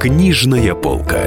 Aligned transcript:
Книжная 0.00 0.74
полка. 0.74 1.26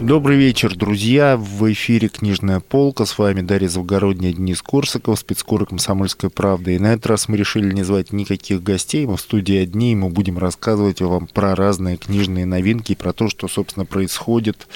Добрый 0.00 0.38
вечер, 0.38 0.74
друзья. 0.74 1.36
В 1.36 1.70
эфире 1.70 2.08
«Книжная 2.08 2.60
полка». 2.60 3.04
С 3.04 3.18
вами 3.18 3.42
Дарья 3.42 3.68
Завгородняя, 3.68 4.32
Денис 4.32 4.62
Корсаков, 4.62 5.18
спецкор 5.18 5.66
«Комсомольская 5.66 6.30
правда». 6.30 6.70
И 6.70 6.78
на 6.78 6.94
этот 6.94 7.08
раз 7.08 7.28
мы 7.28 7.36
решили 7.36 7.74
не 7.74 7.82
звать 7.82 8.10
никаких 8.10 8.62
гостей. 8.62 9.04
Мы 9.04 9.18
в 9.18 9.20
студии 9.20 9.58
одни, 9.58 9.92
и 9.92 9.96
мы 9.96 10.08
будем 10.08 10.38
рассказывать 10.38 11.02
вам 11.02 11.26
про 11.26 11.54
разные 11.54 11.98
книжные 11.98 12.46
новинки 12.46 12.92
и 12.92 12.96
про 12.96 13.12
то, 13.12 13.28
что, 13.28 13.48
собственно, 13.48 13.84
происходит 13.84 14.66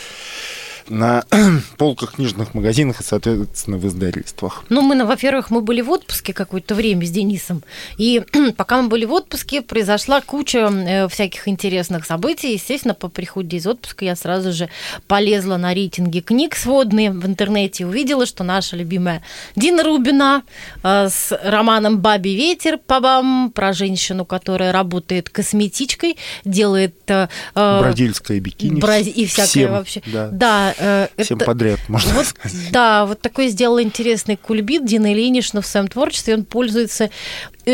на 0.91 1.25
полках 1.79 2.15
книжных 2.15 2.55
магазинах 2.55 3.01
и, 3.01 3.05
соответственно, 3.05 3.79
в 3.79 3.87
издательствах. 3.87 4.65
Ну, 4.69 4.83
мы, 4.83 5.05
во-первых, 5.05 5.51
мы 5.51 5.63
были 5.63 5.81
в 5.81 5.91
отпуске 5.91 6.33
какое-то 6.33 6.75
время 6.75 7.07
с 7.07 7.11
Денисом, 7.11 7.63
и 7.97 8.23
пока 8.57 8.83
мы 8.83 8.89
были 8.89 9.05
в 9.05 9.13
отпуске, 9.13 9.63
произошла 9.63 10.21
куча 10.21 10.59
э, 10.59 11.09
всяких 11.09 11.49
интересных 11.49 12.05
событий. 12.05 12.53
Естественно, 12.53 12.95
по 12.95 13.09
приходе 13.09 13.57
из 13.57 13.67
отпуска 13.67 14.05
я 14.05 14.17
сразу 14.17 14.53
же 14.53 14.69
полезла 15.07 15.57
на 15.57 15.73
рейтинги 15.73 16.21
книг 16.21 16.57
сводные 16.57 17.11
в 17.13 17.25
интернете, 17.25 17.87
увидела, 17.87 18.27
что 18.27 18.45
наша 18.45 18.77
любимая 18.77 19.23
Дина 19.55 19.85
Рубина 19.85 20.43
э, 20.83 21.09
с 21.09 21.39
романом 21.43 22.01
«Бабий 22.01 22.37
ветер» 22.37 22.79
пабам, 22.79 23.53
про 23.55 23.73
женщину, 23.73 24.25
которая 24.25 24.73
работает 24.73 25.31
косметичкой, 25.31 26.17
делает... 26.45 26.97
Э, 27.09 27.29
Бразильское 27.55 28.41
бикини. 28.41 28.81
Браз... 28.81 29.07
И 29.07 29.27
всякое 29.27 29.47
Всем, 29.47 29.71
вообще. 29.73 30.03
да. 30.07 30.29
да 30.33 30.75
Всем 31.19 31.37
это, 31.37 31.45
подряд, 31.45 31.81
можно 31.89 32.13
вот, 32.15 32.27
сказать. 32.27 32.73
Да, 32.73 33.07
вот 33.07 33.21
такой 33.21 33.49
сделал 33.49 33.81
интересный 33.81 34.37
кульбит 34.37 34.85
Дина 34.85 35.13
Ильинична 35.13 35.63
в 35.63 35.67
своем 35.67 35.89
творчестве. 35.89 36.35
Он 36.35 36.45
пользуется 36.45 37.11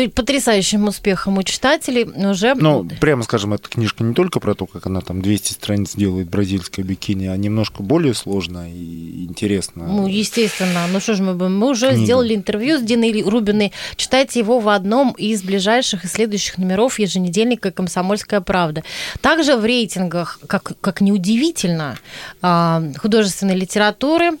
потрясающим 0.05 0.87
успехом 0.87 1.37
у 1.37 1.43
читателей 1.43 2.03
уже... 2.03 2.53
Ну, 2.55 2.87
прямо 3.01 3.23
скажем, 3.23 3.53
эта 3.53 3.67
книжка 3.67 4.03
не 4.03 4.13
только 4.13 4.39
про 4.39 4.53
то, 4.53 4.65
как 4.65 4.85
она 4.85 5.01
там 5.01 5.21
200 5.21 5.53
страниц 5.53 5.95
делает 5.95 6.29
бразильское 6.29 6.85
бикини, 6.85 7.25
а 7.25 7.35
немножко 7.35 7.83
более 7.83 8.13
сложно 8.13 8.71
и 8.71 9.25
интересно. 9.25 9.87
Ну, 9.87 10.07
естественно. 10.07 10.85
Ну 10.91 10.99
что 10.99 11.15
ж, 11.15 11.19
мы, 11.19 11.33
мы 11.49 11.69
уже 11.69 11.89
Книга. 11.89 12.03
сделали 12.03 12.35
интервью 12.35 12.77
с 12.77 12.81
Диной 12.81 13.23
Рубиной. 13.23 13.73
Читайте 13.95 14.39
его 14.39 14.59
в 14.59 14.69
одном 14.69 15.13
из 15.13 15.41
ближайших 15.43 16.05
и 16.05 16.07
следующих 16.07 16.57
номеров 16.57 16.99
еженедельника 16.99 17.71
«Комсомольская 17.71 18.41
правда». 18.41 18.83
Также 19.21 19.55
в 19.55 19.65
рейтингах, 19.65 20.39
как, 20.47 20.73
как 20.79 21.01
неудивительно, 21.01 21.97
а, 22.41 22.83
художественной 22.97 23.55
литературы 23.55 24.31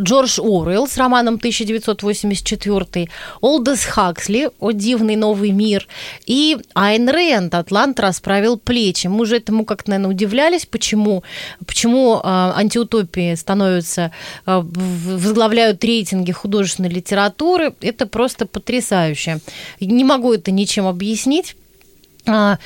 Джордж 0.00 0.38
Оруэлл 0.40 0.86
с 0.86 0.96
романом 0.96 1.36
1984, 1.36 3.08
Олдес 3.40 3.84
Хаксли 3.84 4.50
о 4.60 4.72
дивном 4.72 5.05
дивный 5.06 5.16
новый 5.16 5.50
мир. 5.50 5.86
И 6.26 6.56
Айн 6.74 7.08
Рэнд 7.08 7.54
«Атлант 7.54 8.00
расправил 8.00 8.58
плечи». 8.58 9.06
Мы 9.06 9.22
уже 9.22 9.36
этому 9.36 9.64
как-то, 9.64 9.90
наверное, 9.90 10.10
удивлялись, 10.14 10.66
почему, 10.66 11.22
почему 11.66 12.16
э, 12.16 12.20
антиутопии 12.24 13.34
становятся, 13.34 14.10
э, 14.46 14.62
возглавляют 14.62 15.84
рейтинги 15.84 16.32
художественной 16.32 16.90
литературы. 16.90 17.72
Это 17.80 18.06
просто 18.06 18.46
потрясающе. 18.46 19.38
Не 19.80 20.04
могу 20.04 20.32
это 20.32 20.50
ничем 20.50 20.86
объяснить. 20.86 21.56
А, 22.28 22.58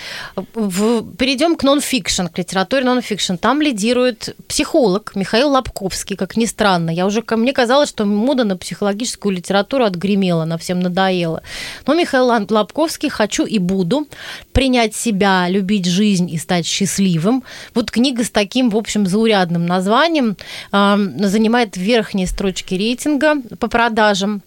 перейдем 0.55 1.57
к 1.57 1.63
нон-фикшн, 1.63 2.27
к 2.27 2.39
литературе 2.39 2.85
нон-фикшн. 2.85 3.35
Там 3.35 3.61
лидирует 3.61 4.35
психолог 4.49 5.13
Михаил 5.15 5.51
Лобковский, 5.51 6.17
как 6.17 6.37
ни 6.37 6.47
странно. 6.47 6.91
Я 6.91 7.07
уже, 7.07 7.23
мне 7.31 7.53
казалось, 7.53 7.91
что 7.91 8.07
мода 8.07 8.45
на 8.45 8.57
психологическую 8.57 9.35
литературу 9.35 9.85
отгремела, 9.85 10.45
на 10.45 10.57
всем 10.57 10.81
надоела. 10.81 11.43
Но 11.87 11.95
Михаил 11.95 12.27
Лобковский 12.27 13.11
«Хочу 13.11 13.45
и 13.45 13.59
буду» 13.59 14.09
принять 14.53 14.95
себя, 14.95 15.47
любить 15.49 15.87
жизнь 15.87 16.31
и 16.31 16.39
стать 16.39 16.67
счастливым. 16.67 17.45
Вот 17.75 17.91
книга 17.91 18.25
с 18.25 18.31
таким, 18.31 18.71
в 18.71 18.77
общем, 18.77 19.07
заурядным 19.07 19.67
названием 19.67 20.37
э, 20.73 20.97
занимает 21.19 21.77
верхние 21.77 22.27
строчки 22.27 22.75
рейтинга 22.75 23.37
по 23.59 23.69
продажам. 23.69 24.43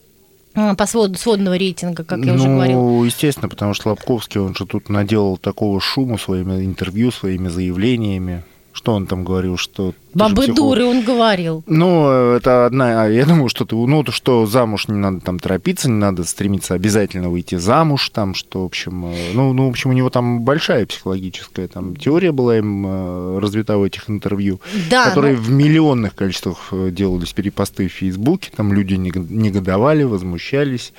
По 0.53 0.85
свод, 0.85 1.17
сводного 1.17 1.57
рейтинга, 1.57 2.03
как 2.03 2.19
я 2.19 2.33
ну, 2.33 2.35
уже 2.35 2.47
говорил. 2.47 2.77
Ну, 2.79 3.03
естественно, 3.03 3.49
потому 3.49 3.73
что 3.73 3.89
Лобковский, 3.89 4.39
он 4.39 4.55
же 4.55 4.65
тут 4.65 4.89
наделал 4.89 5.37
такого 5.37 5.81
шума 5.81 6.17
своими 6.17 6.63
интервью, 6.63 7.11
своими 7.11 7.47
заявлениями. 7.47 8.43
Что 8.83 8.95
он 8.95 9.07
там 9.07 9.23
говорил, 9.23 9.55
что... 9.55 9.93
Бабы 10.13 10.47
дуры, 10.47 10.83
он 10.83 11.05
говорил. 11.05 11.63
Ну, 11.67 12.09
это 12.09 12.65
одна... 12.65 13.03
А 13.03 13.07
я 13.07 13.25
думаю, 13.25 13.47
что 13.47 13.63
ты... 13.63 13.77
Ну, 13.77 14.03
что 14.09 14.45
замуж 14.45 14.89
не 14.89 14.97
надо 14.97 15.21
там 15.21 15.39
торопиться, 15.39 15.89
не 15.89 15.95
надо 15.95 16.25
стремиться 16.25 16.73
обязательно 16.73 17.29
выйти 17.29 17.55
замуж, 17.55 18.09
там, 18.09 18.35
что, 18.35 18.63
в 18.63 18.65
общем... 18.65 19.05
Э, 19.05 19.15
ну, 19.33 19.53
ну 19.53 19.67
в 19.67 19.69
общем, 19.69 19.91
у 19.91 19.93
него 19.93 20.09
там 20.09 20.41
большая 20.41 20.85
психологическая 20.85 21.69
там 21.69 21.95
теория 21.95 22.33
была 22.33 22.57
им 22.57 22.85
э, 22.85 23.39
развита 23.39 23.77
в 23.77 23.83
этих 23.83 24.09
интервью, 24.09 24.59
да, 24.89 25.05
которые 25.05 25.37
но... 25.37 25.41
в 25.41 25.49
миллионных 25.49 26.13
количествах 26.13 26.57
э, 26.73 26.89
делались 26.91 27.31
перепосты 27.31 27.87
в 27.87 27.93
Фейсбуке, 27.93 28.51
там 28.53 28.73
люди 28.73 28.95
негодовали, 28.95 30.03
возмущались. 30.03 30.91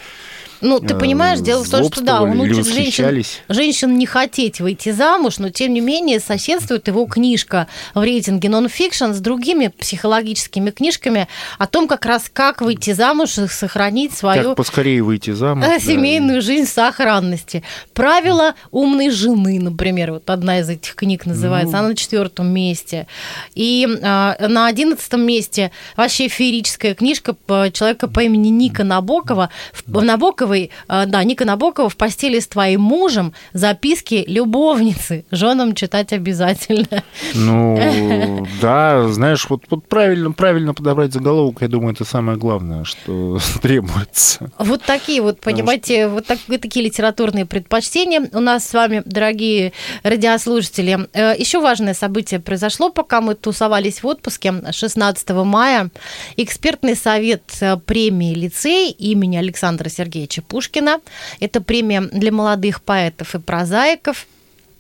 Ну, 0.65 0.81
ты 0.81 0.95
понимаешь, 0.95 1.41
дело 1.41 1.63
в 1.63 1.69
том, 1.69 1.85
что 1.93 2.01
да, 2.01 2.23
он 2.23 2.41
учит 2.41 2.67
женщин, 2.67 3.23
женщин 3.49 3.99
не 3.99 4.07
хотеть 4.07 4.61
выйти 4.61 4.93
замуж, 4.93 5.39
но 5.39 5.51
тем 5.51 5.75
не 5.75 5.81
менее 5.81 6.21
соседствует 6.21 6.89
его 6.89 7.05
книжка 7.05 7.69
в 7.95 8.03
рейтинге 8.03 8.49
нон-фикшн 8.49 9.13
с 9.13 9.21
другими 9.21 9.69
психологическими 9.69 10.71
книжками 10.71 11.29
о 11.59 11.67
том, 11.67 11.87
как 11.87 12.07
раз 12.07 12.31
как 12.33 12.63
выйти 12.63 12.93
замуж 12.93 13.37
и 13.37 13.47
сохранить 13.47 14.15
свою... 14.15 14.51
Как 14.51 14.57
поскорее 14.57 15.03
выйти 15.03 15.33
замуж. 15.33 15.67
Семейную 15.81 16.37
да. 16.37 16.47
жизнь 16.47 16.67
в 16.67 16.71
сохранности. 16.71 17.63
Правила 17.93 18.55
умной 18.71 19.11
жены, 19.11 19.61
например, 19.61 20.13
вот 20.13 20.31
одна 20.31 20.61
из 20.61 20.69
этих 20.71 20.95
книг 20.95 21.27
называется, 21.27 21.73
ну... 21.73 21.79
она 21.81 21.89
на 21.89 21.97
четвертом 21.97 22.49
месте. 22.49 23.07
И 23.55 23.87
а, 24.03 24.37
на 24.49 24.67
одиннадцатом 24.67 25.27
месте 25.27 25.73
вообще 25.97 26.29
феерическая 26.29 26.95
книжка 26.95 27.37
человека 27.73 28.09
по 28.09 28.21
имени 28.21 28.49
Ника 28.49 28.83
Набокова. 28.83 29.51
Набокова 29.87 30.54
Набоковой, 30.55 30.71
э, 30.89 31.07
да, 31.07 31.25
Ника 31.25 31.45
Набокова 31.45 31.89
в 31.89 31.97
постели 31.97 32.39
с 32.39 32.47
твоим 32.49 32.81
мужем 32.81 33.33
записки 33.53 34.25
любовницы. 34.27 35.25
Женам 35.31 35.75
читать 35.75 36.13
обязательно. 36.13 37.03
Ну, 37.35 38.47
да, 38.61 39.09
знаешь, 39.09 39.47
вот, 39.49 39.65
вот 39.71 39.87
правильно, 39.89 40.33
правильно 40.33 40.75
подобрать 40.75 41.13
заголовок, 41.13 41.63
я 41.63 41.69
думаю, 41.69 41.95
это 41.95 42.05
самое 42.05 42.39
главное, 42.39 42.85
что 42.85 43.39
требуется. 43.63 44.51
Вот 44.59 44.83
такие 44.83 45.23
вот, 45.23 45.41
понимаете, 45.41 46.09
вот 46.09 46.27
так, 46.27 46.39
такие 46.61 46.85
литературные 46.85 47.47
предпочтения 47.47 48.29
у 48.33 48.41
нас 48.41 48.67
с 48.67 48.75
вами, 48.75 49.03
дорогие 49.05 49.73
радиослушатели. 50.03 51.09
Э, 51.13 51.35
Еще 51.37 51.61
важное 51.61 51.95
событие 51.95 52.41
произошло, 52.41 52.91
пока 52.91 53.21
мы 53.21 53.35
тусовались 53.35 54.03
в 54.03 54.07
отпуске 54.07 54.55
16 54.71 55.31
мая. 55.31 55.91
Экспертный 56.37 56.97
совет 56.97 57.43
э, 57.61 57.77
премии 57.77 58.35
«Лицей» 58.35 58.91
имени 58.91 59.37
Александра 59.37 59.89
Сергеевича 59.89 60.44
Пушкина. 60.45 61.01
Это 61.41 61.61
премия 61.61 62.03
для 62.03 62.33
молодых 62.33 62.83
поэтов 62.83 63.35
и 63.35 63.39
прозаиков. 63.39 64.27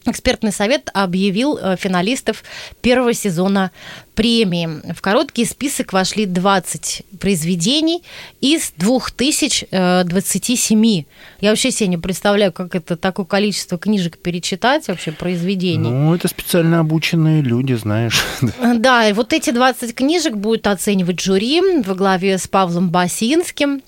Экспертный 0.06 0.52
совет 0.52 0.90
объявил 0.92 1.56
э, 1.56 1.76
финалистов 1.78 2.44
первого 2.82 3.14
сезона 3.14 3.70
премии. 4.14 4.68
В 4.92 5.00
короткий 5.00 5.46
список 5.46 5.94
вошли 5.94 6.26
20 6.26 7.04
произведений 7.18 8.02
из 8.42 8.74
2027. 8.76 11.04
Я 11.40 11.50
вообще 11.50 11.70
себе 11.70 11.88
не 11.88 11.96
представляю, 11.96 12.52
как 12.52 12.74
это 12.74 12.96
такое 12.96 13.24
количество 13.24 13.78
книжек 13.78 14.18
перечитать, 14.18 14.88
вообще 14.88 15.10
произведений. 15.10 15.88
Ну, 15.88 16.14
это 16.14 16.28
специально 16.28 16.80
обученные 16.80 17.40
люди, 17.40 17.72
знаешь. 17.74 18.22
Да, 18.74 19.08
и 19.08 19.14
вот 19.14 19.32
эти 19.32 19.50
20 19.50 19.94
книжек 19.94 20.34
будет 20.34 20.66
оценивать 20.66 21.20
жюри 21.20 21.62
во 21.82 21.94
главе 21.94 22.36
с 22.36 22.46
Павлом 22.46 22.90
Басинским. 22.90 23.80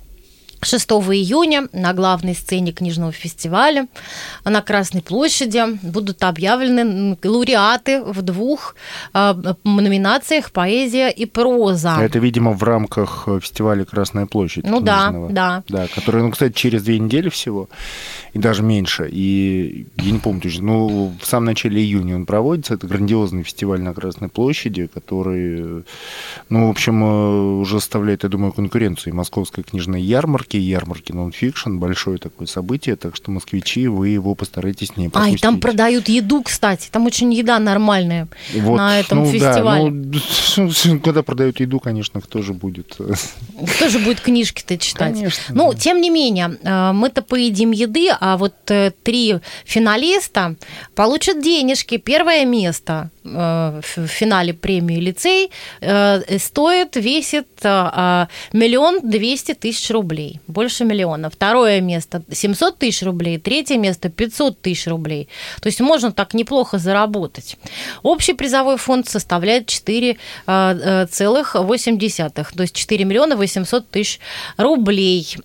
6 0.63 0.91
июня 0.91 1.69
на 1.73 1.93
главной 1.93 2.35
сцене 2.35 2.73
книжного 2.73 3.13
фестиваля 3.13 3.87
на 4.45 4.63
Красной 4.63 5.03
площади 5.03 5.63
будут 5.83 6.23
объявлены 6.23 7.17
лауреаты 7.23 8.03
в 8.03 8.23
двух 8.23 8.77
а, 9.13 9.37
номинациях 9.65 10.51
«Поэзия» 10.53 11.09
и 11.09 11.27
«Проза». 11.27 11.99
Это, 12.01 12.19
видимо, 12.19 12.53
в 12.53 12.63
рамках 12.63 13.29
фестиваля 13.41 13.85
«Красная 13.85 14.27
площадь». 14.27 14.65
Ну 14.65 14.81
да, 14.81 15.13
да. 15.31 15.63
Да, 15.69 15.87
который, 15.95 16.23
ну, 16.23 16.31
кстати, 16.31 16.53
через 16.53 16.83
две 16.83 16.99
недели 16.99 17.29
всего, 17.29 17.69
и 18.33 18.39
даже 18.39 18.63
меньше. 18.63 19.09
И 19.11 19.87
я 19.97 20.11
не 20.11 20.19
помню 20.19 20.41
точно, 20.41 20.65
ну, 20.65 21.15
в 21.21 21.27
самом 21.27 21.47
начале 21.47 21.81
июня 21.81 22.17
он 22.17 22.27
проводится. 22.27 22.75
Это 22.75 22.87
грандиозный 22.87 23.43
фестиваль 23.43 23.81
на 23.81 23.95
Красной 23.95 24.29
площади, 24.29 24.87
который, 24.87 25.85
ну, 26.49 26.69
в 26.69 26.71
общем, 26.71 27.03
э, 27.03 27.61
уже 27.61 27.81
составляет, 27.81 28.23
я 28.25 28.29
думаю, 28.29 28.53
конкуренцию 28.53 29.13
и 29.13 29.17
Московской 29.17 29.65
книжной 29.65 30.03
ярмарки, 30.03 30.46
ярмарки, 30.55 30.57
ярмарки 30.57 31.13
нонфикшн, 31.13 31.79
большое 31.79 32.19
такое 32.19 32.47
событие, 32.47 32.97
так 32.97 33.17
что 33.17 33.31
москвичи, 33.31 33.89
вы 33.89 34.09
его 34.09 34.35
постарайтесь 34.35 34.97
не 34.97 35.09
пропустить. 35.09 35.35
А, 35.35 35.37
и 35.37 35.41
там 35.41 35.61
продают 35.61 36.09
еду, 36.09 36.43
кстати, 36.43 36.89
там 36.91 37.07
очень 37.07 37.33
еда 37.33 37.59
нормальная 37.59 38.29
вот, 38.55 38.77
на 38.77 39.01
этом 39.01 39.25
ну, 39.25 39.27
фестивале. 39.27 39.91
Да, 39.91 40.21
ну, 40.57 41.01
когда 41.05 41.23
продают 41.23 41.61
еду, 41.61 41.81
конечно, 41.81 42.21
кто 42.21 42.43
же 42.43 42.53
будет... 42.53 42.97
Кто 43.77 43.89
же 43.89 43.99
будет 43.99 44.21
книжки-то 44.21 44.79
читать? 44.79 45.15
Конечно. 45.15 45.55
Ну, 45.55 45.73
да. 45.73 45.79
тем 45.79 46.01
не 46.01 46.11
менее, 46.11 46.59
э, 46.63 46.93
мы-то 46.93 47.23
поедим 47.23 47.73
еды, 47.73 48.09
а 48.21 48.37
вот 48.37 48.55
э, 48.69 48.93
три 49.03 49.37
финалиста 49.65 50.57
получат 50.95 51.43
денежки. 51.43 51.97
Первое 51.97 52.45
место 52.45 53.11
в 53.27 54.07
финале 54.07 54.55
премии 54.55 55.01
лицей 55.01 55.51
э, 55.81 56.39
стоит, 56.39 56.95
весит 56.97 57.49
э, 57.63 58.27
миллион 58.53 59.01
двести 59.03 59.55
тысяч 59.55 59.91
рублей, 59.91 60.41
больше 60.47 60.85
миллиона. 60.85 61.31
Второе 61.31 61.81
место 61.81 62.23
700 62.31 62.79
тысяч 62.79 63.03
рублей, 63.03 63.39
третье 63.39 63.79
место 63.79 64.09
500 64.09 64.61
тысяч 64.61 64.87
рублей. 64.87 65.29
То 65.61 65.69
есть 65.69 65.81
можно 65.81 66.13
так 66.13 66.35
неплохо 66.35 66.79
заработать. 66.79 67.57
Общий 68.03 68.35
призовой 68.35 68.77
фонд 68.77 69.09
составляет 69.09 69.69
4,8, 69.69 72.47
то 72.57 72.63
есть 72.63 72.75
4 72.75 73.05
миллиона 73.05 73.37
800 73.37 73.91
тысяч 73.91 74.21
рублей. 74.57 75.37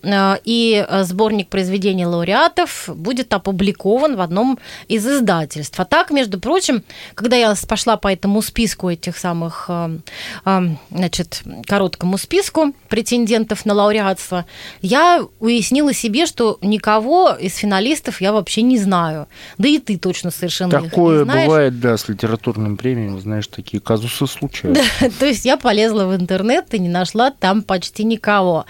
И 0.44 0.86
сборник 1.02 1.48
произведений 1.48 2.06
лауреатов 2.06 2.88
будет 2.88 3.34
опубликован 3.34 4.14
в 4.16 4.20
одном 4.20 4.58
из 4.88 5.06
издательств. 5.06 5.78
А 5.80 5.84
так, 5.84 6.10
между 6.10 6.38
прочим, 6.38 6.82
когда 7.14 7.36
я 7.36 7.54
пошла 7.72 7.96
по 7.96 8.08
этому 8.08 8.42
списку 8.42 8.90
этих 8.90 9.16
самых, 9.16 9.64
э, 9.68 9.98
э, 10.44 10.60
значит, 10.90 11.42
короткому 11.66 12.18
списку 12.18 12.74
претендентов 12.90 13.64
на 13.64 13.72
лауреатство, 13.72 14.44
я 14.82 15.24
уяснила 15.40 15.94
себе, 15.94 16.26
что 16.26 16.58
никого 16.60 17.30
из 17.30 17.56
финалистов 17.56 18.20
я 18.20 18.34
вообще 18.34 18.60
не 18.60 18.76
знаю. 18.76 19.26
Да 19.56 19.68
и 19.68 19.78
ты 19.78 19.96
точно 19.96 20.30
совершенно 20.30 20.82
Такое 20.82 21.20
не 21.20 21.24
знаешь. 21.24 21.46
бывает, 21.46 21.80
да, 21.80 21.96
с 21.96 22.10
литературным 22.10 22.76
премием, 22.76 23.18
знаешь, 23.18 23.46
такие 23.46 23.80
казусы 23.80 24.26
случаются. 24.26 24.82
Да, 25.00 25.08
то 25.18 25.24
есть 25.24 25.46
я 25.46 25.56
полезла 25.56 26.04
в 26.04 26.14
интернет 26.14 26.74
и 26.74 26.78
не 26.78 26.90
нашла 26.90 27.30
там 27.30 27.62
почти 27.62 28.04
никого. 28.04 28.66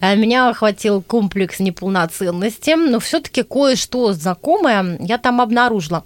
Э, 0.00 0.16
меня 0.16 0.48
охватил 0.48 1.02
комплекс 1.02 1.60
неполноценности, 1.60 2.70
но 2.70 2.98
все-таки 2.98 3.42
кое-что 3.42 4.14
знакомое 4.14 4.96
я 5.00 5.18
там 5.18 5.42
обнаружила. 5.42 6.04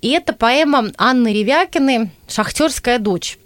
И 0.00 0.08
это 0.08 0.32
поэма 0.32 0.86
Анны 0.96 1.34
Ревякин 1.34 1.81
Пушкины 1.82 2.10
«Шахтерская 2.28 2.98
дочь». 2.98 3.38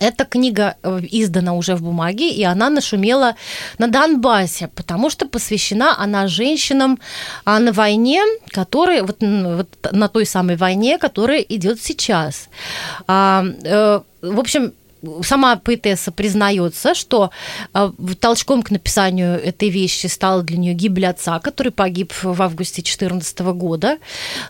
Эта 0.00 0.24
книга 0.24 0.76
э, 0.82 1.00
издана 1.10 1.52
уже 1.54 1.74
в 1.74 1.82
бумаге, 1.82 2.30
и 2.30 2.42
она 2.44 2.70
нашумела 2.70 3.34
на 3.78 3.88
Донбассе, 3.88 4.68
потому 4.68 5.10
что 5.10 5.26
посвящена 5.26 5.94
она 5.98 6.28
женщинам 6.28 6.98
а, 7.44 7.58
на 7.58 7.72
войне, 7.72 8.22
которые 8.48 9.02
вот, 9.02 9.16
вот 9.20 9.68
на 9.92 10.08
той 10.08 10.24
самой 10.24 10.56
войне, 10.56 10.98
которая 10.98 11.40
идет 11.40 11.82
сейчас. 11.82 12.48
А, 13.06 13.44
э, 13.64 14.00
в 14.22 14.40
общем, 14.40 14.72
сама 15.22 15.56
поэтесса 15.56 16.12
признается, 16.12 16.94
что 16.94 17.30
э, 17.74 17.90
толчком 18.20 18.62
к 18.62 18.70
написанию 18.70 19.42
этой 19.42 19.68
вещи 19.68 20.06
стала 20.06 20.42
для 20.42 20.58
нее 20.58 20.74
гибель 20.74 21.06
отца, 21.06 21.38
который 21.38 21.72
погиб 21.72 22.12
в 22.22 22.42
августе 22.42 22.82
2014 22.82 23.38
года. 23.38 23.98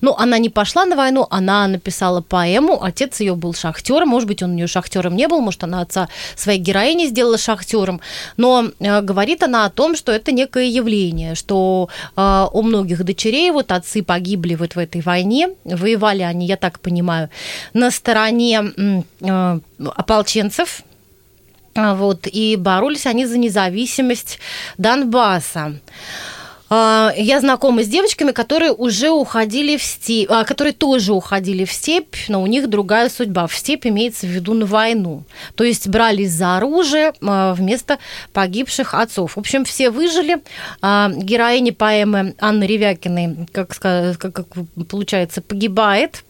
Но 0.01 0.17
она 0.17 0.39
не 0.39 0.49
пошла 0.49 0.85
на 0.85 0.97
войну, 0.97 1.27
она 1.31 1.67
написала 1.67 2.21
поэму. 2.21 2.83
Отец 2.83 3.21
ее 3.21 3.35
был 3.35 3.55
шахтером, 3.55 4.09
может 4.09 4.29
быть, 4.29 4.43
он 4.43 4.51
у 4.51 4.55
нее 4.55 4.67
шахтером 4.67 5.17
не 5.17 5.29
был, 5.29 5.41
может, 5.41 5.65
она 5.65 5.81
отца 5.81 6.09
своей 6.37 6.59
героини 6.59 7.07
сделала 7.07 7.39
шахтером. 7.39 8.01
Но 8.37 8.67
э, 8.79 9.01
говорит 9.03 9.43
она 9.43 9.65
о 9.65 9.71
том, 9.71 9.97
что 9.97 10.13
это 10.13 10.33
некое 10.33 10.69
явление, 10.69 11.35
что 11.35 11.89
э, 12.17 12.47
у 12.53 12.63
многих 12.63 13.05
дочерей 13.05 13.51
вот 13.51 13.73
отцы 13.73 14.03
погибли 14.03 14.55
вот 14.55 14.75
в 14.75 14.79
этой 14.79 15.01
войне, 15.01 15.51
воевали 15.65 16.23
они, 16.23 16.47
я 16.47 16.57
так 16.57 16.81
понимаю, 16.81 17.31
на 17.75 17.91
стороне 17.91 19.05
ополченцев, 19.79 20.83
а, 21.79 21.95
вот, 21.95 22.27
и 22.27 22.57
боролись 22.57 23.07
они 23.07 23.25
за 23.25 23.39
независимость 23.39 24.41
Донбасса. 24.79 25.79
А, 26.71 27.13
я 27.17 27.39
знакома 27.41 27.85
с 27.85 27.87
девочками, 27.87 28.33
которые 28.33 28.73
уже 28.73 29.11
уходили 29.11 29.77
в 29.77 29.83
степь, 29.83 30.29
а, 30.29 30.45
которые 30.45 30.73
тоже 30.75 31.13
уходили 31.13 31.65
в 31.65 31.73
степь, 31.73 32.17
но 32.27 32.43
у 32.43 32.49
них 32.49 32.69
другая 32.69 33.09
судьба. 33.09 33.47
В 33.47 33.55
степь 33.55 33.87
имеется 33.87 34.27
в 34.27 34.31
виду 34.31 34.55
на 34.55 34.67
войну. 34.67 35.23
То 35.55 35.63
есть 35.63 35.87
брались 35.87 36.33
за 36.33 36.57
оружие 36.57 37.13
вместо 37.21 37.99
погибших 38.33 38.93
отцов. 38.95 39.37
В 39.37 39.39
общем, 39.39 39.65
все 39.65 39.91
выжили. 39.91 40.39
Героиня 40.83 41.73
поэмы 41.73 42.35
Анны 42.41 42.65
Ревякиной, 42.65 43.47
как, 43.53 43.79
как 43.79 44.47
получается, 44.89 45.43
погибает 45.43 46.25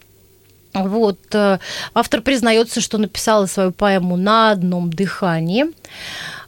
вот. 0.74 1.18
Э, 1.32 1.58
автор 1.94 2.20
признается, 2.20 2.80
что 2.80 2.98
написала 2.98 3.46
свою 3.46 3.72
поэму 3.72 4.16
на 4.16 4.50
одном 4.50 4.90
дыхании. 4.90 5.66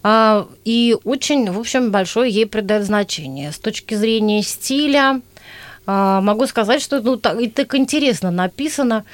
А, 0.03 0.47
и 0.65 0.97
очень, 1.05 1.51
в 1.51 1.59
общем, 1.59 1.91
большое 1.91 2.31
ей 2.31 2.47
придает 2.47 2.85
значение. 2.85 3.53
С 3.53 3.59
точки 3.59 3.95
зрения 3.95 4.43
стиля, 4.43 5.21
а, 5.87 6.21
могу 6.21 6.47
сказать, 6.47 6.81
что 6.83 7.01
ну, 7.01 7.17
так, 7.17 7.41
и 7.41 7.49
так 7.49 7.75
интересно 7.75 8.31
написано. 8.31 9.05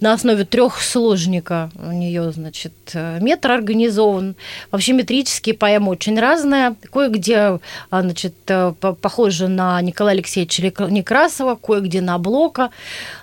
На 0.00 0.12
основе 0.12 0.44
трехсложника 0.44 1.70
у 1.76 1.92
нее, 1.92 2.32
значит, 2.32 2.72
метр 2.94 3.52
организован. 3.52 4.36
Вообще 4.70 4.92
метрические 4.92 5.54
поэмы 5.54 5.90
очень 5.90 6.18
разные. 6.18 6.74
Кое-где, 6.92 7.58
а, 7.90 8.02
значит, 8.02 8.34
э, 8.48 8.72
похоже 9.00 9.48
на 9.48 9.80
Николая 9.80 10.14
Алексеевича 10.14 10.62
Некрасова, 10.62 11.54
кое-где 11.54 12.00
на 12.00 12.18
Блока. 12.18 12.70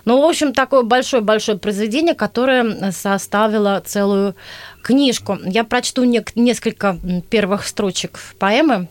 Ну, 0.04 0.20
в 0.20 0.24
общем, 0.24 0.52
такое 0.52 0.82
большое-большое 0.82 1.58
произведение, 1.58 2.14
которое 2.14 2.90
составило 2.92 3.82
целую 3.84 4.34
книжку. 4.82 5.38
Я 5.44 5.64
прочту 5.64 6.04
несколько 6.04 6.98
первых 7.28 7.66
строчек 7.66 8.18
поэмы 8.38 8.88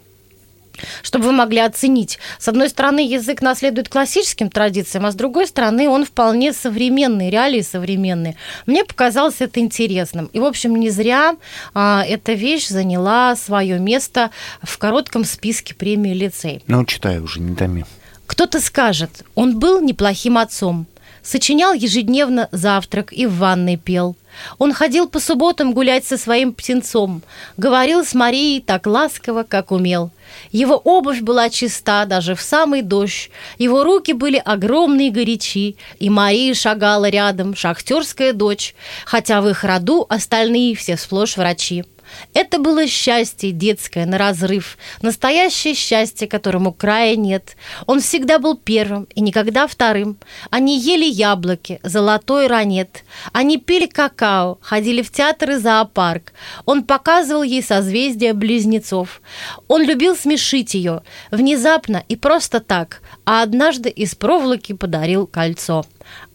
чтобы 1.02 1.26
вы 1.26 1.32
могли 1.32 1.60
оценить. 1.60 2.20
С 2.40 2.48
одной 2.48 2.70
стороны, 2.70 3.00
язык 3.00 3.42
наследует 3.42 3.90
классическим 3.90 4.50
традициям, 4.50 5.06
а 5.06 5.12
с 5.12 5.16
другой 5.16 5.48
стороны, 5.48 5.90
он 5.90 6.06
вполне 6.06 6.54
современный, 6.54 7.30
реалии 7.30 7.62
современные. 7.62 8.36
Мне 8.66 8.84
показалось 8.84 9.36
это 9.40 9.60
интересным. 9.60 10.30
И, 10.34 10.40
в 10.40 10.46
общем, 10.46 10.76
не 10.76 10.90
зря 10.90 11.36
а, 11.74 12.04
эта 12.08 12.34
вещь 12.34 12.68
заняла 12.68 13.36
свое 13.36 13.80
место 13.80 14.32
в 14.62 14.78
коротком 14.78 15.24
списке 15.24 15.74
премии 15.74 16.14
лицей. 16.14 16.64
Ну, 16.68 16.86
читай 16.86 17.20
уже, 17.20 17.40
не 17.40 17.56
томи. 17.56 17.86
Кто-то 18.28 18.60
скажет, 18.60 19.24
он 19.36 19.60
был 19.60 19.82
неплохим 19.82 20.38
отцом, 20.38 20.88
сочинял 21.26 21.74
ежедневно 21.74 22.48
завтрак 22.52 23.12
и 23.12 23.26
в 23.26 23.38
ванной 23.38 23.78
пел– 23.78 24.16
он 24.58 24.74
ходил 24.74 25.08
по 25.08 25.20
субботам 25.20 25.74
гулять 25.74 26.06
со 26.06 26.18
своим 26.18 26.54
птенцом, 26.54 27.22
говорил 27.58 28.06
с 28.06 28.14
Марией 28.14 28.62
так 28.62 28.86
ласково, 28.86 29.44
как 29.44 29.72
умел. 29.72 30.12
Его 30.52 30.76
обувь 30.76 31.22
была 31.22 31.50
чиста 31.50 32.06
даже 32.06 32.36
в 32.36 32.42
самый 32.42 32.82
дождь, 32.82 33.30
его 33.58 33.84
руки 33.84 34.14
были 34.14 34.42
огромные 34.44 35.08
и 35.08 35.12
горячи, 35.12 35.76
и 36.00 36.10
Мария 36.10 36.54
шагала 36.54 37.10
рядом, 37.10 37.56
шахтерская 37.56 38.34
дочь, 38.34 38.76
хотя 39.06 39.42
в 39.42 39.50
их 39.50 39.64
роду 39.64 40.06
остальные 40.10 40.76
все 40.76 40.98
сплошь 40.98 41.38
врачи. 41.38 41.86
Это 42.34 42.60
было 42.60 42.88
счастье 42.88 43.52
детское 43.52 44.06
на 44.06 44.18
разрыв, 44.18 44.78
настоящее 45.02 45.74
счастье, 45.74 46.28
которому 46.28 46.74
края 46.74 47.16
нет. 47.16 47.56
Он 47.86 48.00
всегда 48.00 48.40
был 48.40 48.56
первым 48.56 49.08
и 49.16 49.22
никогда 49.22 49.68
вторым. 49.68 50.18
Они 50.50 50.80
ели 50.80 51.06
яблоки, 51.06 51.80
золотой 51.84 52.48
ранет. 52.48 53.04
Они 53.34 53.58
пили 53.58 53.86
какао, 53.86 54.58
ходили 54.62 55.02
в 55.02 55.12
театр 55.12 55.52
и 55.52 55.56
зоопарк. 55.56 56.34
Он 56.66 56.84
показывал 56.84 57.44
ей 57.44 57.64
созвездия 57.64 58.34
близнецов. 58.34 59.22
Он 59.68 59.84
любил 59.84 60.16
смешить 60.16 60.74
ее, 60.74 61.04
внезапно 61.32 62.04
и 62.08 62.16
просто 62.16 62.60
так, 62.60 63.02
а 63.26 63.42
однажды 63.42 63.90
из 63.90 64.16
проволоки 64.16 64.74
подарил 64.74 65.28
кольцо. 65.28 65.86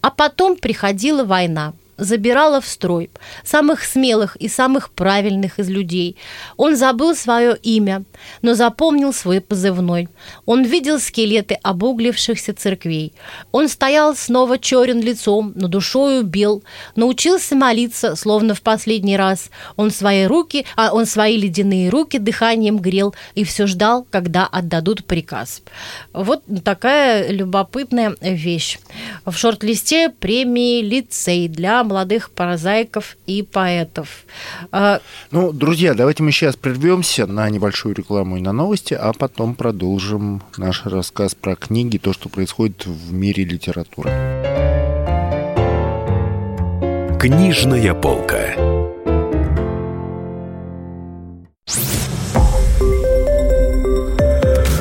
А 0.00 0.10
потом 0.10 0.56
приходила 0.56 1.24
война 1.24 1.74
забирала 2.00 2.60
в 2.60 2.66
строй 2.66 3.10
самых 3.44 3.84
смелых 3.84 4.36
и 4.36 4.48
самых 4.48 4.90
правильных 4.90 5.58
из 5.58 5.68
людей. 5.68 6.16
Он 6.56 6.76
забыл 6.76 7.14
свое 7.14 7.56
имя, 7.62 8.04
но 8.42 8.54
запомнил 8.54 9.12
свой 9.12 9.40
позывной. 9.40 10.08
Он 10.46 10.64
видел 10.64 10.98
скелеты 10.98 11.58
обуглившихся 11.62 12.54
церквей. 12.54 13.12
Он 13.52 13.68
стоял 13.68 14.16
снова 14.16 14.58
черен 14.58 15.00
лицом, 15.00 15.52
но 15.54 15.68
душою 15.68 16.24
бел, 16.24 16.62
научился 16.96 17.54
молиться, 17.54 18.16
словно 18.16 18.54
в 18.54 18.62
последний 18.62 19.16
раз. 19.16 19.50
Он 19.76 19.90
свои 19.90 20.24
руки, 20.24 20.64
а 20.76 20.92
он 20.92 21.06
свои 21.06 21.36
ледяные 21.36 21.90
руки 21.90 22.18
дыханием 22.18 22.78
грел 22.78 23.14
и 23.34 23.44
все 23.44 23.66
ждал, 23.66 24.06
когда 24.10 24.46
отдадут 24.46 25.04
приказ. 25.04 25.62
Вот 26.12 26.42
такая 26.64 27.30
любопытная 27.30 28.16
вещь. 28.20 28.78
В 29.24 29.36
шорт-листе 29.36 30.10
премии 30.10 30.82
лицей 30.82 31.48
для 31.48 31.80
молодых 31.90 32.30
прозаиков 32.30 33.16
и 33.26 33.42
поэтов. 33.42 34.24
А, 34.72 35.00
ну, 35.30 35.52
друзья, 35.52 35.94
давайте 35.94 36.22
мы 36.22 36.30
сейчас 36.30 36.56
прервемся 36.56 37.26
на 37.26 37.50
небольшую 37.50 37.94
рекламу 37.94 38.36
и 38.36 38.40
на 38.40 38.52
новости, 38.52 38.94
а 38.94 39.12
потом 39.12 39.54
продолжим 39.54 40.42
наш 40.56 40.86
рассказ 40.86 41.34
про 41.34 41.56
книги, 41.56 41.98
то, 41.98 42.12
что 42.12 42.28
происходит 42.28 42.86
в 42.86 43.12
мире 43.12 43.44
литературы. 43.44 44.10
Книжная 47.20 47.92
полка. 47.92 48.54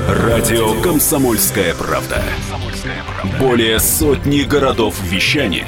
Радио 0.07 0.79
Комсомольская 0.81 1.73
правда". 1.73 2.21
Более 3.39 3.79
сотни 3.79 4.43
городов 4.43 4.95
вещания 5.03 5.67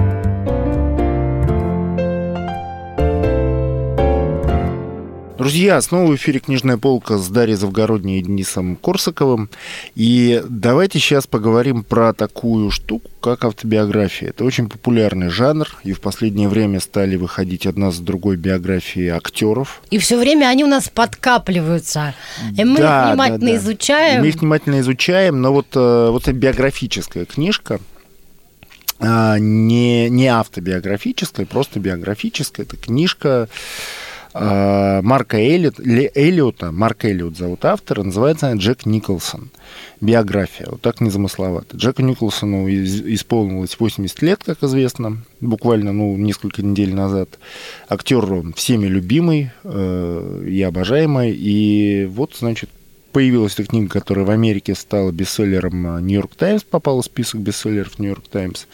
Друзья, 5.41 5.81
снова 5.81 6.11
в 6.11 6.15
эфире 6.17 6.39
«Книжная 6.39 6.77
полка» 6.77 7.17
с 7.17 7.27
Дарьей 7.27 7.57
Завгородней 7.57 8.19
и 8.19 8.21
Денисом 8.21 8.75
Корсаковым. 8.75 9.49
И 9.95 10.39
давайте 10.47 10.99
сейчас 10.99 11.25
поговорим 11.25 11.83
про 11.83 12.13
такую 12.13 12.69
штуку, 12.69 13.09
как 13.21 13.43
автобиография. 13.43 14.29
Это 14.29 14.45
очень 14.45 14.69
популярный 14.69 15.29
жанр, 15.29 15.67
и 15.83 15.93
в 15.93 15.99
последнее 15.99 16.47
время 16.47 16.79
стали 16.79 17.15
выходить 17.15 17.65
одна 17.65 17.89
за 17.89 18.03
другой 18.03 18.35
биографии 18.35 19.07
актеров. 19.07 19.81
И 19.89 19.97
все 19.97 20.19
время 20.19 20.45
они 20.45 20.63
у 20.63 20.67
нас 20.67 20.89
подкапливаются. 20.89 22.13
И 22.55 22.63
мы 22.63 22.77
да, 22.77 23.01
их 23.01 23.09
внимательно 23.09 23.39
да, 23.39 23.47
да. 23.47 23.55
изучаем. 23.55 24.21
Мы 24.21 24.27
их 24.27 24.35
внимательно 24.35 24.79
изучаем, 24.81 25.41
но 25.41 25.53
вот, 25.53 25.69
э, 25.73 26.09
вот 26.11 26.21
эта 26.21 26.33
биографическая 26.33 27.25
книжка, 27.25 27.79
а, 28.99 29.39
не, 29.39 30.07
не 30.11 30.27
автобиографическая, 30.27 31.47
просто 31.47 31.79
биографическая. 31.79 32.63
Это 32.63 32.77
книжка 32.77 33.49
Марка 34.33 35.37
Эллиот, 35.37 35.79
Эллиота, 35.79 36.71
Марк 36.71 37.05
Эллиот 37.05 37.37
зовут 37.37 37.65
автора, 37.65 38.03
называется 38.03 38.51
Джек 38.53 38.85
Николсон. 38.85 39.49
Биография, 40.01 40.67
вот 40.67 40.81
так 40.81 40.99
незамысловато. 40.99 41.77
Джеку 41.77 42.01
Николсону 42.01 42.67
исполнилось 42.67 43.79
80 43.79 44.21
лет, 44.23 44.43
как 44.43 44.63
известно, 44.63 45.17
буквально 45.39 45.93
ну, 45.93 46.17
несколько 46.17 46.63
недель 46.63 46.95
назад. 46.95 47.37
Актер 47.87 48.25
всеми 48.55 48.87
любимый 48.87 49.51
э, 49.63 50.45
и 50.47 50.61
обожаемый. 50.63 51.31
И 51.31 52.05
вот, 52.05 52.35
значит, 52.35 52.71
появилась 53.11 53.53
эта 53.53 53.65
книга, 53.65 53.89
которая 53.89 54.25
в 54.25 54.31
Америке 54.31 54.73
стала 54.73 55.11
бестселлером 55.11 56.03
Нью-Йорк 56.05 56.35
Таймс, 56.35 56.63
попала 56.63 57.03
в 57.03 57.05
список 57.05 57.41
бестселлеров 57.41 57.99
Нью-Йорк 57.99 58.27
Таймс. 58.27 58.65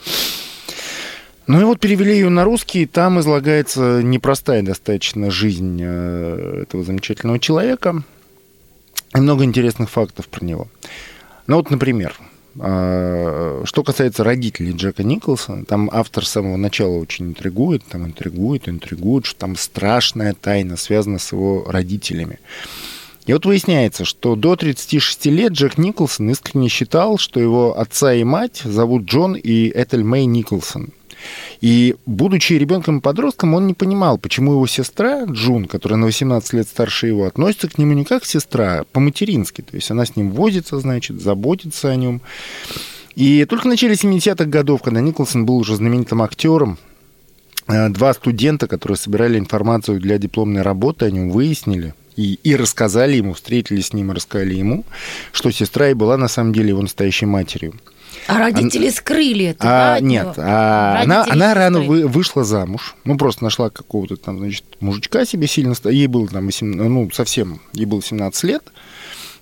Ну 1.47 1.61
и 1.61 1.63
вот 1.63 1.79
перевели 1.79 2.13
ее 2.13 2.29
на 2.29 2.43
русский, 2.43 2.85
там 2.85 3.21
излагается 3.21 4.03
непростая 4.03 4.63
достаточно 4.63 5.31
жизнь 5.31 5.79
э, 5.81 6.63
этого 6.63 6.83
замечательного 6.83 7.39
человека 7.39 8.03
и 9.15 9.19
много 9.19 9.45
интересных 9.45 9.89
фактов 9.89 10.27
про 10.27 10.43
него. 10.43 10.67
Ну 11.47 11.55
вот, 11.55 11.71
например, 11.71 12.15
э, 12.59 13.61
что 13.63 13.83
касается 13.83 14.25
родителей 14.25 14.73
Джека 14.73 15.05
Николсона, 15.05 15.63
там 15.63 15.89
автор 15.93 16.25
с 16.25 16.31
самого 16.31 16.57
начала 16.57 16.97
очень 16.97 17.27
интригует, 17.27 17.81
там 17.85 18.05
интригует, 18.05 18.67
интригует, 18.67 19.25
что 19.25 19.39
там 19.39 19.55
страшная 19.55 20.33
тайна 20.33 20.75
связана 20.75 21.17
с 21.17 21.31
его 21.31 21.63
родителями. 21.65 22.39
И 23.25 23.31
вот 23.31 23.45
выясняется, 23.45 24.03
что 24.03 24.35
до 24.35 24.57
36 24.57 25.27
лет 25.27 25.53
Джек 25.53 25.77
Николсон 25.77 26.29
искренне 26.29 26.67
считал, 26.67 27.17
что 27.17 27.39
его 27.39 27.79
отца 27.79 28.13
и 28.13 28.25
мать 28.25 28.61
зовут 28.65 29.05
Джон 29.05 29.35
и 29.35 29.69
Этель 29.69 30.03
Мэй 30.03 30.25
Николсон. 30.25 30.89
И, 31.61 31.95
будучи 32.05 32.53
ребенком-подростком, 32.53 33.53
он 33.53 33.67
не 33.67 33.73
понимал, 33.73 34.17
почему 34.17 34.53
его 34.53 34.67
сестра 34.67 35.25
Джун, 35.25 35.65
которая 35.65 35.97
на 35.97 36.05
18 36.05 36.53
лет 36.53 36.67
старше 36.67 37.07
его, 37.07 37.25
относится 37.25 37.67
к 37.67 37.77
нему 37.77 37.93
не 37.93 38.05
как 38.05 38.25
сестра, 38.25 38.79
а 38.79 38.83
по-матерински. 38.83 39.61
То 39.61 39.75
есть 39.75 39.89
она 39.89 40.05
с 40.05 40.15
ним 40.15 40.31
возится, 40.31 40.79
значит, 40.79 41.21
заботится 41.21 41.89
о 41.89 41.95
нем. 41.95 42.21
И 43.15 43.45
только 43.45 43.63
в 43.63 43.67
начале 43.67 43.95
70-х 43.95 44.45
годов, 44.45 44.83
когда 44.83 45.01
Николсон 45.01 45.45
был 45.45 45.57
уже 45.57 45.75
знаменитым 45.75 46.21
актером, 46.21 46.77
э, 47.67 47.89
два 47.89 48.13
студента, 48.13 48.67
которые 48.67 48.97
собирали 48.97 49.39
информацию 49.39 49.99
для 49.99 50.19
дипломной 50.19 50.61
работы, 50.61 51.05
о 51.05 51.11
нем 51.11 51.31
выяснили, 51.31 51.95
и, 52.15 52.39
и 52.43 52.55
рассказали 52.55 53.15
ему, 53.15 53.33
встретились 53.33 53.87
с 53.87 53.93
ним 53.93 54.11
и 54.11 54.15
рассказали 54.15 54.55
ему, 54.55 54.85
что 55.31 55.51
сестра 55.51 55.89
и 55.89 55.93
была 55.93 56.17
на 56.17 56.27
самом 56.27 56.53
деле 56.53 56.69
его 56.69 56.81
настоящей 56.81 57.25
матерью. 57.25 57.73
А 58.27 58.37
родители 58.39 58.89
скрыли 58.89 59.45
это, 59.45 59.63
а, 59.63 59.95
да, 59.95 59.99
Нет, 60.01 60.33
а 60.37 61.01
она, 61.01 61.25
она 61.29 61.53
рано 61.53 61.81
вы, 61.81 62.07
вышла 62.07 62.43
замуж. 62.43 62.95
Ну, 63.05 63.17
просто 63.17 63.43
нашла 63.43 63.69
какого-то 63.69 64.17
там, 64.17 64.39
значит, 64.39 64.63
мужичка 64.79 65.25
себе 65.25 65.47
сильно... 65.47 65.73
Ей 65.85 66.07
было 66.07 66.27
там, 66.27 66.45
18, 66.45 66.89
ну, 66.89 67.09
совсем, 67.11 67.61
ей 67.73 67.85
было 67.85 68.01
17 68.01 68.43
лет. 68.43 68.63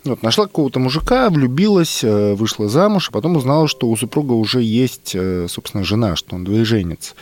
Вот, 0.03 0.21
нашла 0.21 0.45
какого-то 0.45 0.79
мужика, 0.79 1.31
влюбилась, 1.31 2.03
э, 2.03 2.35
вышла 2.35 2.69
замуж, 2.69 3.09
а 3.09 3.11
потом 3.11 3.37
узнала, 3.37 3.67
что 3.67 3.89
у 3.89 3.97
супруга 3.97 4.33
уже 4.33 4.61
есть, 4.61 5.13
э, 5.15 5.47
собственно, 5.49 5.83
жена, 5.83 6.15
что 6.15 6.35
он 6.35 6.43
двоеженец. 6.43 7.15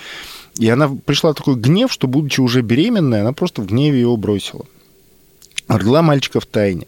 И 0.58 0.67
она 0.67 0.89
пришла 0.89 1.32
в 1.32 1.36
такой 1.36 1.55
гнев, 1.55 1.91
что, 1.91 2.08
будучи 2.08 2.41
уже 2.41 2.62
беременной, 2.62 3.22
она 3.22 3.32
просто 3.32 3.62
в 3.62 3.67
гневе 3.67 4.01
его 4.01 4.17
бросила. 4.17 4.65
Родила 5.70 6.01
мальчика 6.01 6.41
в 6.41 6.46
тайне. 6.46 6.88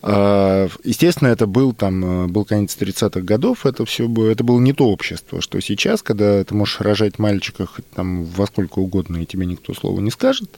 А, 0.00 0.68
естественно, 0.84 1.28
это 1.28 1.46
был 1.46 1.72
там, 1.72 2.24
э, 2.24 2.26
был 2.28 2.44
конец 2.44 2.76
30-х 2.78 3.20
годов, 3.20 3.66
это 3.66 3.84
все 3.84 4.06
было, 4.06 4.30
это 4.30 4.44
было 4.44 4.60
не 4.60 4.72
то 4.72 4.88
общество, 4.88 5.40
что 5.40 5.60
сейчас, 5.60 6.02
когда 6.02 6.44
ты 6.44 6.54
можешь 6.54 6.80
рожать 6.80 7.18
мальчика 7.18 7.66
там 7.94 8.24
во 8.24 8.46
сколько 8.46 8.78
угодно, 8.78 9.18
и 9.18 9.26
тебе 9.26 9.46
никто 9.46 9.74
слова 9.74 10.00
не 10.00 10.10
скажет. 10.10 10.50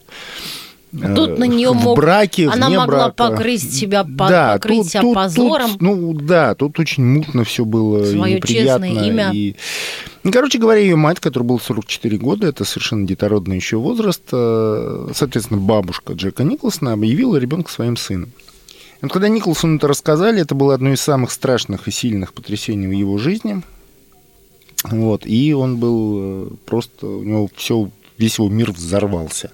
Тут 0.92 1.38
на 1.38 1.44
нее 1.44 1.70
в 1.70 1.75
мог... 1.75 1.97
браке, 1.97 2.49
она 2.49 2.66
вне 2.66 2.78
могла 2.78 3.11
брака. 3.11 3.30
покрыть 3.30 3.73
себя, 3.73 4.02
да, 4.02 4.54
покрыть 4.54 4.78
тут, 4.78 4.88
себя 4.88 5.00
тут, 5.02 5.14
позором. 5.14 5.70
Тут, 5.70 5.82
ну 5.82 6.14
да, 6.14 6.54
тут 6.56 6.80
очень 6.80 7.04
мутно 7.04 7.44
все 7.44 7.64
было 7.64 8.04
Свое 8.04 8.38
и 8.38 8.42
честное 8.42 9.06
имя. 9.06 9.30
И... 9.32 9.54
Ну, 10.25 10.32
короче 10.32 10.59
говоря, 10.59 10.80
ее 10.80 10.97
мать, 10.97 11.20
которая 11.20 11.49
была 11.49 11.61
44 11.61 12.16
года, 12.18 12.49
это 12.49 12.64
совершенно 12.64 13.06
детородный 13.06 13.56
еще 13.56 13.76
возраст, 13.76 14.23
э, 14.32 15.09
соответственно, 15.14 15.61
бабушка 15.61 16.14
Джека 16.14 16.42
Николсона 16.42 16.92
объявила 16.92 17.37
ребенка 17.37 17.70
своим 17.70 17.97
сыном. 17.97 18.32
Но 19.02 19.09
когда 19.09 19.28
Николсону 19.28 19.76
это 19.76 19.88
рассказали, 19.88 20.42
это 20.42 20.54
было 20.54 20.75
одно 20.75 20.92
из 20.92 21.00
самых 21.00 21.30
страшных 21.30 21.88
и 21.88 21.90
сильных 21.90 22.33
потрясений 22.35 22.87
в 22.87 22.92
его 22.92 23.19
жизни. 23.19 23.62
Вот, 24.85 25.26
и 25.26 25.52
он 25.52 25.76
был 25.76 26.19
э, 26.19 26.50
просто, 26.64 27.07
у 27.07 27.23
него 27.23 27.50
все 27.54 27.90
весь 28.16 28.38
его 28.38 28.49
мир 28.49 28.73
взорвался, 28.73 29.50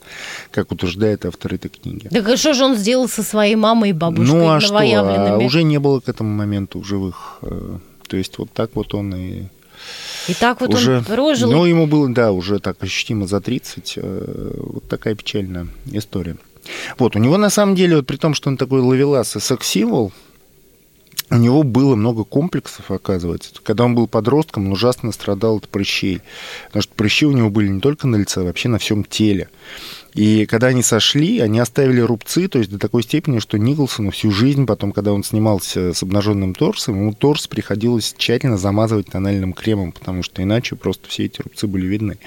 как 0.50 0.72
утверждает 0.72 1.24
автор 1.24 1.54
этой 1.54 1.68
книги. 1.68 2.08
Так 2.08 2.28
а 2.28 2.36
что 2.36 2.52
же 2.52 2.64
он 2.64 2.76
сделал 2.76 3.08
со 3.08 3.22
своей 3.22 3.54
мамой 3.54 3.90
и 3.90 3.92
бабушкой 3.92 4.36
Ну 4.36 4.48
а 4.48 4.60
что, 4.60 4.78
а 4.78 5.38
уже 5.38 5.62
не 5.62 5.78
было 5.78 6.00
к 6.00 6.08
этому 6.08 6.30
моменту 6.30 6.82
живых. 6.82 7.38
Э, 7.42 7.78
то 8.08 8.16
есть 8.16 8.38
вот 8.38 8.50
так 8.52 8.70
вот 8.74 8.94
он 8.94 9.14
и... 9.14 9.44
И 10.28 10.34
так 10.34 10.60
вот 10.60 10.74
уже, 10.74 10.98
он 10.98 11.04
прожил. 11.04 11.50
Ну, 11.50 11.64
ему 11.64 11.86
было, 11.86 12.08
да, 12.08 12.32
уже 12.32 12.58
так 12.58 12.82
ощутимо 12.82 13.26
за 13.26 13.40
30. 13.40 13.94
Э, 13.96 14.54
вот 14.56 14.88
такая 14.88 15.14
печальная 15.14 15.68
история. 15.92 16.36
Вот, 16.98 17.16
у 17.16 17.18
него 17.18 17.36
на 17.36 17.50
самом 17.50 17.74
деле, 17.74 17.96
вот 17.96 18.06
при 18.06 18.16
том, 18.16 18.34
что 18.34 18.50
он 18.50 18.56
такой 18.56 18.80
ловелас 18.80 19.36
и 19.36 19.40
секс-символ, 19.40 20.12
у 21.28 21.36
него 21.36 21.64
было 21.64 21.96
много 21.96 22.22
комплексов, 22.22 22.90
оказывается. 22.90 23.50
Когда 23.62 23.84
он 23.84 23.96
был 23.96 24.06
подростком, 24.06 24.66
он 24.66 24.72
ужасно 24.72 25.10
страдал 25.10 25.56
от 25.56 25.68
прыщей. 25.68 26.20
Потому 26.68 26.82
что 26.82 26.94
прыщи 26.94 27.26
у 27.26 27.32
него 27.32 27.50
были 27.50 27.68
не 27.68 27.80
только 27.80 28.06
на 28.06 28.16
лице, 28.16 28.42
а 28.42 28.44
вообще 28.44 28.68
на 28.68 28.78
всем 28.78 29.02
теле. 29.02 29.48
И 30.14 30.46
когда 30.46 30.68
они 30.68 30.82
сошли, 30.82 31.40
они 31.40 31.58
оставили 31.58 32.00
рубцы, 32.00 32.46
то 32.48 32.58
есть 32.58 32.70
до 32.70 32.78
такой 32.78 33.02
степени, 33.02 33.40
что 33.40 33.58
Николсону 33.58 34.12
всю 34.12 34.30
жизнь, 34.30 34.66
потом, 34.66 34.92
когда 34.92 35.12
он 35.12 35.24
снимался 35.24 35.92
с 35.92 36.02
обнаженным 36.02 36.54
торсом, 36.54 36.94
ему 36.94 37.12
торс 37.12 37.48
приходилось 37.48 38.14
тщательно 38.16 38.56
замазывать 38.56 39.08
тональным 39.08 39.52
кремом, 39.52 39.92
потому 39.92 40.22
что 40.22 40.42
иначе 40.42 40.76
просто 40.76 41.08
все 41.08 41.24
эти 41.24 41.42
рубцы 41.42 41.66
были 41.66 41.86
видны. 41.86 42.18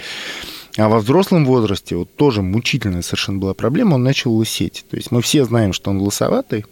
А 0.77 0.88
во 0.88 0.99
взрослом 0.99 1.45
возрасте 1.45 1.95
вот 1.95 2.15
тоже 2.15 2.41
мучительная 2.41 3.01
совершенно 3.01 3.39
была 3.39 3.53
проблема, 3.53 3.95
он 3.95 4.03
начал 4.03 4.33
лысеть. 4.33 4.85
То 4.89 4.97
есть 4.97 5.11
мы 5.11 5.21
все 5.21 5.43
знаем, 5.45 5.73
что 5.73 5.89
он 5.89 5.99
лысоватый, 5.99 6.65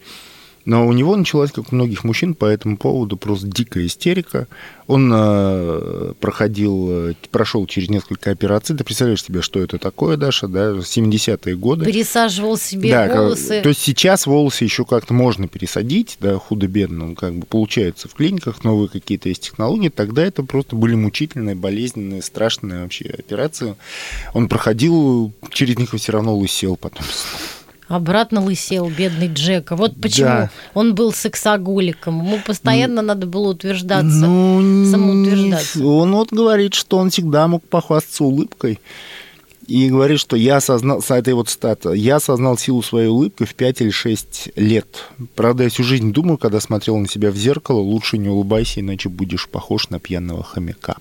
Но 0.68 0.86
у 0.86 0.92
него 0.92 1.16
началась, 1.16 1.54
как 1.54 1.72
у 1.72 1.76
многих 1.76 2.04
мужчин, 2.04 2.34
по 2.34 2.44
этому 2.44 2.76
поводу 2.76 3.16
просто 3.16 3.48
дикая 3.48 3.86
истерика. 3.86 4.50
Он 4.88 5.10
э, 5.16 6.14
проходил, 6.20 6.88
э, 6.90 7.14
прошел 7.32 7.66
через 7.68 7.88
несколько 7.88 8.32
операций. 8.32 8.76
Ты 8.76 8.84
представляешь 8.84 9.24
себе, 9.24 9.42
что 9.42 9.62
это 9.62 9.78
такое, 9.78 10.18
Даша, 10.18 10.50
да, 10.50 10.72
70-е 10.72 11.56
годы. 11.56 11.86
Пересаживал 11.86 12.58
себе 12.58 12.92
да, 12.92 13.08
волосы. 13.08 13.62
То 13.62 13.70
есть 13.70 13.80
сейчас 13.80 14.28
волосы 14.28 14.66
еще 14.66 14.84
как-то 14.84 15.14
можно 15.14 15.48
пересадить, 15.48 16.18
да, 16.20 16.36
худо-бедно, 16.36 17.16
как 17.16 17.34
бы 17.34 17.46
получается 17.46 18.10
в 18.10 18.14
клиниках, 18.14 18.66
новые 18.66 18.90
какие-то 18.90 19.30
есть 19.30 19.44
технологии. 19.44 19.88
Тогда 19.88 20.22
это 20.22 20.44
просто 20.44 20.76
были 20.76 20.96
мучительные, 20.96 21.56
болезненные, 21.56 22.22
страшные 22.22 22.82
вообще 22.82 23.06
операции. 23.18 23.78
Он 24.34 24.50
проходил, 24.50 25.32
через 25.50 25.78
них 25.78 25.94
все 25.94 26.12
равно 26.12 26.36
лысел 26.36 26.76
потом. 26.76 27.06
Обратно 27.88 28.44
лысел, 28.44 28.90
бедный 28.90 29.28
Джека. 29.28 29.76
Вот 29.76 29.94
почему 30.02 30.28
да. 30.28 30.52
он 30.74 30.94
был 30.94 31.14
сексоголиком. 31.14 32.24
Ему 32.24 32.40
постоянно 32.46 33.02
ну, 33.02 33.08
надо 33.08 33.28
было 33.28 33.52
утверждаться, 33.52 34.28
ну, 34.28 34.86
самоутверждаться. 34.92 35.86
Он 35.86 36.14
вот 36.14 36.34
говорит, 36.34 36.74
что 36.74 36.98
он 36.98 37.10
всегда 37.12 37.48
мог 37.48 37.64
похвастаться 37.64 38.26
улыбкой. 38.26 38.80
И 39.68 39.90
говорит, 39.90 40.20
что 40.20 40.38
я 40.38 40.58
осознал, 40.58 41.02
с 41.02 41.12
этой 41.12 41.34
вот 41.34 41.50
стата, 41.50 41.92
я 41.92 42.18
осознал 42.18 42.58
силу 42.58 42.82
своей 42.82 43.10
улыбки 43.10 43.44
в 43.44 43.54
5 43.54 43.82
или 43.82 43.90
6 43.90 44.52
лет. 44.56 45.10
Правда, 45.36 45.64
я 45.64 45.70
всю 45.70 45.84
жизнь 45.84 46.14
думаю, 46.14 46.38
когда 46.38 46.62
смотрел 46.62 46.98
на 46.98 47.08
себя 47.08 47.32
в 47.32 47.36
зеркало, 47.36 47.80
лучше 47.80 48.18
не 48.18 48.30
улыбайся, 48.30 48.80
иначе 48.80 49.10
будешь 49.10 49.50
похож 49.50 49.90
на 49.90 50.00
пьяного 50.00 50.42
хомяка. 50.42 50.96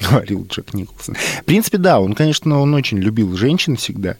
говорил 0.10 0.46
Джек 0.48 0.74
Николсон. 0.74 1.14
В 1.14 1.44
принципе, 1.44 1.78
да, 1.78 2.00
он, 2.00 2.14
конечно, 2.14 2.60
он 2.60 2.74
очень 2.74 2.98
любил 2.98 3.36
женщин 3.36 3.76
всегда. 3.76 4.16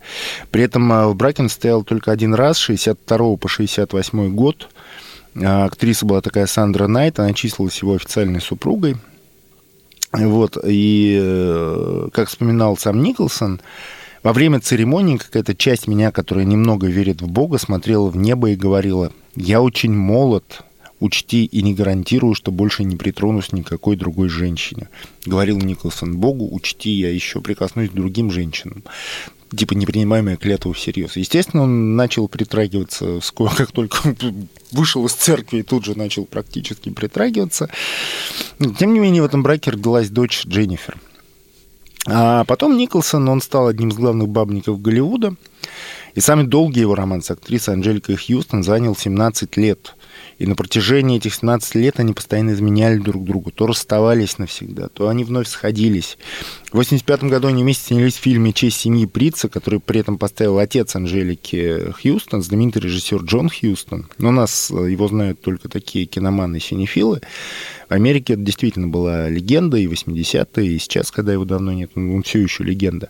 При 0.51 0.63
этом 0.63 0.91
а, 0.93 1.09
в 1.09 1.15
браке 1.15 1.43
он 1.43 1.49
стоял 1.49 1.85
только 1.85 2.13
один 2.13 2.35
раз, 2.35 2.59
62 2.59 3.37
по 3.37 3.49
68 3.49 4.35
год. 4.35 4.69
А, 5.37 5.65
актриса 5.65 6.07
была 6.07 6.21
такая 6.21 6.47
Сандра 6.47 6.87
Найт, 6.87 7.19
она 7.19 7.33
числилась 7.33 7.81
его 7.81 7.95
официальной 7.95 8.41
супругой. 8.41 8.97
Вот, 10.13 10.59
и, 10.63 11.19
э, 11.19 12.09
как 12.13 12.29
вспоминал 12.29 12.77
сам 12.77 13.03
Николсон, 13.03 13.63
во 14.23 14.35
время 14.35 14.61
церемонии 14.61 15.17
какая-то 15.17 15.55
часть 15.55 15.89
меня, 15.89 16.13
которая 16.13 16.45
немного 16.45 16.87
верит 16.87 17.23
в 17.23 17.29
Бога, 17.29 17.57
смотрела 17.57 18.09
в 18.09 18.17
небо 18.17 18.51
и 18.51 18.57
говорила, 18.57 19.11
«Я 19.35 19.63
очень 19.63 19.95
молод, 19.95 20.65
учти 21.03 21.45
и 21.45 21.63
не 21.63 21.75
гарантирую, 21.75 22.35
что 22.35 22.53
больше 22.53 22.85
не 22.85 22.97
притронусь 22.97 23.53
никакой 23.53 23.97
другой 23.97 24.29
женщине. 24.29 24.89
Говорил 25.27 25.59
Николсон 25.59 26.17
Богу, 26.17 26.49
учти, 26.51 26.91
я 26.91 27.11
еще 27.11 27.41
прикоснусь 27.41 27.91
к 27.91 27.95
другим 27.95 28.31
женщинам 28.31 28.83
типа 29.55 29.75
непринимаемая 29.75 30.37
клятва 30.37 30.73
всерьез. 30.73 31.17
Естественно, 31.17 31.65
он 31.65 31.97
начал 31.97 32.29
притрагиваться, 32.29 33.21
как 33.57 33.73
только 33.73 34.15
вышел 34.71 35.05
из 35.07 35.13
церкви, 35.13 35.59
и 35.59 35.63
тут 35.63 35.85
же 35.85 35.97
начал 35.97 36.25
практически 36.25 36.91
притрагиваться. 36.91 37.69
Тем 38.79 38.95
не 38.95 39.01
менее, 39.01 39.23
в 39.23 39.27
этом 39.27 39.43
браке 39.43 39.71
родилась 39.71 40.09
дочь 40.09 40.47
Дженнифер. 40.47 40.97
А 42.07 42.45
потом 42.45 42.77
Николсон, 42.77 43.29
он 43.29 43.41
стал 43.41 43.69
одним 43.69 43.91
из 43.91 43.97
главных 43.97 44.29
бабников 44.29 44.81
Голливуда. 44.81 45.35
И 46.15 46.21
самый 46.21 46.47
долгий 46.47 46.81
его 46.81 46.95
роман 46.95 47.23
с 47.23 47.31
актрисой 47.31 47.75
Анжеликой 47.75 48.17
Хьюстон 48.17 48.63
занял 48.63 48.97
17 48.97 49.57
лет. 49.57 49.95
И 50.39 50.47
на 50.47 50.55
протяжении 50.55 51.19
этих 51.19 51.35
17 51.35 51.75
лет 51.77 52.01
они 52.01 52.13
постоянно 52.13 52.53
изменяли 52.53 52.99
друг 52.99 53.25
другу. 53.25 53.51
То 53.51 53.67
расставались 53.67 54.39
навсегда, 54.39 54.89
то 54.89 55.09
они 55.09 55.25
вновь 55.25 55.49
сходились. 55.49 56.19
В 56.71 56.77
85 56.77 57.25
году 57.25 57.49
они 57.49 57.63
вместе 57.63 57.95
снялись 57.95 58.17
в 58.17 58.21
фильме 58.21 58.53
«Честь 58.53 58.81
семьи 58.81 59.07
Прица», 59.07 59.49
который 59.49 59.81
при 59.81 60.01
этом 60.01 60.19
поставил 60.19 60.59
отец 60.59 60.97
Анжелики 60.97 61.93
Хьюстон, 62.01 62.43
знаменитый 62.43 62.83
режиссер 62.83 63.23
Джон 63.23 63.51
Хьюстон. 63.51 64.09
Но 64.19 64.31
нас 64.31 64.71
э, 64.71 64.91
его 64.91 65.09
знают 65.09 65.41
только 65.41 65.69
такие 65.69 66.07
киноманы 66.07 66.61
синефилы. 66.61 67.21
Америке 67.93 68.35
это 68.35 68.43
действительно 68.43 68.89
была 68.89 69.29
легенда 69.29 69.77
и 69.77 69.87
80-е, 69.87 70.67
и 70.67 70.79
сейчас, 70.79 71.11
когда 71.11 71.33
его 71.33 71.45
давно 71.45 71.73
нет, 71.73 71.91
он 71.97 72.23
все 72.23 72.41
еще 72.41 72.65
легенда. 72.65 73.09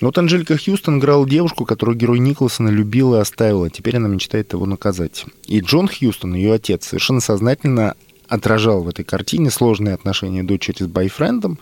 Вот 0.00 0.16
Анжелика 0.18 0.56
Хьюстон 0.56 0.98
играла 0.98 1.28
девушку, 1.28 1.64
которую 1.64 1.96
герой 1.96 2.18
Николсона 2.18 2.68
любил 2.68 3.14
и 3.14 3.18
оставил, 3.18 3.64
а 3.64 3.70
теперь 3.70 3.96
она 3.96 4.08
мечтает 4.08 4.52
его 4.52 4.66
наказать. 4.66 5.24
И 5.46 5.60
Джон 5.60 5.88
Хьюстон, 5.88 6.34
ее 6.34 6.54
отец, 6.54 6.86
совершенно 6.86 7.20
сознательно 7.20 7.94
отражал 8.28 8.82
в 8.82 8.88
этой 8.88 9.04
картине 9.04 9.50
сложные 9.50 9.94
отношения 9.94 10.42
дочери 10.42 10.82
с 10.82 10.86
бойфрендом, 10.86 11.58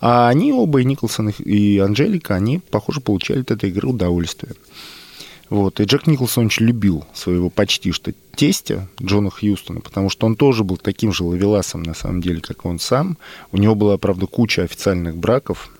а 0.00 0.28
они 0.28 0.52
оба, 0.52 0.80
и 0.80 0.84
Николсон, 0.84 1.28
и 1.28 1.78
Анжелика, 1.78 2.34
они, 2.34 2.60
похоже, 2.70 3.00
получали 3.00 3.42
от 3.42 3.52
этой 3.52 3.70
игры 3.70 3.88
удовольствие. 3.88 4.54
Вот. 5.52 5.80
И 5.80 5.84
Джек 5.84 6.06
Николсон 6.06 6.46
очень 6.46 6.64
любил 6.64 7.04
своего 7.12 7.50
почти 7.50 7.92
что 7.92 8.14
тестя 8.34 8.88
Джона 9.02 9.28
Хьюстона, 9.28 9.80
потому 9.80 10.08
что 10.08 10.24
он 10.24 10.34
тоже 10.34 10.64
был 10.64 10.78
таким 10.78 11.12
же 11.12 11.24
ловеласом, 11.24 11.82
на 11.82 11.92
самом 11.92 12.22
деле, 12.22 12.40
как 12.40 12.64
он 12.64 12.78
сам. 12.78 13.18
У 13.52 13.58
него 13.58 13.74
была, 13.74 13.98
правда, 13.98 14.26
куча 14.26 14.62
официальных 14.62 15.18
браков, 15.18 15.70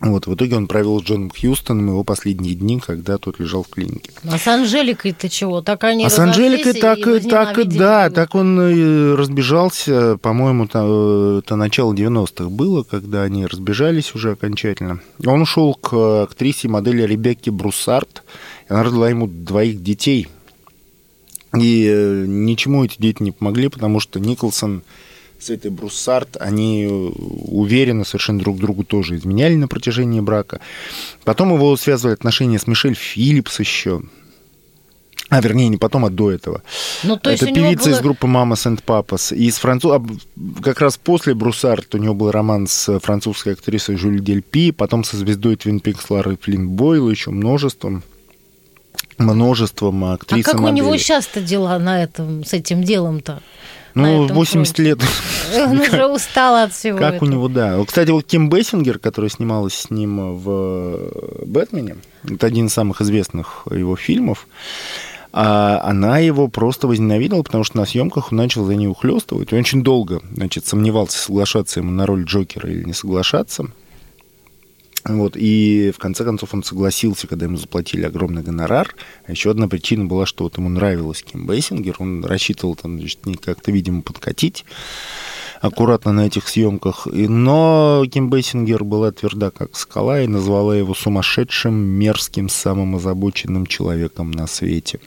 вот, 0.00 0.26
в 0.26 0.34
итоге 0.34 0.56
он 0.56 0.66
провел 0.66 1.00
с 1.00 1.04
Джоном 1.04 1.30
Хьюстоном 1.30 1.88
его 1.88 2.04
последние 2.04 2.54
дни, 2.54 2.78
когда 2.78 3.16
тот 3.16 3.40
лежал 3.40 3.62
в 3.62 3.68
клинике. 3.68 4.10
А 4.24 4.36
с 4.36 4.46
Анжеликой 4.46 5.12
ты 5.12 5.30
чего? 5.30 5.62
Так 5.62 5.84
они 5.84 6.04
А 6.04 6.10
с 6.10 6.18
Анжеликой 6.18 6.74
так, 6.74 6.98
и 6.98 7.20
так, 7.20 7.66
да, 7.68 8.10
так 8.10 8.34
он 8.34 9.14
разбежался, 9.14 10.18
по-моему, 10.18 10.64
это, 10.66 11.38
это 11.42 11.56
начало 11.56 11.94
90-х 11.94 12.50
было, 12.50 12.82
когда 12.82 13.22
они 13.22 13.46
разбежались 13.46 14.14
уже 14.14 14.32
окончательно. 14.32 15.00
Он 15.24 15.40
ушел 15.40 15.72
к 15.74 16.24
актрисе 16.24 16.68
модели 16.68 17.02
Ребекке 17.02 17.50
Бруссард, 17.50 18.22
и 18.55 18.55
она 18.68 18.82
родила 18.82 19.08
ему 19.08 19.26
двоих 19.26 19.82
детей. 19.82 20.28
И 21.56 21.86
э, 21.88 22.24
ничему 22.26 22.84
эти 22.84 22.96
дети 22.98 23.22
не 23.22 23.32
помогли, 23.32 23.68
потому 23.68 24.00
что 24.00 24.20
Николсон 24.20 24.82
с 25.38 25.50
этой 25.50 25.70
Бруссард, 25.70 26.36
они 26.40 26.86
уверенно 26.86 28.04
совершенно 28.04 28.40
друг 28.40 28.58
другу 28.58 28.84
тоже 28.84 29.16
изменяли 29.16 29.54
на 29.54 29.68
протяжении 29.68 30.20
брака. 30.20 30.60
Потом 31.24 31.52
его 31.54 31.76
связывали 31.76 32.14
отношения 32.14 32.58
с 32.58 32.66
Мишель 32.66 32.94
Филлипс 32.94 33.60
еще. 33.60 34.02
А, 35.28 35.40
вернее, 35.40 35.68
не 35.68 35.76
потом, 35.76 36.04
а 36.04 36.10
до 36.10 36.30
этого. 36.30 36.62
Ну, 37.02 37.16
то 37.16 37.30
есть 37.30 37.42
Это 37.42 37.52
певица 37.52 37.90
было... 37.90 37.94
из 37.96 38.00
группы 38.00 38.26
«Мама 38.28 38.56
Сент 38.56 38.82
Папас». 38.82 39.32
И 39.32 39.50
с 39.50 39.58
француз... 39.58 39.92
А, 39.92 40.62
как 40.62 40.80
раз 40.80 40.96
после 40.96 41.34
«Бруссард» 41.34 41.94
у 41.96 41.98
него 41.98 42.14
был 42.14 42.30
роман 42.30 42.68
с 42.68 42.98
французской 43.00 43.54
актрисой 43.54 43.96
Жюль 43.96 44.20
Дель 44.20 44.42
Пи, 44.42 44.70
потом 44.70 45.02
со 45.02 45.16
звездой 45.16 45.56
Твин 45.56 45.80
Пикс 45.80 46.08
Ларой 46.10 46.38
Флинн 46.40 46.68
Бойл, 46.68 47.10
еще 47.10 47.30
множеством 47.30 48.04
множеством 49.18 50.04
актрис. 50.04 50.46
А 50.46 50.52
как 50.52 50.60
у 50.60 50.68
него 50.68 50.96
сейчас-то 50.96 51.40
дела 51.40 51.78
на 51.78 52.02
этом, 52.02 52.44
с 52.44 52.52
этим 52.52 52.82
делом-то? 52.82 53.40
Ну, 53.94 54.26
80 54.26 54.76
фронте. 54.76 54.82
лет. 54.82 54.98
Он 55.56 55.80
уже 55.80 56.06
устал 56.06 56.56
от 56.56 56.74
всего 56.74 56.98
Как 56.98 57.22
у 57.22 57.24
него, 57.24 57.48
да. 57.48 57.82
Кстати, 57.86 58.10
вот 58.10 58.26
Ким 58.26 58.50
Бессингер, 58.50 58.98
которая 58.98 59.30
снималась 59.30 59.72
с 59.72 59.90
ним 59.90 60.36
в 60.36 61.10
«Бэтмене», 61.46 61.96
это 62.28 62.46
один 62.46 62.66
из 62.66 62.74
самых 62.74 63.00
известных 63.00 63.66
его 63.70 63.96
фильмов, 63.96 64.46
а 65.32 65.80
она 65.82 66.18
его 66.18 66.48
просто 66.48 66.86
возненавидела, 66.86 67.42
потому 67.42 67.64
что 67.64 67.78
на 67.78 67.86
съемках 67.86 68.32
он 68.32 68.38
начал 68.38 68.64
за 68.64 68.74
ней 68.74 68.86
ухлёстывать. 68.86 69.52
Он 69.52 69.60
очень 69.60 69.82
долго, 69.82 70.20
значит, 70.30 70.66
сомневался, 70.66 71.18
соглашаться 71.18 71.80
ему 71.80 71.90
на 71.90 72.04
роль 72.04 72.24
Джокера 72.24 72.70
или 72.70 72.84
не 72.84 72.92
соглашаться. 72.92 73.66
Вот, 75.08 75.36
и 75.36 75.92
в 75.94 75.98
конце 75.98 76.24
концов 76.24 76.54
он 76.54 76.62
согласился, 76.62 77.26
когда 77.26 77.46
ему 77.46 77.56
заплатили 77.56 78.04
огромный 78.04 78.42
гонорар. 78.42 78.94
А 79.26 79.30
еще 79.30 79.50
одна 79.50 79.68
причина 79.68 80.04
была, 80.04 80.26
что 80.26 80.44
вот 80.44 80.58
ему 80.58 80.68
нравилось 80.68 81.22
Ким 81.22 81.46
Бейсингер, 81.46 81.96
он 81.98 82.24
рассчитывал 82.24 82.74
там 82.74 82.98
значит, 82.98 83.20
как-то, 83.44 83.70
видимо, 83.70 84.02
подкатить 84.02 84.64
аккуратно 85.60 86.12
на 86.12 86.26
этих 86.26 86.48
съемках. 86.48 87.06
Но 87.06 88.04
Ким 88.10 88.30
Бейсингер 88.30 88.84
была 88.84 89.12
тверда, 89.12 89.50
как 89.50 89.76
скала, 89.76 90.20
и 90.20 90.26
назвала 90.26 90.76
его 90.76 90.94
сумасшедшим, 90.94 91.74
мерзким, 91.74 92.48
самым 92.48 92.96
озабоченным 92.96 93.66
человеком 93.66 94.30
на 94.30 94.46
свете 94.46 95.00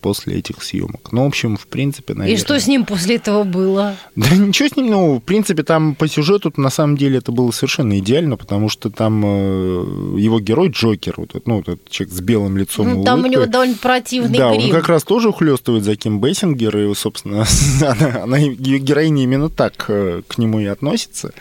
после 0.00 0.36
этих 0.36 0.62
съемок. 0.62 1.12
Ну, 1.12 1.24
в 1.24 1.26
общем, 1.26 1.56
в 1.56 1.66
принципе, 1.66 2.14
наверное... 2.14 2.36
И 2.36 2.40
что 2.40 2.58
с 2.58 2.66
ним 2.66 2.84
после 2.84 3.16
этого 3.16 3.44
было? 3.44 3.96
Да 4.16 4.28
ничего 4.36 4.68
с 4.68 4.76
ним, 4.76 4.90
ну, 4.90 5.16
в 5.16 5.22
принципе, 5.22 5.62
там 5.62 5.94
по 5.94 6.08
сюжету 6.08 6.52
на 6.56 6.70
самом 6.70 6.96
деле 6.96 7.18
это 7.18 7.32
было 7.32 7.50
совершенно 7.50 7.98
идеально, 7.98 8.36
потому 8.36 8.68
что 8.68 8.90
там 8.90 9.22
э, 9.24 10.18
его 10.18 10.40
герой 10.40 10.70
Джокер, 10.70 11.14
вот, 11.16 11.46
ну, 11.46 11.60
этот 11.60 11.88
человек 11.90 12.14
с 12.14 12.20
белым 12.20 12.56
лицом 12.56 12.94
ну, 12.94 13.04
Там 13.04 13.24
у 13.24 13.26
него 13.26 13.46
довольно 13.46 13.76
противный 13.76 14.38
Да, 14.38 14.54
грим. 14.54 14.64
он 14.64 14.70
как 14.70 14.88
раз 14.88 15.02
тоже 15.02 15.28
ухлестывает 15.28 15.84
за 15.84 15.96
Ким 15.96 16.20
Бейсингер, 16.20 16.76
и, 16.76 16.94
собственно, 16.94 17.44
она, 17.82 18.22
она, 18.22 18.38
героиня 18.38 19.24
именно 19.24 19.48
так 19.48 19.84
э, 19.88 20.22
к 20.26 20.38
нему 20.38 20.60
и 20.60 20.66
относится. 20.66 21.32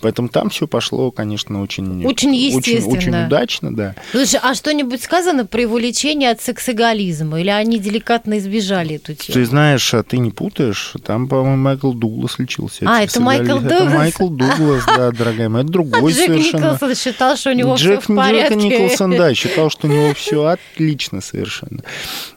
Поэтому 0.00 0.28
там 0.28 0.50
все 0.50 0.66
пошло, 0.66 1.10
конечно, 1.10 1.62
очень... 1.62 2.04
Очень 2.06 2.34
естественно. 2.34 2.86
Очень, 2.86 2.98
очень 2.98 3.26
удачно, 3.26 3.74
да. 3.74 3.94
Слушай, 4.10 4.40
а 4.42 4.54
что-нибудь 4.54 5.02
сказано 5.02 5.46
про 5.46 5.62
его 5.62 5.78
лечение 5.78 6.30
от 6.30 6.40
сексоголизма? 6.40 7.40
Или 7.40 7.50
они 7.50 7.78
деликатно 7.78 8.38
избежали 8.38 8.96
эту 8.96 9.14
тему? 9.14 9.34
Ты 9.34 9.46
знаешь, 9.46 9.94
а 9.94 10.02
ты 10.02 10.18
не 10.18 10.30
путаешь. 10.30 10.94
Там, 11.04 11.28
по-моему, 11.28 11.56
Майкл 11.56 11.92
Дуглас 11.92 12.38
лечился. 12.38 12.84
А, 12.86 13.02
это 13.02 13.20
Майкл 13.20 13.58
Дуглас? 13.58 13.82
Это 13.82 13.84
Майкл 13.84 14.28
Дуглас, 14.28 14.84
да, 14.86 15.10
дорогая 15.10 15.48
моя. 15.48 15.64
Это 15.64 15.72
другой 15.72 16.12
Джек 16.12 16.26
совершенно. 16.26 16.64
Николсон 16.64 16.94
считал, 16.94 17.36
что 17.36 17.50
у 17.50 17.54
него 17.54 17.74
Джек, 17.76 18.02
все 18.02 18.12
в 18.12 18.16
порядке. 18.16 18.54
Джек 18.54 18.64
Николсон, 18.64 19.10
да, 19.16 19.34
считал, 19.34 19.70
что 19.70 19.88
у 19.88 19.90
него 19.90 20.14
все 20.14 20.44
отлично 20.44 21.20
совершенно. 21.20 21.82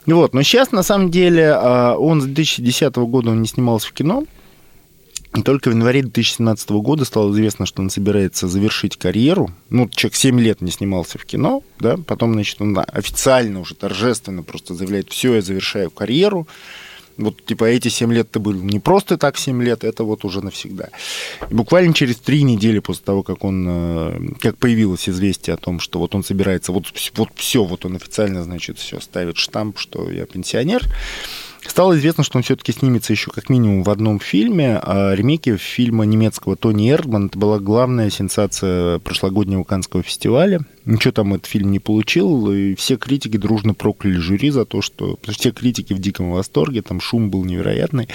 Вот, 0.06 0.34
но 0.34 0.42
сейчас, 0.42 0.72
на 0.72 0.82
самом 0.82 1.10
деле, 1.10 1.52
а, 1.54 1.96
он 1.96 2.20
с 2.20 2.24
2010 2.24 2.96
года 2.96 3.30
он 3.30 3.42
не 3.42 3.48
снимался 3.48 3.88
в 3.88 3.92
кино. 3.92 4.24
И 5.36 5.42
только 5.42 5.68
в 5.68 5.72
январе 5.72 6.02
2017 6.02 6.70
года 6.70 7.04
стало 7.04 7.30
известно, 7.32 7.64
что 7.64 7.82
он 7.82 7.90
собирается 7.90 8.48
завершить 8.48 8.96
карьеру. 8.96 9.50
Ну, 9.68 9.88
человек 9.88 10.16
7 10.16 10.40
лет 10.40 10.60
не 10.60 10.72
снимался 10.72 11.18
в 11.18 11.24
кино, 11.24 11.62
да, 11.78 11.96
потом, 11.96 12.34
значит, 12.34 12.60
он 12.60 12.76
официально 12.76 13.60
уже 13.60 13.76
торжественно 13.76 14.42
просто 14.42 14.74
заявляет, 14.74 15.10
все, 15.10 15.34
я 15.36 15.42
завершаю 15.42 15.90
карьеру. 15.90 16.48
Вот, 17.16 17.44
типа, 17.44 17.64
эти 17.64 17.88
7 17.88 18.12
лет 18.12 18.30
ты 18.30 18.40
был 18.40 18.54
не 18.54 18.80
просто 18.80 19.18
так 19.18 19.36
7 19.36 19.62
лет, 19.62 19.84
это 19.84 20.04
вот 20.04 20.24
уже 20.24 20.42
навсегда. 20.42 20.88
И 21.48 21.54
буквально 21.54 21.92
через 21.92 22.16
3 22.16 22.42
недели 22.42 22.78
после 22.80 23.04
того, 23.04 23.22
как 23.22 23.44
он, 23.44 23.66
э, 23.68 24.20
как 24.40 24.56
появилось 24.56 25.08
известие 25.08 25.54
о 25.54 25.58
том, 25.58 25.80
что 25.80 25.98
вот 25.98 26.14
он 26.14 26.24
собирается, 26.24 26.72
вот, 26.72 26.86
вот 27.14 27.28
все, 27.34 27.62
вот 27.62 27.84
он 27.84 27.96
официально, 27.96 28.42
значит, 28.42 28.78
все 28.78 29.00
ставит 29.00 29.36
штамп, 29.36 29.78
что 29.78 30.10
я 30.10 30.24
пенсионер, 30.24 30.82
Стало 31.66 31.96
известно, 31.96 32.24
что 32.24 32.38
он 32.38 32.42
все-таки 32.42 32.72
снимется 32.72 33.12
еще 33.12 33.30
как 33.30 33.50
минимум 33.50 33.82
в 33.82 33.90
одном 33.90 34.18
фильме, 34.18 34.78
а 34.82 35.14
фильма 35.58 36.04
немецкого 36.04 36.56
Тони 36.56 36.90
Эрдман. 36.90 37.26
Это 37.26 37.38
была 37.38 37.58
главная 37.58 38.08
сенсация 38.08 38.98
прошлогоднего 38.98 39.64
Канского 39.64 40.02
фестиваля. 40.02 40.60
Ничего 40.86 41.12
там 41.12 41.34
этот 41.34 41.46
фильм 41.46 41.70
не 41.70 41.78
получил, 41.78 42.50
и 42.50 42.74
все 42.74 42.96
критики 42.96 43.36
дружно 43.36 43.74
прокляли 43.74 44.16
жюри 44.16 44.50
за 44.50 44.64
то, 44.64 44.80
что... 44.80 45.16
Потому 45.16 45.34
что 45.34 45.42
все 45.42 45.52
критики 45.52 45.92
в 45.92 45.98
диком 45.98 46.32
восторге, 46.32 46.82
там 46.82 47.00
шум 47.00 47.30
был 47.30 47.44
невероятный. 47.44 48.08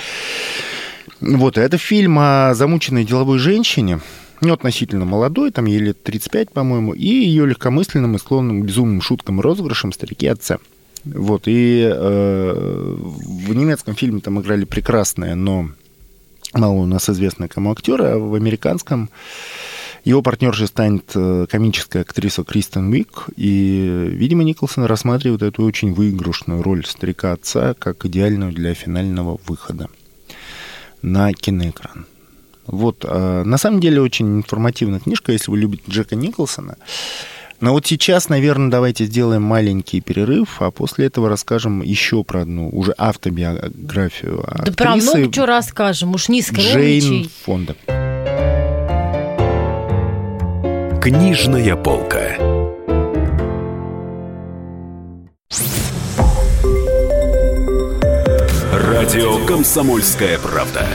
Вот, 1.22 1.58
это 1.58 1.78
фильм 1.78 2.18
о 2.20 2.54
замученной 2.56 3.06
деловой 3.06 3.38
женщине, 3.38 4.00
ну, 4.42 4.54
относительно 4.54 5.06
молодой, 5.06 5.52
там 5.52 5.66
ей 5.66 5.80
лет 5.80 6.04
35, 6.04 6.52
по-моему, 6.52 6.94
и 6.94 7.08
ее 7.08 7.46
легкомысленным 7.46 8.16
и 8.16 8.20
склонным 8.20 8.62
к 8.62 8.66
безумным 8.66 9.02
шуткам 9.02 9.40
и 9.40 9.44
розыгрышам 9.44 9.94
старики 9.94 10.28
отца. 10.28 10.58
Вот, 11.06 11.44
и 11.48 11.88
э, 11.88 12.96
в 12.98 13.54
немецком 13.54 13.96
фильме 13.96 14.22
там 14.22 14.42
играли 14.42 14.66
прекрасные, 14.66 15.36
но 15.36 15.70
мало 16.54 16.74
у 16.74 16.86
нас 16.86 17.10
известные 17.10 17.48
кому 17.48 17.72
актеры, 17.72 18.06
а 18.06 18.18
в 18.18 18.34
американском 18.34 19.10
его 20.04 20.22
партнершей 20.22 20.68
станет 20.68 21.12
э, 21.16 21.46
комическая 21.50 22.02
актриса 22.02 22.44
Кристен 22.44 22.92
Уик, 22.92 23.26
и, 23.36 24.08
видимо, 24.12 24.44
Николсон 24.44 24.86
рассматривает 24.86 25.42
эту 25.42 25.64
очень 25.64 25.94
выигрышную 25.94 26.64
роль 26.64 26.86
старика-отца 26.86 27.76
как 27.76 28.06
идеальную 28.06 28.52
для 28.52 28.74
финального 28.74 29.40
выхода 29.48 29.90
на 31.02 31.34
киноэкран. 31.34 32.06
Вот, 32.66 33.06
э, 33.08 33.44
на 33.44 33.58
самом 33.58 33.80
деле 33.80 34.02
очень 34.02 34.38
информативная 34.38 35.00
книжка, 35.00 35.32
если 35.32 35.52
вы 35.52 35.58
любите 35.58 35.84
Джека 35.90 36.16
Николсона. 36.16 36.78
Но 37.62 37.72
вот 37.72 37.86
сейчас, 37.86 38.30
наверное, 38.30 38.70
давайте 38.70 39.06
сделаем 39.06 39.44
маленький 39.44 40.02
перерыв, 40.02 40.62
а 40.62 40.72
после 40.72 41.06
этого 41.06 41.30
расскажем 41.30 41.82
еще 41.82 42.24
про 42.24 42.42
одну 42.42 42.70
уже 42.70 42.94
автобиографию 42.98 44.46
Да 44.66 44.72
про 44.74 44.96
много 44.96 45.32
что 45.32 45.46
расскажем, 45.46 46.14
уж 46.14 46.30
не 46.30 46.42
Джейн 46.42 47.30
Фонда. 47.46 47.76
Книжная 51.02 51.76
полка. 51.76 52.36
Радио 58.74 59.46
«Комсомольская 59.46 60.40
правда». 60.40 60.86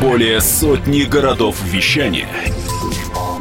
Более 0.00 0.40
сотни 0.40 1.02
городов 1.02 1.56
вещания– 1.64 2.28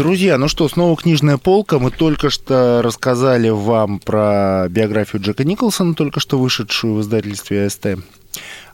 Друзья, 0.00 0.38
ну 0.38 0.48
что, 0.48 0.66
снова 0.66 0.96
книжная 0.96 1.36
полка. 1.36 1.78
Мы 1.78 1.90
только 1.90 2.30
что 2.30 2.80
рассказали 2.82 3.50
вам 3.50 3.98
про 3.98 4.66
биографию 4.70 5.20
Джека 5.20 5.44
Николсона, 5.44 5.94
только 5.94 6.20
что 6.20 6.38
вышедшую 6.38 6.94
в 6.94 7.00
издательстве 7.02 7.66
АСТ. 7.66 7.98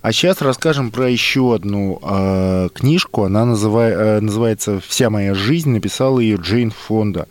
А 0.02 0.12
сейчас 0.12 0.40
расскажем 0.40 0.92
про 0.92 1.10
еще 1.10 1.56
одну 1.56 1.98
э, 2.00 2.68
книжку. 2.72 3.24
Она 3.24 3.44
называй, 3.44 3.90
э, 3.90 4.20
называется 4.20 4.78
«Вся 4.86 5.10
моя 5.10 5.34
жизнь». 5.34 5.70
Написала 5.70 6.20
ее 6.20 6.36
Джейн 6.36 6.70
Фонда. 6.70 7.26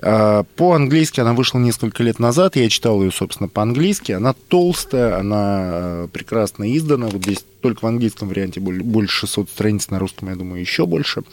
Э, 0.00 0.44
по-английски 0.54 1.18
она 1.18 1.32
вышла 1.32 1.58
несколько 1.58 2.04
лет 2.04 2.20
назад. 2.20 2.54
Я 2.54 2.68
читал 2.68 3.02
ее, 3.02 3.10
собственно, 3.10 3.48
по-английски. 3.48 4.12
Она 4.12 4.32
толстая, 4.46 5.18
она 5.18 5.60
э, 5.64 6.08
прекрасно 6.12 6.72
издана. 6.76 7.08
Вот 7.08 7.24
здесь 7.24 7.44
только 7.62 7.80
в 7.80 7.88
английском 7.88 8.28
варианте 8.28 8.60
больше 8.60 9.26
600 9.26 9.50
страниц, 9.50 9.90
на 9.90 9.98
русском, 9.98 10.28
я 10.28 10.36
думаю, 10.36 10.60
еще 10.60 10.86
больше. 10.86 11.24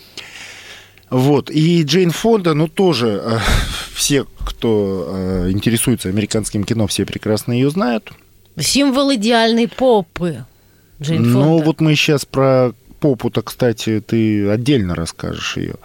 Вот. 1.09 1.49
И 1.49 1.83
Джейн 1.83 2.11
Фонда, 2.11 2.53
ну, 2.53 2.67
тоже 2.67 3.21
э, 3.23 3.37
все, 3.93 4.25
кто 4.43 5.07
э, 5.09 5.51
интересуется 5.51 6.09
американским 6.09 6.63
кино, 6.63 6.87
все 6.87 7.05
прекрасно 7.05 7.53
ее 7.53 7.69
знают. 7.69 8.11
Символ 8.57 9.13
идеальной 9.13 9.67
попы. 9.67 10.45
Джейн 11.01 11.23
ну, 11.23 11.33
Фонда. 11.33 11.47
Ну, 11.47 11.61
вот 11.63 11.81
мы 11.81 11.95
сейчас 11.95 12.25
про 12.25 12.73
попу-то, 12.99 13.41
кстати, 13.41 14.01
ты 14.05 14.49
отдельно 14.49 14.95
расскажешь 14.95 15.57
ее. 15.57 15.75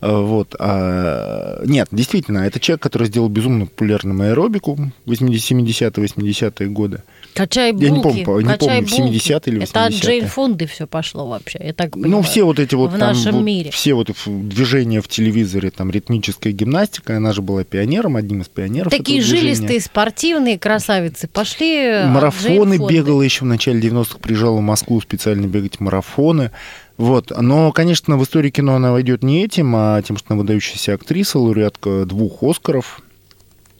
Э, 0.00 0.20
вот. 0.20 0.54
А, 0.58 1.62
нет, 1.64 1.88
действительно, 1.90 2.38
это 2.38 2.60
человек, 2.60 2.82
который 2.82 3.08
сделал 3.08 3.28
безумно 3.28 3.66
популярным 3.66 4.22
аэробику 4.22 4.78
в 5.04 5.10
70-е, 5.10 5.90
80-е 5.90 6.68
годы. 6.68 7.02
Качай 7.36 7.72
булки. 7.72 7.84
Я 7.84 7.90
не 7.90 8.02
помню, 8.02 8.40
не 8.40 8.52
качай 8.52 8.82
помню, 8.82 8.88
70 8.88 9.48
или 9.48 9.58
80 9.58 9.70
Это 9.70 9.84
от 9.84 9.92
Джейн 9.92 10.26
Фонды 10.26 10.66
все 10.66 10.86
пошло 10.86 11.28
вообще, 11.28 11.60
я 11.62 11.72
так 11.74 11.92
понимаю. 11.92 12.12
Ну, 12.12 12.22
все 12.22 12.44
вот 12.44 12.58
эти 12.58 12.74
вот 12.74 12.92
в 12.92 12.98
там, 12.98 13.00
нашем 13.00 13.36
вот, 13.36 13.42
мире. 13.42 13.70
все 13.70 13.92
вот 13.94 14.10
движения 14.26 15.02
в 15.02 15.08
телевизоре, 15.08 15.70
там, 15.70 15.90
ритмическая 15.90 16.52
гимнастика, 16.52 17.18
она 17.18 17.32
же 17.32 17.42
была 17.42 17.64
пионером, 17.64 18.16
одним 18.16 18.40
из 18.40 18.48
пионеров 18.48 18.90
Такие 18.90 19.20
жилистые, 19.20 19.80
спортивные 19.80 20.58
красавицы 20.58 21.28
пошли 21.28 22.04
Марафоны 22.06 22.78
бегала 22.78 23.20
еще 23.20 23.44
в 23.44 23.48
начале 23.48 23.80
90-х, 23.80 24.18
приезжала 24.18 24.56
в 24.56 24.62
Москву 24.62 25.00
специально 25.00 25.46
бегать 25.46 25.78
марафоны. 25.80 26.50
Вот. 26.96 27.30
Но, 27.38 27.72
конечно, 27.72 28.16
в 28.16 28.24
истории 28.24 28.50
кино 28.50 28.76
она 28.76 28.92
войдет 28.92 29.22
не 29.22 29.44
этим, 29.44 29.74
а 29.76 30.00
тем, 30.02 30.16
что 30.16 30.32
она 30.32 30.40
выдающаяся 30.40 30.94
актриса, 30.94 31.38
лауреатка 31.38 32.06
двух 32.06 32.42
Оскаров. 32.42 33.02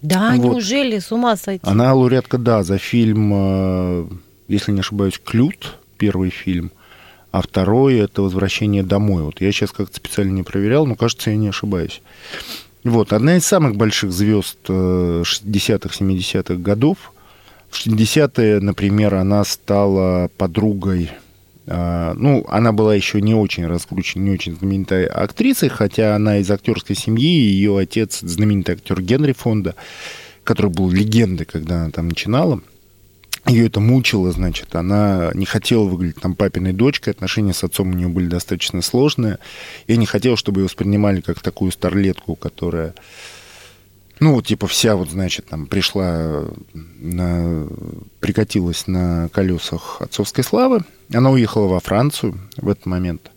Да, 0.07 0.35
вот. 0.37 0.45
неужели? 0.45 0.99
С 0.99 1.13
ума 1.13 1.37
сойти. 1.37 1.67
Она 1.67 1.93
лауреатка, 1.95 2.39
да, 2.39 2.63
за 2.63 2.79
фильм, 2.79 3.33
э, 3.35 4.07
если 4.49 4.73
не 4.73 4.81
ошибаюсь, 4.81 5.21
«Клют», 5.25 5.79
первый 5.99 6.31
фильм, 6.31 6.71
а 7.33 7.43
второй– 7.43 7.97
это 7.99 8.23
«Возвращение 8.23 8.83
домой». 8.83 9.23
Вот 9.23 9.41
я 9.41 9.51
сейчас 9.53 9.73
как-то 9.73 9.97
специально 9.97 10.33
не 10.33 10.43
проверял, 10.43 10.87
но, 10.87 10.95
кажется, 10.95 11.31
я 11.31 11.37
не 11.37 11.49
ошибаюсь. 11.49 12.03
Вот, 12.85 13.13
одна 13.13 13.37
из 13.37 13.45
самых 13.45 13.77
больших 13.77 14.13
звезд 14.13 14.59
60-х, 14.69 15.89
э, 15.93 16.05
70-х 16.05 16.55
годов. 16.55 17.13
В 17.69 17.85
60-е, 17.85 18.61
например, 18.61 19.17
она 19.17 19.45
стала 19.45 20.31
подругой 20.37 21.11
ну, 21.67 22.45
она 22.49 22.73
была 22.73 22.95
еще 22.95 23.21
не 23.21 23.35
очень 23.35 23.67
раскручена, 23.67 24.23
не 24.23 24.31
очень 24.31 24.57
знаменитой 24.57 25.07
актрисой, 25.07 25.69
хотя 25.69 26.15
она 26.15 26.39
из 26.39 26.51
актерской 26.51 26.95
семьи, 26.95 27.29
ее 27.29 27.77
отец 27.77 28.21
знаменитый 28.21 28.77
актер 28.77 29.01
Генри 29.03 29.33
Фонда, 29.33 29.75
который 30.45 30.71
был 30.71 30.91
легендой, 30.91 31.45
когда 31.45 31.83
она 31.83 31.91
там 31.91 32.09
начинала. 32.09 32.61
Ее 33.47 33.67
это 33.67 33.79
мучило, 33.79 34.33
значит, 34.33 34.75
она 34.75 35.31
не 35.35 35.47
хотела 35.47 35.85
выглядеть 35.85 36.21
там 36.21 36.35
папиной 36.35 36.73
дочкой, 36.73 37.13
отношения 37.13 37.53
с 37.53 37.63
отцом 37.63 37.91
у 37.91 37.95
нее 37.95 38.09
были 38.09 38.27
достаточно 38.27 38.83
сложные, 38.83 39.39
и 39.87 39.97
не 39.97 40.07
хотела, 40.07 40.37
чтобы 40.37 40.61
ее 40.61 40.65
воспринимали 40.65 41.21
как 41.21 41.41
такую 41.41 41.71
старлетку, 41.71 42.35
которая 42.35 42.95
ну, 44.19 44.35
вот, 44.35 44.47
типа, 44.47 44.67
вся 44.67 44.97
вот, 44.97 45.11
значит, 45.11 45.47
там 45.47 45.67
пришла, 45.67 46.45
на, 46.73 47.67
прикатилась 48.21 48.87
на 48.87 49.29
колесах 49.31 50.01
отцовской 50.01 50.43
славы. 50.43 50.81
Она 51.13 51.31
уехала 51.31 51.67
во 51.67 51.81
Францию 51.81 52.39
в 52.57 52.69
этот 52.69 52.87
момент. 52.87 53.31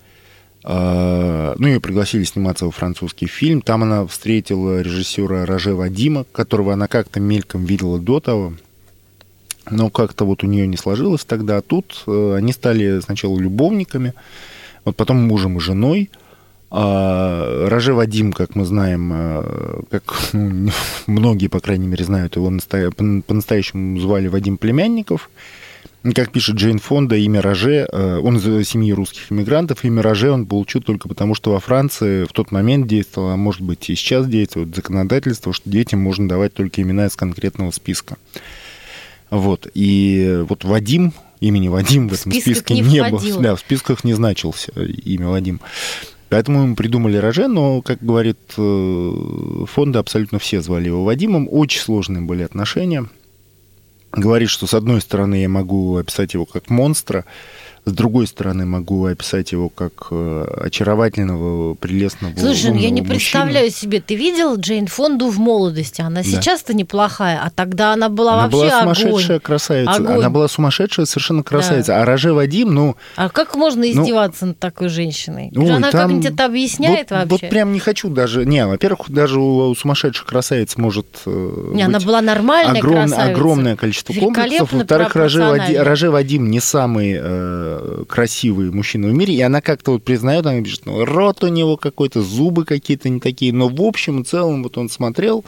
А, 0.63 1.55
ну, 1.57 1.67
ее 1.67 1.81
пригласили 1.81 2.23
сниматься 2.23 2.65
во 2.65 2.71
французский 2.71 3.27
фильм. 3.27 3.61
Там 3.61 3.83
она 3.83 4.05
встретила 4.07 4.81
режиссера 4.81 5.45
Роже 5.45 5.75
Вадима, 5.75 6.25
которого 6.31 6.73
она 6.73 6.87
как-то 6.87 7.19
мельком 7.19 7.65
видела 7.65 7.99
до 7.99 8.21
того. 8.21 8.53
Но 9.69 9.89
как-то 9.89 10.25
вот 10.25 10.43
у 10.43 10.47
нее 10.47 10.65
не 10.65 10.77
сложилось 10.77 11.25
тогда. 11.25 11.57
А 11.57 11.61
тут 11.61 12.03
э, 12.07 12.35
они 12.37 12.53
стали 12.53 13.01
сначала 13.01 13.37
любовниками, 13.37 14.13
вот 14.85 14.95
потом 14.95 15.17
мужем 15.17 15.57
и 15.57 15.59
женой. 15.59 16.09
А 16.71 17.67
Роже 17.67 17.93
Вадим, 17.93 18.31
как 18.31 18.55
мы 18.55 18.63
знаем, 18.65 19.11
э, 19.13 19.81
как 19.89 20.29
ну, 20.33 20.71
многие, 21.07 21.47
по 21.47 21.59
крайней 21.59 21.87
мере, 21.87 22.05
знают, 22.05 22.35
его 22.35 22.51
по-настоящему 22.51 23.99
звали 23.99 24.27
Вадим 24.27 24.57
Племянников. 24.57 25.29
Как 26.15 26.31
пишет 26.31 26.55
Джейн 26.55 26.79
Фонда, 26.79 27.17
имя 27.17 27.41
Роже, 27.41 27.87
э, 27.91 28.19
он 28.19 28.37
из 28.37 28.69
семьи 28.69 28.93
русских 28.93 29.31
иммигрантов, 29.31 29.83
имя 29.83 30.01
Роже 30.01 30.31
он 30.31 30.45
получил 30.45 30.81
только 30.81 31.09
потому, 31.09 31.35
что 31.35 31.51
во 31.51 31.59
Франции 31.59 32.23
в 32.23 32.31
тот 32.31 32.51
момент 32.51 32.87
действовало, 32.87 33.33
а 33.33 33.37
может 33.37 33.61
быть 33.61 33.89
и 33.89 33.95
сейчас 33.95 34.27
действует 34.27 34.73
законодательство, 34.73 35.51
что 35.51 35.69
детям 35.69 35.99
можно 35.99 36.29
давать 36.29 36.53
только 36.53 36.81
имена 36.81 37.07
из 37.07 37.15
конкретного 37.15 37.71
списка. 37.71 38.17
Вот. 39.29 39.67
И 39.73 40.43
вот 40.47 40.63
Вадим, 40.63 41.13
имени 41.41 41.67
Вадим 41.67 42.07
в 42.07 42.13
этом 42.13 42.31
списке 42.31 42.75
не, 42.75 42.81
не 42.81 43.03
было. 43.03 43.41
Да, 43.41 43.55
в 43.55 43.59
списках 43.59 44.03
не 44.03 44.13
значился 44.13 44.71
имя 44.71 45.27
Вадим. 45.27 45.59
Поэтому 46.29 46.67
мы 46.67 46.75
придумали 46.75 47.17
Роже, 47.17 47.47
но, 47.47 47.81
как 47.81 48.03
говорит 48.03 48.37
э, 48.57 49.65
фонда, 49.67 49.99
абсолютно 49.99 50.37
все 50.39 50.61
звали 50.61 50.85
его 50.87 51.03
Вадимом. 51.03 51.47
Очень 51.49 51.81
сложные 51.81 52.21
были 52.21 52.43
отношения 52.43 53.05
говорит, 54.11 54.49
что 54.49 54.67
с 54.67 54.73
одной 54.73 55.01
стороны 55.01 55.41
я 55.41 55.49
могу 55.49 55.97
описать 55.97 56.33
его 56.33 56.45
как 56.45 56.69
монстра, 56.69 57.25
с 57.89 57.93
другой 57.93 58.27
стороны, 58.27 58.65
могу 58.65 59.05
описать 59.05 59.51
его 59.51 59.69
как 59.69 60.07
э, 60.11 60.61
очаровательного, 60.65 61.75
прелестного. 61.75 62.33
Слушай, 62.37 62.71
ну 62.71 62.77
я 62.77 62.89
не 62.89 63.01
мужчину. 63.01 63.09
представляю 63.09 63.69
себе, 63.71 64.01
ты 64.01 64.15
видел 64.15 64.55
Джейн 64.55 64.87
Фонду 64.87 65.29
в 65.29 65.39
молодости? 65.39 66.01
Она 66.01 66.21
да. 66.21 66.23
сейчас-то 66.23 66.73
неплохая, 66.73 67.39
а 67.43 67.49
тогда 67.49 67.93
она 67.93 68.09
была 68.09 68.33
она 68.33 68.43
вообще 68.43 68.57
была 68.57 68.81
сумасшедшая 68.81 69.37
огонь. 69.37 69.39
красавица. 69.39 69.91
Огонь. 69.91 70.17
Она 70.17 70.29
была 70.29 70.47
сумасшедшая 70.47 71.05
совершенно 71.05 71.43
красавица. 71.43 71.93
Да. 71.93 72.01
А 72.01 72.05
Роже 72.05 72.33
Вадим, 72.33 72.73
ну... 72.73 72.95
А 73.15 73.29
как 73.29 73.55
можно 73.55 73.81
ну, 73.81 73.91
издеваться 73.91 74.45
ну, 74.45 74.49
над 74.49 74.59
такой 74.59 74.89
женщиной? 74.89 75.51
Ой, 75.55 75.69
она 75.71 75.91
там, 75.91 76.01
как-нибудь 76.01 76.25
это 76.25 76.45
объясняет 76.45 77.11
вот, 77.11 77.29
вообще? 77.29 77.45
Вот 77.45 77.49
прям 77.49 77.73
не 77.73 77.79
хочу 77.79 78.09
даже... 78.09 78.45
Не, 78.45 78.65
во-первых, 78.65 79.09
даже 79.09 79.39
у, 79.39 79.69
у 79.69 79.75
сумасшедших 79.75 80.25
красавиц 80.25 80.77
может 80.77 81.07
э, 81.25 81.71
Не, 81.73 81.83
она 81.83 81.99
была 81.99 82.21
нормальная 82.21 82.79
огром, 82.79 83.07
красавица. 83.07 83.31
Огромное 83.31 83.75
количество 83.75 84.13
комплексов. 84.13 84.71
Во-вторых, 84.71 85.15
Роже 85.15 85.43
Вадим, 85.43 85.81
Роже 85.81 86.11
Вадим 86.11 86.49
не 86.49 86.59
самый 86.59 87.17
э, 87.19 87.78
красивый 88.07 88.71
мужчина 88.71 89.07
в 89.07 89.13
мире, 89.13 89.33
и 89.33 89.41
она 89.41 89.61
как-то 89.61 89.91
вот 89.91 90.03
признает, 90.03 90.45
она 90.45 90.61
пишет, 90.61 90.85
ну, 90.85 91.05
рот 91.05 91.43
у 91.43 91.47
него 91.47 91.77
какой-то, 91.77 92.21
зубы 92.21 92.65
какие-то 92.65 93.09
не 93.09 93.19
такие, 93.19 93.53
но 93.53 93.67
в 93.69 93.81
общем 93.81 94.21
и 94.21 94.23
целом 94.23 94.63
вот 94.63 94.77
он 94.77 94.89
смотрел 94.89 95.43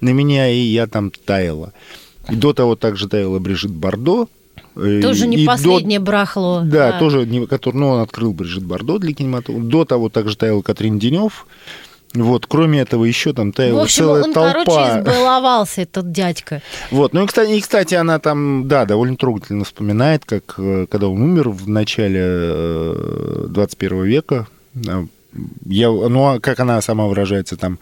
на 0.00 0.10
меня, 0.10 0.48
и 0.50 0.58
я 0.58 0.86
там 0.86 1.10
таяла. 1.10 1.72
И 2.28 2.36
до 2.36 2.52
того 2.52 2.76
также 2.76 3.08
таяла 3.08 3.38
Брижит 3.38 3.72
Бардо, 3.72 4.26
тоже 4.74 5.26
не 5.26 5.38
и 5.38 5.46
последнее 5.46 5.98
до... 5.98 6.04
брахло. 6.06 6.62
Да, 6.64 6.92
да, 6.92 6.98
тоже, 6.98 7.26
который, 7.46 7.76
ну, 7.76 7.88
он 7.88 8.00
открыл 8.00 8.32
Брижит 8.32 8.64
Бардо 8.64 8.98
для 8.98 9.12
кинематографа. 9.12 9.66
До 9.66 9.84
того 9.84 10.08
также 10.08 10.36
таял 10.36 10.62
Катрин 10.62 10.98
Денев. 10.98 11.46
Вот, 12.14 12.46
кроме 12.46 12.80
этого, 12.80 13.04
еще 13.04 13.32
там 13.32 13.52
таяла 13.52 13.80
В 13.80 13.82
общем, 13.82 14.04
целая 14.04 14.24
он, 14.24 14.32
толпа. 14.32 14.64
короче, 14.64 15.00
избаловался, 15.00 15.82
этот 15.82 16.10
дядька. 16.10 16.60
Вот, 16.90 17.12
ну 17.12 17.22
и 17.22 17.26
кстати, 17.26 17.52
и, 17.52 17.60
кстати, 17.60 17.94
она 17.94 18.18
там, 18.18 18.66
да, 18.66 18.84
довольно 18.84 19.16
трогательно 19.16 19.64
вспоминает, 19.64 20.24
как 20.24 20.54
э, 20.58 20.86
когда 20.90 21.08
он 21.08 21.22
умер 21.22 21.50
в 21.50 21.68
начале 21.68 22.94
21 23.48 24.02
э, 24.02 24.06
века, 24.06 24.48
э, 24.74 25.06
я, 25.66 25.88
ну, 25.88 26.26
а 26.26 26.40
как 26.40 26.58
она 26.58 26.80
сама 26.82 27.06
выражается, 27.06 27.56
там, 27.56 27.78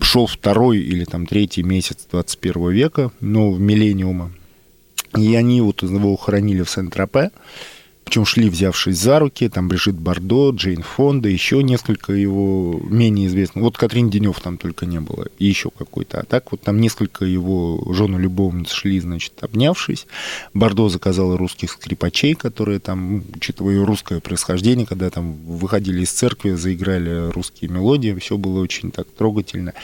шел 0.00 0.26
второй 0.26 0.78
или 0.78 1.04
там 1.04 1.26
третий 1.26 1.62
месяц 1.62 2.08
21 2.10 2.70
века, 2.70 3.12
ну, 3.20 3.56
миллениума, 3.56 4.32
и 5.16 5.36
они 5.36 5.60
вот 5.60 5.82
его 5.82 6.16
хоронили 6.16 6.62
в 6.62 6.70
Сент-Тропе, 6.70 7.30
причем 8.08 8.24
шли, 8.24 8.48
взявшись 8.48 8.96
за 8.96 9.18
руки, 9.18 9.50
там 9.50 9.68
Брижит 9.68 9.94
Бардо, 9.94 10.48
Джейн 10.48 10.82
Фонда, 10.82 11.28
еще 11.28 11.62
несколько 11.62 12.14
его 12.14 12.80
менее 12.82 13.26
известных. 13.26 13.62
Вот 13.62 13.76
Катрин 13.76 14.08
Денев 14.08 14.40
там 14.40 14.56
только 14.56 14.86
не 14.86 14.98
было, 14.98 15.26
и 15.38 15.44
еще 15.44 15.68
какой-то. 15.68 16.20
А 16.20 16.24
так 16.24 16.50
вот 16.50 16.62
там 16.62 16.80
несколько 16.80 17.26
его 17.26 17.86
жену-любовниц 17.92 18.70
шли, 18.70 18.98
значит, 18.98 19.34
обнявшись. 19.42 20.06
Бардо 20.54 20.88
заказала 20.88 21.36
русских 21.36 21.70
скрипачей, 21.70 22.34
которые 22.34 22.78
там, 22.78 23.24
учитывая 23.36 23.74
ее 23.74 23.84
русское 23.84 24.20
происхождение, 24.20 24.86
когда 24.86 25.10
там 25.10 25.34
выходили 25.44 26.00
из 26.00 26.10
церкви, 26.10 26.52
заиграли 26.52 27.30
русские 27.30 27.70
мелодии, 27.70 28.14
все 28.18 28.38
было 28.38 28.62
очень 28.62 28.90
так 28.90 29.06
трогательно 29.08 29.74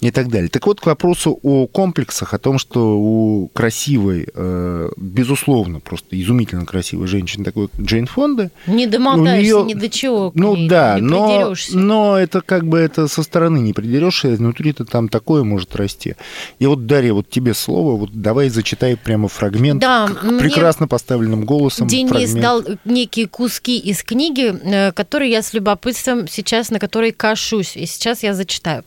и 0.00 0.10
так 0.10 0.28
далее. 0.28 0.48
Так 0.48 0.66
вот, 0.66 0.80
к 0.80 0.86
вопросу 0.86 1.38
о 1.42 1.66
комплексах, 1.66 2.34
о 2.34 2.38
том, 2.38 2.58
что 2.58 2.98
у 2.98 3.48
красивой, 3.48 4.28
э, 4.34 4.90
безусловно, 4.96 5.80
просто 5.80 6.20
изумительно 6.20 6.64
красивой 6.64 7.06
женщины, 7.06 7.44
такой 7.44 7.68
Джейн 7.78 8.06
Фонда... 8.06 8.50
Не 8.66 8.86
домотаешься 8.86 9.54
нее, 9.54 9.64
ни 9.64 9.74
до 9.74 9.88
чего 9.88 10.32
Ну 10.34 10.56
ней, 10.56 10.68
да, 10.68 10.98
не 10.98 11.02
но, 11.02 11.54
но 11.70 12.18
это 12.18 12.40
как 12.40 12.66
бы 12.66 12.78
это 12.78 13.08
со 13.08 13.22
стороны 13.22 13.58
не 13.58 13.72
придерешься, 13.72 14.28
внутри-то 14.28 14.84
там 14.84 15.08
такое 15.08 15.44
может 15.44 15.76
расти. 15.76 16.16
И 16.58 16.66
вот, 16.66 16.86
Дарья, 16.86 17.12
вот 17.12 17.28
тебе 17.28 17.54
слово, 17.54 17.96
вот 17.96 18.10
давай 18.12 18.48
зачитай 18.48 18.96
прямо 18.96 19.28
фрагмент 19.28 19.80
да, 19.80 20.08
прекрасно 20.38 20.88
поставленным 20.88 21.44
голосом. 21.44 21.88
Денис 21.88 22.10
фрагмент. 22.10 22.40
дал 22.40 22.64
некие 22.84 23.26
куски 23.26 23.78
из 23.78 24.02
книги, 24.02 24.54
э, 24.62 24.92
которые 24.92 25.30
я 25.30 25.42
с 25.42 25.52
любопытством 25.52 26.26
сейчас, 26.28 26.70
на 26.70 26.78
которые 26.78 27.12
кашусь, 27.12 27.76
и 27.76 27.86
сейчас 27.86 28.22
я 28.22 28.34
зачитаю. 28.34 28.84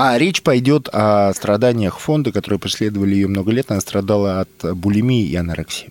А 0.00 0.16
речь 0.16 0.42
пойдет 0.42 0.88
о 0.92 1.32
страданиях 1.34 1.98
фонда, 1.98 2.30
которые 2.30 2.60
преследовали 2.60 3.16
ее 3.16 3.26
много 3.26 3.50
лет. 3.50 3.72
Она 3.72 3.80
страдала 3.80 4.42
от 4.42 4.76
булимии 4.76 5.24
и 5.24 5.34
анорексии. 5.34 5.90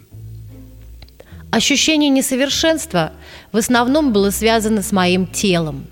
Ощущение 1.52 2.10
несовершенства 2.10 3.12
в 3.52 3.58
основном 3.58 4.13
было 4.13 4.30
связано 4.30 4.82
с 4.82 4.93
моим 4.93 5.28
телом. 5.28 5.88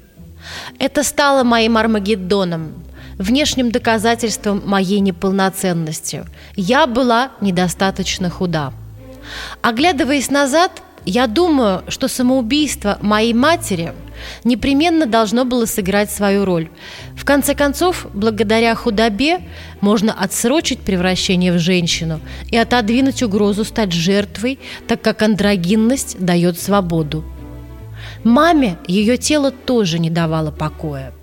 Это 0.79 1.03
стало 1.03 1.43
моим 1.43 1.75
Армагеддоном, 1.75 2.85
внешним 3.17 3.69
доказательством 3.69 4.63
моей 4.65 5.01
неполноценности. 5.01 6.23
Я 6.55 6.87
была 6.87 7.31
недостаточно 7.41 8.29
худа. 8.29 8.71
Оглядываясь 9.61 10.31
назад, 10.31 10.71
я 11.03 11.27
думаю, 11.27 11.83
что 11.89 12.07
самоубийство 12.07 12.97
моей 13.01 13.33
матери 13.33 13.91
непременно 14.43 15.05
должно 15.05 15.45
было 15.45 15.65
сыграть 15.65 16.11
свою 16.11 16.45
роль. 16.45 16.69
В 17.15 17.25
конце 17.25 17.55
концов, 17.55 18.07
благодаря 18.13 18.75
худобе 18.75 19.39
можно 19.81 20.13
отсрочить 20.13 20.79
превращение 20.79 21.51
в 21.51 21.59
женщину 21.59 22.19
и 22.49 22.57
отодвинуть 22.57 23.23
угрозу 23.23 23.63
стать 23.65 23.91
жертвой, 23.91 24.59
так 24.87 25.01
как 25.01 25.21
андрогинность 25.21 26.17
дает 26.19 26.59
свободу. 26.59 27.23
Маме 28.23 28.77
ее 28.87 29.17
тело 29.17 29.51
тоже 29.51 29.99
не 29.99 30.09
давало 30.09 30.51
покоя. 30.51 31.13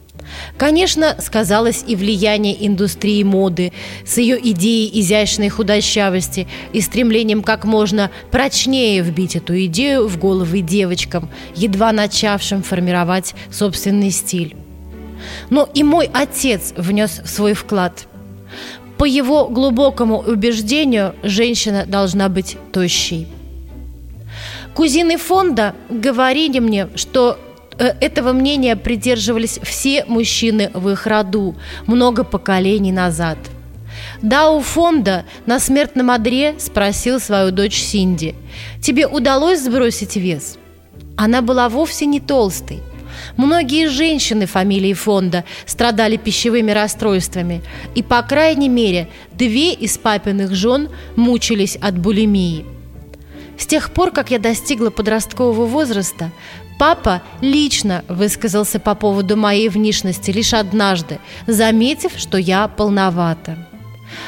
Конечно, 0.57 1.17
сказалось 1.21 1.85
и 1.87 1.97
влияние 1.97 2.67
индустрии 2.67 3.23
моды 3.23 3.73
с 4.07 4.19
ее 4.19 4.39
идеей 4.51 5.01
изящной 5.01 5.49
худощавости 5.49 6.47
и 6.73 6.81
стремлением 6.81 7.43
как 7.43 7.65
можно 7.65 8.11
прочнее 8.31 9.03
вбить 9.03 9.37
эту 9.37 9.65
идею 9.67 10.07
в 10.07 10.19
головы 10.19 10.61
девочкам, 10.61 11.31
едва 11.55 11.93
начавшим 11.93 12.63
формировать 12.63 13.35
собственный 13.51 14.11
стиль. 14.11 14.57
Но 15.51 15.69
и 15.75 15.83
мой 15.83 16.11
отец 16.13 16.75
внес 16.77 17.21
свой 17.25 17.55
вклад. 17.55 18.07
По 18.99 19.05
его 19.05 19.49
глубокому 19.49 20.19
убеждению, 20.19 21.15
женщина 21.23 21.85
должна 21.87 22.29
быть 22.29 22.57
тощей. 22.73 23.27
Кузины 24.75 25.19
фонда 25.19 25.75
говорили 25.91 26.59
мне, 26.59 26.89
что 26.95 27.39
этого 27.79 28.33
мнения 28.33 28.77
придерживались 28.77 29.59
все 29.63 30.05
мужчины 30.07 30.71
в 30.75 30.89
их 30.91 31.07
роду 31.07 31.57
много 31.87 32.25
поколений 32.25 32.93
назад. 32.93 33.39
Дау 34.21 34.61
Фонда 34.61 35.25
на 35.47 35.59
смертном 35.59 36.11
одре 36.11 36.55
спросил 36.59 37.21
свою 37.21 37.51
дочь 37.51 37.77
Синди, 37.77 38.35
«Тебе 38.81 39.07
удалось 39.07 39.61
сбросить 39.61 40.17
вес?» 40.17 40.59
Она 41.17 41.43
была 41.43 41.69
вовсе 41.69 42.07
не 42.07 42.21
толстой. 42.21 42.81
Многие 43.37 43.89
женщины 43.89 44.47
фамилии 44.47 44.95
Фонда 44.95 45.45
страдали 45.67 46.17
пищевыми 46.17 46.71
расстройствами, 46.71 47.63
и, 47.95 48.03
по 48.03 48.23
крайней 48.23 48.69
мере, 48.69 49.09
две 49.33 49.73
из 49.73 49.99
папиных 49.99 50.55
жен 50.55 50.89
мучились 51.17 51.77
от 51.77 51.99
булимии. 51.99 52.65
С 53.59 53.67
тех 53.67 53.93
пор, 53.93 54.11
как 54.11 54.31
я 54.31 54.39
достигла 54.39 54.91
подросткового 54.91 55.67
возраста, 55.67 56.31
Папа 56.83 57.23
лично 57.41 58.05
высказался 58.09 58.81
по 58.81 58.97
поводу 58.97 59.37
моей 59.37 59.69
внешности 59.69 60.33
лишь 60.33 60.53
однажды, 60.53 61.21
заметив, 61.47 62.11
что 62.17 62.39
я 62.39 62.67
полновата. 62.67 63.69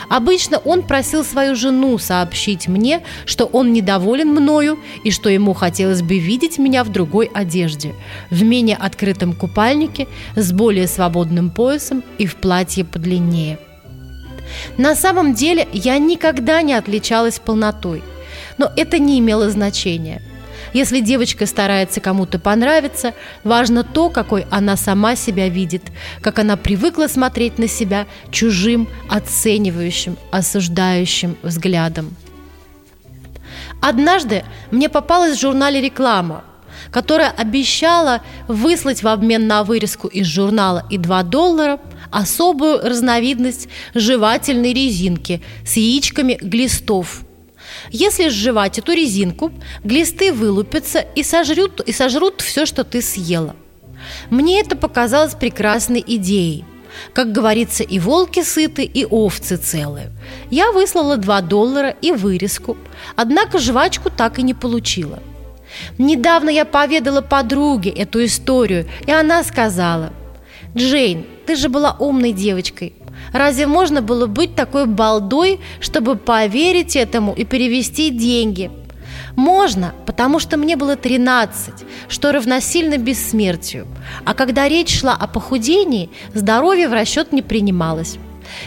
Обычно 0.08 0.58
он 0.58 0.82
просил 0.84 1.24
свою 1.24 1.56
жену 1.56 1.98
сообщить 1.98 2.68
мне, 2.68 3.02
что 3.26 3.46
он 3.46 3.72
недоволен 3.72 4.28
мною 4.28 4.78
и 5.02 5.10
что 5.10 5.30
ему 5.30 5.52
хотелось 5.52 6.02
бы 6.02 6.20
видеть 6.20 6.58
меня 6.58 6.84
в 6.84 6.92
другой 6.92 7.28
одежде, 7.34 7.92
в 8.30 8.44
менее 8.44 8.76
открытом 8.76 9.32
купальнике, 9.32 10.06
с 10.36 10.52
более 10.52 10.86
свободным 10.86 11.50
поясом 11.50 12.04
и 12.18 12.26
в 12.28 12.36
платье 12.36 12.84
подлиннее. 12.84 13.58
На 14.78 14.94
самом 14.94 15.34
деле 15.34 15.66
я 15.72 15.98
никогда 15.98 16.62
не 16.62 16.74
отличалась 16.74 17.40
полнотой, 17.40 18.04
но 18.58 18.70
это 18.76 19.00
не 19.00 19.18
имело 19.18 19.50
значения– 19.50 20.22
если 20.74 21.00
девочка 21.00 21.46
старается 21.46 22.00
кому-то 22.00 22.38
понравиться, 22.38 23.14
важно 23.44 23.84
то, 23.84 24.10
какой 24.10 24.44
она 24.50 24.76
сама 24.76 25.16
себя 25.16 25.48
видит, 25.48 25.82
как 26.20 26.40
она 26.40 26.56
привыкла 26.56 27.06
смотреть 27.06 27.58
на 27.58 27.68
себя 27.68 28.06
чужим, 28.30 28.88
оценивающим, 29.08 30.18
осуждающим 30.32 31.36
взглядом. 31.42 32.14
Однажды 33.80 34.44
мне 34.72 34.88
попалась 34.88 35.36
в 35.36 35.40
журнале 35.40 35.80
реклама, 35.80 36.44
которая 36.90 37.30
обещала 37.30 38.22
выслать 38.48 39.02
в 39.02 39.08
обмен 39.08 39.46
на 39.46 39.62
вырезку 39.62 40.08
из 40.08 40.26
журнала 40.26 40.84
и 40.90 40.98
2 40.98 41.22
доллара 41.22 41.78
особую 42.10 42.80
разновидность 42.80 43.68
жевательной 43.94 44.72
резинки 44.72 45.40
с 45.64 45.76
яичками 45.76 46.36
глистов– 46.40 47.22
если 47.90 48.28
сживать 48.28 48.78
эту 48.78 48.92
резинку, 48.92 49.52
глисты 49.82 50.32
вылупятся 50.32 51.00
и 51.00 51.22
сожрут, 51.22 51.80
и 51.80 51.92
сожрут 51.92 52.40
все, 52.40 52.66
что 52.66 52.84
ты 52.84 53.02
съела. 53.02 53.56
Мне 54.30 54.60
это 54.60 54.76
показалось 54.76 55.34
прекрасной 55.34 56.04
идеей. 56.06 56.64
Как 57.12 57.32
говорится, 57.32 57.82
и 57.82 57.98
волки 57.98 58.42
сыты, 58.42 58.84
и 58.84 59.04
овцы 59.04 59.56
целые. 59.56 60.12
Я 60.50 60.70
выслала 60.72 61.16
2 61.16 61.40
доллара 61.42 61.90
и 62.00 62.12
вырезку, 62.12 62.76
однако 63.16 63.58
жвачку 63.58 64.10
так 64.10 64.38
и 64.38 64.42
не 64.42 64.54
получила. 64.54 65.20
Недавно 65.98 66.50
я 66.50 66.64
поведала 66.64 67.20
подруге 67.20 67.90
эту 67.90 68.24
историю, 68.24 68.86
и 69.06 69.10
она 69.10 69.42
сказала, 69.42 70.12
«Джейн, 70.76 71.24
ты 71.46 71.56
же 71.56 71.68
была 71.68 71.96
умной 71.98 72.32
девочкой. 72.32 72.94
Разве 73.32 73.66
можно 73.66 74.02
было 74.02 74.26
быть 74.26 74.54
такой 74.54 74.86
балдой, 74.86 75.60
чтобы 75.80 76.16
поверить 76.16 76.96
этому 76.96 77.32
и 77.32 77.44
перевести 77.44 78.10
деньги? 78.10 78.70
Можно, 79.36 79.94
потому 80.06 80.38
что 80.38 80.56
мне 80.56 80.76
было 80.76 80.96
13, 80.96 81.74
что 82.08 82.32
равносильно 82.32 82.98
бессмертию. 82.98 83.86
А 84.24 84.34
когда 84.34 84.68
речь 84.68 85.00
шла 85.00 85.14
о 85.14 85.26
похудении, 85.26 86.10
здоровье 86.34 86.88
в 86.88 86.92
расчет 86.92 87.32
не 87.32 87.42
принималось. 87.42 88.18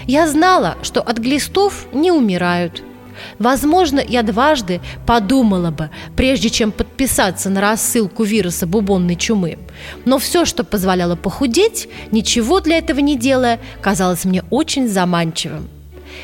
Я 0.05 0.27
знала, 0.27 0.75
что 0.81 1.01
от 1.01 1.17
глистов 1.19 1.85
не 1.93 2.11
умирают– 2.11 2.83
Возможно, 3.39 4.01
я 4.05 4.23
дважды 4.23 4.81
подумала 5.05 5.71
бы, 5.71 5.89
прежде 6.15 6.49
чем 6.49 6.71
подписаться 6.71 7.49
на 7.49 7.61
рассылку 7.61 8.23
вируса 8.23 8.65
бубонной 8.67 9.15
чумы. 9.15 9.57
Но 10.05 10.17
все, 10.19 10.45
что 10.45 10.63
позволяло 10.63 11.15
похудеть, 11.15 11.89
ничего 12.11 12.59
для 12.59 12.77
этого 12.77 12.99
не 12.99 13.17
делая, 13.17 13.59
казалось 13.81 14.25
мне 14.25 14.43
очень 14.49 14.87
заманчивым. 14.87 15.69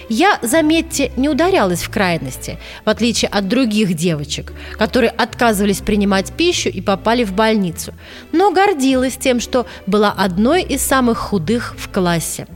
Я, 0.10 0.40
заметьте, 0.42 1.12
не 1.16 1.30
ударялась 1.30 1.82
в 1.82 1.90
крайности, 1.90 2.58
в 2.86 2.90
отличие 2.90 3.30
от 3.30 3.48
других 3.48 3.94
девочек, 3.94 4.54
которые 4.78 5.12
отказывались 5.12 5.82
принимать 5.82 6.34
пищу 6.34 6.70
и 6.70 6.82
попали 6.82 7.24
в 7.24 7.34
больницу, 7.34 7.94
но 8.32 8.52
гордилась 8.52 9.18
тем, 9.18 9.40
что 9.40 9.66
была 9.88 10.12
одной 10.12 10.64
из 10.64 10.82
самых 10.82 11.18
худых 11.18 11.76
в 11.78 11.90
классе. 11.90 12.48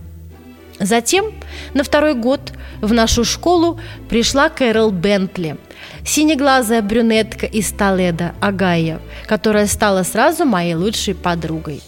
Затем, 0.79 1.33
на 1.73 1.83
второй 1.83 2.13
год, 2.13 2.53
в 2.81 2.93
нашу 2.93 3.23
школу 3.23 3.79
пришла 4.09 4.49
Кэрол 4.49 4.91
Бентли, 4.91 5.57
синеглазая 6.05 6.81
брюнетка 6.81 7.47
из 7.47 7.71
Толеда, 7.71 8.35
Агая, 8.39 8.99
которая 9.27 9.65
стала 9.67 10.03
сразу 10.03 10.45
моей 10.45 10.75
лучшей 10.75 11.15
подругой. 11.15 11.81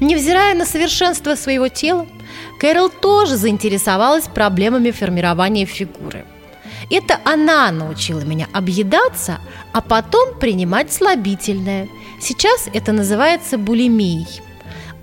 Невзирая 0.00 0.54
на 0.54 0.64
совершенство 0.64 1.34
своего 1.34 1.68
тела, 1.68 2.06
Кэрол 2.60 2.90
тоже 2.90 3.36
заинтересовалась 3.36 4.28
проблемами 4.28 4.90
формирования 4.90 5.64
фигуры. 5.64 6.24
Это 6.90 7.18
она 7.24 7.70
научила 7.70 8.20
меня 8.20 8.46
объедаться, 8.52 9.38
а 9.72 9.80
потом 9.80 10.38
принимать 10.38 10.92
слабительное. 10.92 11.88
Сейчас 12.20 12.68
это 12.72 12.92
называется 12.92 13.58
булимией– 13.58 14.26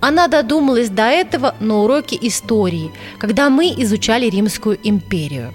она 0.00 0.28
додумалась 0.28 0.88
до 0.88 1.04
этого 1.04 1.54
на 1.60 1.78
уроке 1.78 2.18
истории, 2.20 2.92
когда 3.18 3.50
мы 3.50 3.66
изучали 3.76 4.26
Римскую 4.28 4.78
империю. 4.82 5.52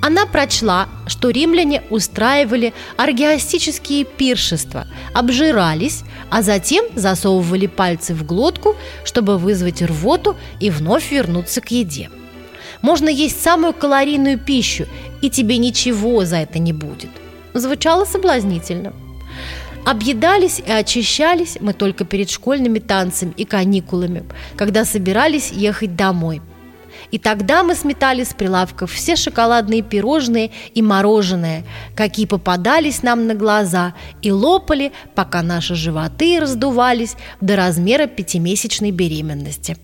Она 0.00 0.26
прочла, 0.26 0.88
что 1.06 1.30
римляне 1.30 1.82
устраивали 1.90 2.72
аргиастические 2.96 4.04
пиршества, 4.04 4.86
обжирались, 5.12 6.04
а 6.30 6.42
затем 6.42 6.84
засовывали 6.94 7.66
пальцы 7.66 8.14
в 8.14 8.24
глотку, 8.24 8.76
чтобы 9.04 9.36
вызвать 9.36 9.82
рвоту 9.82 10.36
и 10.60 10.70
вновь 10.70 11.10
вернуться 11.10 11.60
к 11.60 11.70
еде. 11.70 12.10
Можно 12.82 13.08
есть 13.08 13.42
самую 13.42 13.72
калорийную 13.72 14.38
пищу, 14.38 14.86
и 15.22 15.30
тебе 15.30 15.58
ничего 15.58 16.24
за 16.24 16.36
это 16.36 16.58
не 16.58 16.72
будет. 16.72 17.10
Звучало 17.54 18.04
соблазнительно– 18.04 18.92
Объедались 19.84 20.62
и 20.66 20.70
очищались 20.72 21.58
мы 21.60 21.74
только 21.74 22.04
перед 22.04 22.30
школьными 22.30 22.78
танцами 22.78 23.34
и 23.36 23.44
каникулами, 23.44 24.24
когда 24.56 24.84
собирались 24.86 25.52
ехать 25.52 25.94
домой. 25.94 26.40
И 27.10 27.18
тогда 27.18 27.62
мы 27.62 27.74
сметали 27.74 28.24
с 28.24 28.32
прилавков 28.32 28.90
все 28.90 29.14
шоколадные 29.14 29.82
пирожные 29.82 30.50
и 30.74 30.80
мороженое, 30.80 31.64
какие 31.94 32.26
попадались 32.26 33.02
нам 33.02 33.26
на 33.26 33.34
глаза, 33.34 33.94
и 34.22 34.32
лопали, 34.32 34.90
пока 35.14 35.42
наши 35.42 35.74
животы 35.74 36.40
раздувались 36.40 37.16
до 37.42 37.56
размера 37.56 38.06
пятимесячной 38.06 38.90
беременности. 38.90 39.76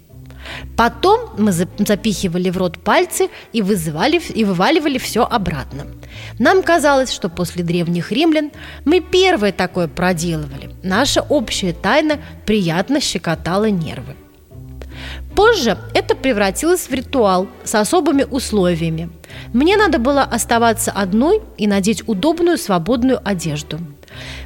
Потом 0.76 1.30
мы 1.38 1.52
запихивали 1.52 2.50
в 2.50 2.56
рот 2.56 2.78
пальцы 2.78 3.28
и, 3.52 3.62
вызывали, 3.62 4.20
и 4.34 4.44
вываливали 4.44 4.98
все 4.98 5.24
обратно. 5.24 5.86
Нам 6.38 6.62
казалось, 6.62 7.12
что 7.12 7.28
после 7.28 7.62
древних 7.64 8.12
римлян 8.12 8.50
мы 8.84 9.00
первые 9.00 9.52
такое 9.52 9.88
проделывали. 9.88 10.70
Наша 10.82 11.22
общая 11.22 11.72
тайна 11.72 12.18
приятно 12.46 13.00
щекотала 13.00 13.70
нервы. 13.70 14.16
Позже 15.34 15.78
это 15.94 16.14
превратилось 16.14 16.88
в 16.88 16.92
ритуал 16.92 17.48
с 17.64 17.74
особыми 17.74 18.24
условиями. 18.24 19.10
Мне 19.52 19.76
надо 19.76 19.98
было 19.98 20.22
оставаться 20.22 20.90
одной 20.90 21.42
и 21.58 21.66
надеть 21.66 22.06
удобную 22.08 22.58
свободную 22.58 23.20
одежду– 23.24 23.78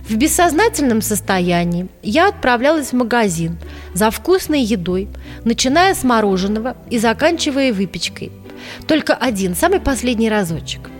в 0.08 0.16
бессознательном 0.16 1.00
состоянии 1.00 1.88
я 2.02 2.28
отправлялась 2.28 2.88
в 2.88 2.92
магазин 2.92 3.58
за 3.94 4.10
вкусной 4.10 4.60
едой, 4.60 5.08
начиная 5.44 5.94
с 5.94 6.04
мороженого 6.04 6.76
и 6.90 6.98
заканчивая 6.98 7.72
выпечкой. 7.72 8.30
Только 8.86 9.14
один, 9.14 9.54
самый 9.54 9.80
последний 9.80 10.28
разочек. 10.28 10.90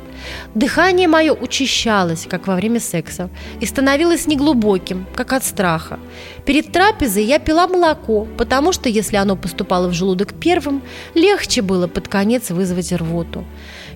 Дыхание 0.55 1.07
мое 1.07 1.35
учащалось, 1.35 2.27
как 2.27 2.47
во 2.47 2.57
время 2.57 2.81
секса, 2.81 3.29
и 3.61 3.67
становилось 3.67 4.27
неглубоким, 4.27 5.07
как 5.15 5.35
от 5.35 5.45
страха. 5.45 5.99
Перед 6.47 6.73
трапезой 6.73 7.25
я 7.25 7.39
пила 7.39 7.67
молоко, 7.67 8.27
потому 8.39 8.73
что 8.73 8.89
если 8.89 9.17
оно 9.17 9.37
поступало 9.37 9.89
в 9.89 9.93
желудок 9.93 10.33
первым, 10.33 10.83
легче 11.15 11.61
было 11.61 11.89
под 11.89 12.09
конец 12.09 12.51
вызвать 12.51 12.93
рвоту. 12.93 13.45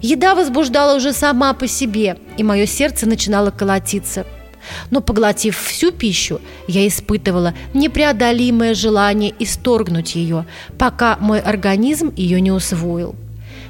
Еда 0.00 0.34
возбуждала 0.34 0.96
уже 0.96 1.12
сама 1.12 1.52
по 1.54 1.66
себе, 1.66 2.18
и 2.36 2.42
мое 2.42 2.66
сердце 2.66 3.06
начинало 3.06 3.50
колотиться– 3.50 4.26
но 4.90 5.00
поглотив 5.00 5.58
всю 5.58 5.92
пищу, 5.92 6.40
я 6.66 6.86
испытывала 6.86 7.54
непреодолимое 7.74 8.74
желание 8.74 9.34
исторгнуть 9.38 10.14
ее, 10.14 10.46
пока 10.78 11.16
мой 11.20 11.40
организм 11.40 12.12
ее 12.16 12.40
не 12.40 12.52
усвоил. 12.52 13.14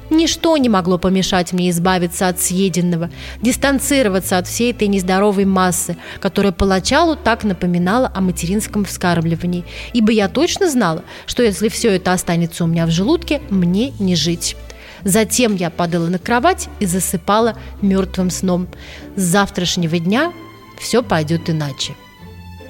Ничто 0.09 0.57
не 0.57 0.69
могло 0.69 0.97
помешать 0.97 1.53
мне 1.53 1.69
избавиться 1.69 2.27
от 2.27 2.39
съеденного, 2.39 3.11
дистанцироваться 3.43 4.39
от 4.39 4.47
всей 4.47 4.71
этой 4.71 4.87
нездоровой 4.87 5.45
массы, 5.45 5.97
которая 6.19 6.51
поначалу 6.51 7.15
так 7.15 7.43
напоминала 7.43 8.11
о 8.15 8.21
материнском 8.21 8.85
вскармливании, 8.85 9.65
ибо 9.93 10.11
я 10.11 10.27
точно 10.27 10.67
знала, 10.67 11.03
что 11.27 11.43
если 11.43 11.69
все 11.69 11.95
это 11.95 12.11
останется 12.11 12.63
у 12.63 12.67
меня 12.67 12.87
в 12.87 12.91
желудке, 12.91 13.39
мне 13.51 13.93
не 13.99 14.15
жить. 14.15 14.55
Затем 15.03 15.55
я 15.55 15.69
падала 15.69 16.07
на 16.07 16.19
кровать 16.19 16.69
и 16.79 16.85
засыпала 16.85 17.57
мертвым 17.81 18.29
сном. 18.29 18.67
С 19.15 19.21
завтрашнего 19.21 19.99
дня 19.99 20.33
все 20.79 21.03
пойдет 21.03 21.49
иначе. 21.49 21.93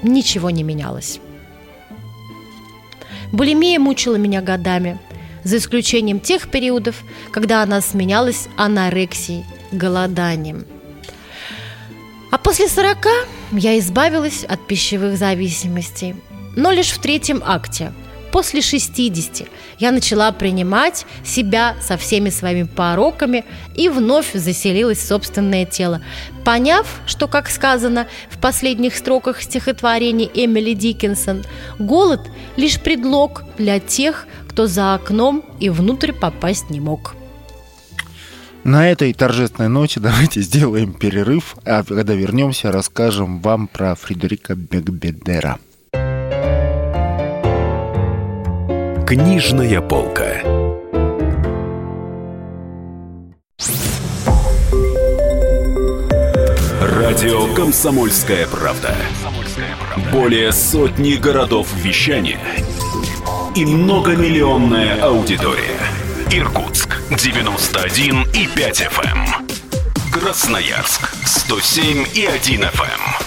Ничего 0.04 0.50
не 0.50 0.64
менялось. 0.64 1.20
Булимия 3.32 3.80
мучила 3.80 4.16
меня 4.16 4.42
годами, 4.42 5.00
за 5.44 5.58
исключением 5.58 6.20
тех 6.20 6.50
периодов, 6.50 7.04
когда 7.32 7.64
она 7.64 7.82
сменялась 7.82 8.48
анорексией, 8.58 9.46
голоданием. 9.72 10.66
А 12.32 12.38
после 12.38 12.68
40 12.68 13.08
я 13.52 13.78
избавилась 13.80 14.44
от 14.44 14.66
пищевых 14.68 15.18
зависимостей, 15.18 16.16
но 16.56 16.72
лишь 16.72 16.92
в 16.92 17.00
третьем 17.00 17.42
акте, 17.46 17.94
после 18.32 18.62
60 18.62 19.48
я 19.80 19.92
начала 19.92 20.32
принимать 20.32 21.06
себя 21.24 21.76
со 21.82 21.98
всеми 21.98 22.30
своими 22.30 22.64
пороками 22.64 23.46
и 23.76 23.90
вновь 23.90 24.34
заселилась 24.34 25.00
в 25.00 25.08
собственное 25.08 25.66
тело, 25.66 26.02
поняв, 26.44 26.88
что, 27.06 27.28
как 27.28 27.50
сказано 27.50 28.08
в 28.30 28.40
последних 28.40 28.96
строках 28.96 29.42
стихотворений 29.42 30.30
Эмили 30.34 30.74
Диккенсон, 30.74 31.44
голод– 31.80 32.22
лишь 32.60 32.80
предлог 32.80 33.44
для 33.58 33.80
тех, 33.80 34.28
кто 34.48 34.68
за 34.68 34.94
окном 34.94 35.44
и 35.60 35.70
внутрь 35.70 36.12
попасть 36.12 36.70
не 36.70 36.80
мог. 36.80 37.16
На 38.64 38.90
этой 38.90 39.14
торжественной 39.14 39.70
ноте 39.70 40.00
давайте 40.02 40.42
сделаем 40.42 40.94
перерыв, 40.94 41.56
а 41.66 41.84
когда 41.84 42.14
вернемся, 42.14 42.72
расскажем 42.72 43.40
вам 43.42 43.68
про 43.68 43.96
Фредерика 43.96 44.56
Бекбедера. 44.56 45.60
Книжная 49.10 49.82
полка. 49.82 50.44
Радио 56.80 57.52
Комсомольская 57.56 58.46
правда". 58.46 58.96
Более 60.12 60.52
сотни 60.52 61.16
городов 61.16 61.74
вещания 61.78 62.38
и 63.56 63.66
многомиллионная 63.66 65.02
аудитория. 65.02 65.80
Иркутск 66.32 67.02
91 67.10 68.28
и 68.36 68.46
5 68.46 68.82
FM. 68.82 69.08
Эм. 69.08 69.48
Красноярск 70.12 71.10
107 71.26 72.06
и 72.14 72.28
1 72.28 72.62
FM. 72.62 73.19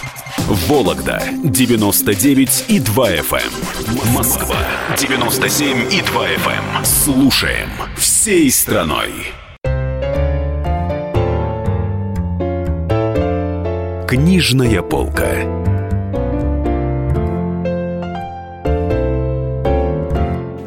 Вологда 0.49 1.23
99 1.45 2.65
и 2.69 2.81
2 2.81 3.11
FM. 3.11 3.37
Эм. 3.37 4.13
Москва 4.13 4.57
97 4.99 5.93
и 5.93 6.03
2 6.03 6.27
FM. 6.29 6.79
Эм. 6.79 6.85
Слушаем 6.85 7.69
всей 7.97 8.51
страной. 8.51 9.13
Книжная 14.09 14.83
полка. 14.83 15.62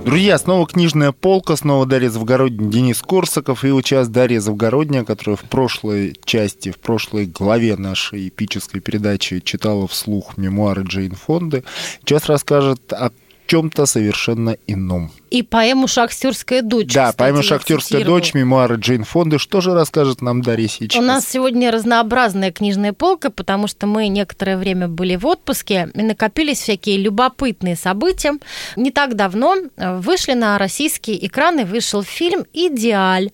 Друзья, 0.06 0.38
снова 0.38 0.68
книжная 0.68 1.12
полка, 1.12 1.56
снова 1.56 1.88
Дарья 1.88 2.12
Завгородняя, 2.12 2.70
Денис 2.70 3.02
Корсаков 3.02 3.66
и 3.66 3.72
вот 3.72 3.88
сейчас 3.88 4.08
Дарья 4.08 4.40
Завгородняя, 4.40 5.04
которая 5.04 5.36
в 5.36 5.42
прошлой 5.42 6.16
части, 6.24 6.70
в 6.70 6.78
прошлой 6.78 7.26
главе 7.26 7.76
нашей 7.76 8.28
эпической 8.28 8.82
передачи 8.82 9.40
читала 9.40 9.88
вслух 9.88 10.38
мемуары 10.38 10.84
Джейн 10.84 11.16
Фонды, 11.16 11.64
сейчас 12.02 12.28
расскажет 12.28 12.94
о 12.94 13.12
чем-то 13.46 13.86
совершенно 13.86 14.58
ином. 14.68 15.12
И 15.30 15.44
поэму 15.44 15.88
«Шахтерская 15.88 16.62
дочь». 16.62 16.94
Да, 16.94 17.10
кстати, 17.10 17.18
поэма 17.18 17.44
«Шахтерская 17.44 18.06
дочь», 18.06 18.34
мемуары 18.34 18.78
Джейн 18.78 19.04
Фонды. 19.04 19.38
Что 19.38 19.60
же 19.60 19.74
расскажет 19.74 20.22
нам 20.22 20.42
Дарья 20.42 20.68
сейчас? 20.68 21.02
У 21.02 21.06
нас 21.06 21.28
сегодня 21.28 21.72
разнообразная 21.72 22.52
книжная 22.52 22.94
полка, 22.94 23.30
потому 23.30 23.68
что 23.68 23.86
мы 23.88 24.08
некоторое 24.08 24.58
время 24.58 24.88
были 24.88 25.16
в 25.16 25.26
отпуске, 25.26 25.90
и 25.94 26.02
накопились 26.02 26.60
всякие 26.60 26.98
любопытные 26.98 27.76
события. 27.76 28.34
Не 28.76 28.92
так 28.92 29.16
давно 29.16 29.56
э, 29.56 29.98
вышли 30.00 30.34
на 30.34 30.58
российские 30.58 31.26
экраны, 31.26 31.66
вышел 31.66 32.04
фильм 32.04 32.46
«Идеаль». 32.54 33.32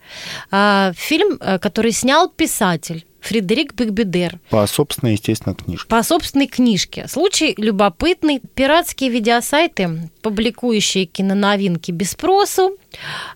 А, 0.49 0.93
фильм, 0.95 1.37
э, 1.39 1.59
который 1.59 1.91
снял 1.91 2.29
писатель 2.29 3.05
Фредерик 3.21 3.73
Бигбедер. 3.75 4.39
По 4.49 4.65
собственной, 4.67 5.13
естественно, 5.13 5.55
книжке. 5.55 5.87
По 5.87 6.03
собственной 6.03 6.47
книжке. 6.47 7.07
Случай 7.07 7.53
любопытный. 7.55 8.41
Пиратские 8.55 9.09
видеосайты, 9.11 10.09
публикующие 10.21 11.05
киноновинки 11.05 11.91
без 11.91 12.11
спросу, 12.11 12.77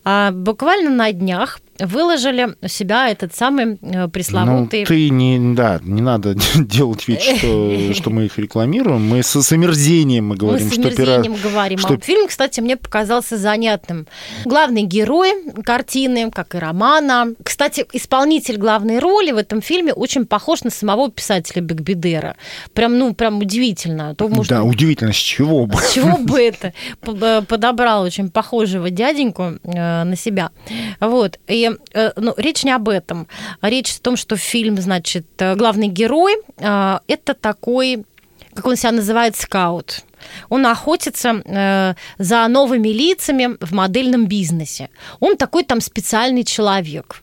а, 0.03 0.31
буквально 0.31 0.89
на 0.89 1.11
днях 1.11 1.59
выложили 1.80 2.55
у 2.61 2.67
себя 2.67 3.09
этот 3.09 3.36
самый 3.36 3.78
э, 3.82 4.07
пресловутый... 4.07 4.82
Ну, 4.82 4.86
ты 4.86 5.09
не, 5.09 5.55
да, 5.55 5.80
не 5.84 6.01
надо 6.01 6.36
делать 6.55 7.07
вид, 7.07 7.21
что, 7.21 7.76
что 7.93 8.09
мы 8.09 8.26
их 8.26 8.38
рекламируем. 8.38 9.01
Мы 9.07 9.23
с, 9.23 9.41
с 9.41 9.51
омерзением 9.51 10.28
мы 10.28 10.36
говорим, 10.36 10.67
мы 10.67 10.73
с 10.73 10.78
омерзением 10.78 11.38
что... 11.38 11.49
говорим. 11.49 11.80
Что... 11.80 11.93
А 11.93 11.97
фильм, 11.97 12.28
кстати, 12.28 12.61
мне 12.61 12.78
показался 12.78 13.38
занятным. 13.38 14.07
Главный 14.45 14.84
герой 14.84 15.34
картины, 15.63 16.32
как 16.32 16.55
и 16.55 16.57
романа. 16.59 17.34
Кстати, 17.43 17.86
исполнитель 17.91 18.57
главной 18.57 18.99
роли 18.99 19.32
в 19.32 19.38
этом 19.38 19.61
фильме 19.61 19.93
очень 19.93 20.26
похож 20.26 20.63
на 20.63 20.69
самого 20.69 21.11
писателя 21.11 21.61
Бекбедера. 21.61 22.38
Прям, 22.73 22.97
ну, 22.97 23.13
прям 23.13 23.39
удивительно. 23.39 24.15
То, 24.15 24.30
может, 24.30 24.49
да, 24.49 24.63
удивительно, 24.63 25.11
с 25.11 25.17
чего 25.17 25.65
бы? 25.65 25.78
С 25.80 25.93
чего 25.93 26.17
бы 26.17 26.41
это? 26.41 26.73
Подобрал 27.01 28.03
очень 28.03 28.30
похожего 28.30 28.89
дяденьку 28.89 29.57
э, 29.63 30.03
на 30.03 30.15
себя. 30.15 30.51
Вот. 30.99 31.39
И 31.47 31.64
Э, 31.93 32.11
ну, 32.16 32.34
речь 32.38 32.63
не 32.63 32.72
об 32.72 32.89
этом. 32.89 33.28
Речь 33.61 33.95
о 33.95 34.01
том, 34.01 34.18
что 34.18 34.36
фильм, 34.36 34.78
значит, 34.78 35.26
э, 35.39 35.55
главный 35.55 35.88
герой 35.88 36.36
э, 36.57 36.99
это 37.07 37.34
такой, 37.34 38.05
как 38.53 38.66
он 38.66 38.76
себя 38.76 38.91
называет, 38.91 39.36
скаут. 39.36 40.03
Он 40.49 40.66
охотится 40.66 41.95
за 42.18 42.47
новыми 42.47 42.88
лицами 42.88 43.57
в 43.59 43.74
модельном 43.74 44.26
бизнесе. 44.26 44.89
Он 45.20 45.38
такой 45.38 45.63
там 45.63 45.82
специальный 45.82 46.43
человек. 46.43 47.22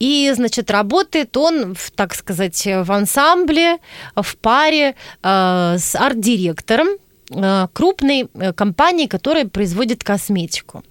И, 0.00 0.32
значит, 0.34 0.68
работает 0.68 1.36
он, 1.36 1.76
в, 1.76 1.92
так 1.92 2.12
сказать, 2.12 2.66
в 2.66 2.90
ансамбле, 2.90 3.78
в 4.16 4.36
паре 4.38 4.96
с 5.22 5.94
арт-директором 5.94 6.88
крупной 7.72 8.28
компании, 8.56 9.06
которая 9.06 9.46
производит 9.46 10.02
косметику. 10.02 10.82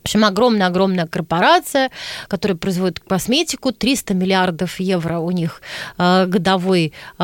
В 0.00 0.06
общем, 0.06 0.24
огромная-огромная 0.24 1.06
корпорация, 1.06 1.90
которая 2.28 2.56
производит 2.56 3.00
косметику, 3.00 3.70
300 3.70 4.14
миллиардов 4.14 4.80
евро 4.80 5.18
у 5.18 5.30
них 5.30 5.60
э, 5.98 6.26
годовой 6.26 6.92
э, 7.18 7.22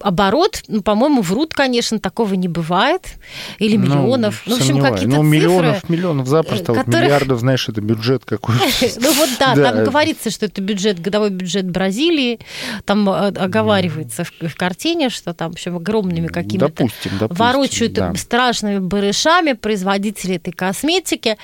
оборот. 0.00 0.62
Ну, 0.68 0.82
по-моему, 0.82 1.20
врут, 1.20 1.54
конечно, 1.54 1.98
такого 1.98 2.34
не 2.34 2.48
бывает. 2.48 3.16
Или 3.58 3.76
ну, 3.76 3.84
миллионов. 3.84 4.42
Ну, 4.46 4.52
ну 4.52 4.56
в 4.56 4.60
общем, 4.60 4.80
какие-то 4.80 5.16
ну, 5.16 5.22
миллионов, 5.22 5.80
цифры, 5.80 5.96
миллионов 5.96 6.28
запросто. 6.28 6.66
Которых... 6.66 6.86
Вот 6.86 6.94
миллиардов, 6.94 7.40
знаешь, 7.40 7.68
это 7.68 7.80
бюджет 7.80 8.24
какой-то. 8.24 8.64
Ну 9.04 9.12
вот 9.12 9.28
да, 9.38 9.54
там 9.54 9.84
говорится, 9.84 10.30
что 10.30 10.46
это 10.46 10.62
бюджет, 10.62 11.00
годовой 11.00 11.30
бюджет 11.30 11.68
Бразилии. 11.68 12.38
Там 12.84 13.08
э, 13.08 13.28
оговаривается 13.28 14.24
в 14.24 14.56
картине, 14.56 15.10
что 15.10 15.34
там, 15.34 15.50
в 15.50 15.54
общем, 15.54 15.76
огромными 15.76 16.28
какими-то 16.28 16.88
ворочают 17.28 17.98
страшными 18.18 18.78
барышами 18.78 19.52
производители 19.52 20.36
этой 20.36 20.52
косметики. 20.52 21.36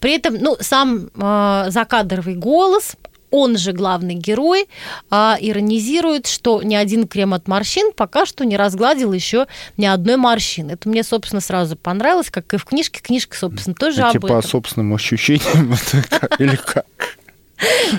При 0.00 0.16
этом, 0.16 0.33
ну, 0.40 0.56
сам 0.60 1.10
э, 1.14 1.66
закадровый 1.70 2.34
голос, 2.34 2.96
он 3.34 3.58
же 3.58 3.72
главный 3.72 4.14
герой, 4.14 4.68
а, 5.10 5.36
иронизирует, 5.40 6.28
что 6.28 6.62
ни 6.62 6.76
один 6.76 7.08
крем 7.08 7.34
от 7.34 7.48
морщин 7.48 7.92
пока 7.92 8.26
что 8.26 8.44
не 8.44 8.56
разгладил 8.56 9.12
еще 9.12 9.48
ни 9.76 9.86
одной 9.86 10.16
морщины. 10.16 10.72
Это 10.72 10.88
мне, 10.88 11.02
собственно, 11.02 11.40
сразу 11.40 11.74
понравилось, 11.74 12.30
как 12.30 12.54
и 12.54 12.58
в 12.58 12.64
книжке. 12.64 13.00
Книжка, 13.02 13.36
собственно, 13.36 13.74
тоже 13.74 14.02
об 14.02 14.12
типа 14.12 14.26
этом. 14.26 14.40
по 14.40 14.46
собственным 14.46 14.94
ощущениям 14.94 15.76
или 16.38 16.54
как? 16.54 16.86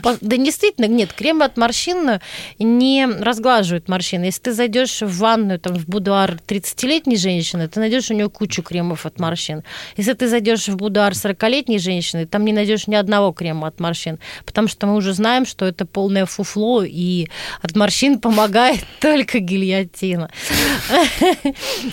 Да 0.02 0.38
действительно, 0.38 0.86
нет, 0.86 1.14
крем 1.14 1.42
от 1.42 1.58
морщин 1.58 2.20
не 2.60 3.06
разглаживает 3.06 3.88
морщины. 3.88 4.26
Если 4.26 4.42
ты 4.42 4.54
зайдешь 4.54 5.02
в 5.02 5.18
ванную, 5.18 5.60
там, 5.60 5.76
в 5.76 5.88
будуар 5.88 6.40
30-летней 6.48 7.18
женщины, 7.18 7.68
ты 7.68 7.80
найдешь 7.80 8.10
у 8.12 8.14
нее 8.14 8.30
кучу 8.30 8.62
кремов 8.62 9.06
от 9.06 9.20
морщин. 9.20 9.64
Если 9.98 10.14
ты 10.14 10.28
зайдешь 10.28 10.68
в 10.68 10.76
будуар 10.76 11.14
40-летней 11.14 11.80
женщины, 11.80 12.26
там 12.26 12.46
не 12.46 12.54
найдешь 12.54 12.88
ни 12.88 12.96
одного 12.96 13.32
крема 13.32 13.68
от 13.68 13.80
морщин, 13.80 14.20
потому 14.46 14.68
что 14.68 14.88
мы 14.88 14.96
уже 14.96 15.14
знаем, 15.14 15.46
что 15.46 15.66
это 15.66 15.86
полное 15.86 16.26
фуфло, 16.26 16.84
и 16.84 17.28
от 17.62 17.76
морщин 17.76 18.20
помогает 18.20 18.86
только 19.00 19.40
гильотина. 19.40 20.30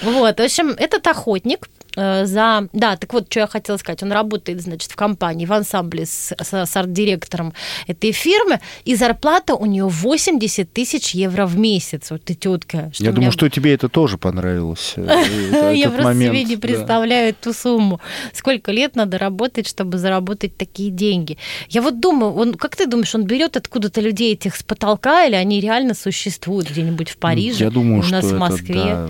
Вот, 0.03 0.39
в 0.39 0.43
общем, 0.43 0.71
этот 0.71 1.07
охотник, 1.07 1.69
Э, 1.97 2.27
за... 2.27 2.69
Да, 2.73 2.97
так 2.97 3.13
вот, 3.13 3.27
что 3.29 3.41
я 3.41 3.47
хотела 3.47 3.77
сказать. 3.77 4.03
Он 4.03 4.13
работает, 4.13 4.63
значит, 4.63 4.91
в 4.91 4.97
компании, 4.97 5.47
в 5.47 5.53
ансамбле 5.53 6.07
с, 6.07 6.33
с, 6.41 6.67
с 6.67 6.77
арт-директором 6.77 7.53
этой 7.87 8.13
фирмы, 8.13 8.61
и 8.85 8.95
зарплата 8.95 9.55
у 9.55 9.67
нее 9.67 9.87
80 9.87 10.73
тысяч 10.73 11.15
евро 11.15 11.47
в 11.47 11.59
месяц. 11.59 12.11
Вот 12.11 12.25
ты 12.25 12.35
тетка. 12.35 12.91
Что 12.93 13.05
я 13.05 13.11
меня... 13.11 13.17
думаю, 13.17 13.33
что 13.33 13.49
тебе 13.49 13.75
это 13.75 13.89
тоже 13.89 14.19
понравилось. 14.19 14.95
Э, 14.97 15.73
я 15.75 15.91
просто 15.91 16.15
себе 16.15 16.45
не 16.45 16.57
представляю 16.57 17.31
эту 17.31 17.53
сумму. 17.53 18.01
Сколько 18.33 18.73
лет 18.73 18.97
надо 18.97 19.19
работать, 19.19 19.69
чтобы 19.69 19.99
заработать 19.99 20.57
такие 20.57 20.91
деньги? 20.91 21.39
Я 21.69 21.83
вот 21.83 22.01
думаю, 22.01 22.33
он, 22.35 22.55
как 22.55 22.77
ты 22.77 22.87
думаешь, 22.87 23.15
он 23.15 23.25
берет 23.25 23.57
откуда-то 23.57 24.01
людей 24.01 24.33
этих 24.33 24.57
с 24.57 24.63
потолка, 24.63 25.25
или 25.25 25.35
они 25.35 25.61
реально 25.61 25.95
существуют 25.95 26.71
где-нибудь 26.71 27.11
в 27.11 27.17
Париже, 27.17 27.65
я 27.65 27.71
думаю, 27.71 28.03
у 28.03 28.11
нас 28.11 28.25
что 28.25 28.37
в 28.37 28.39
Москве? 28.39 29.09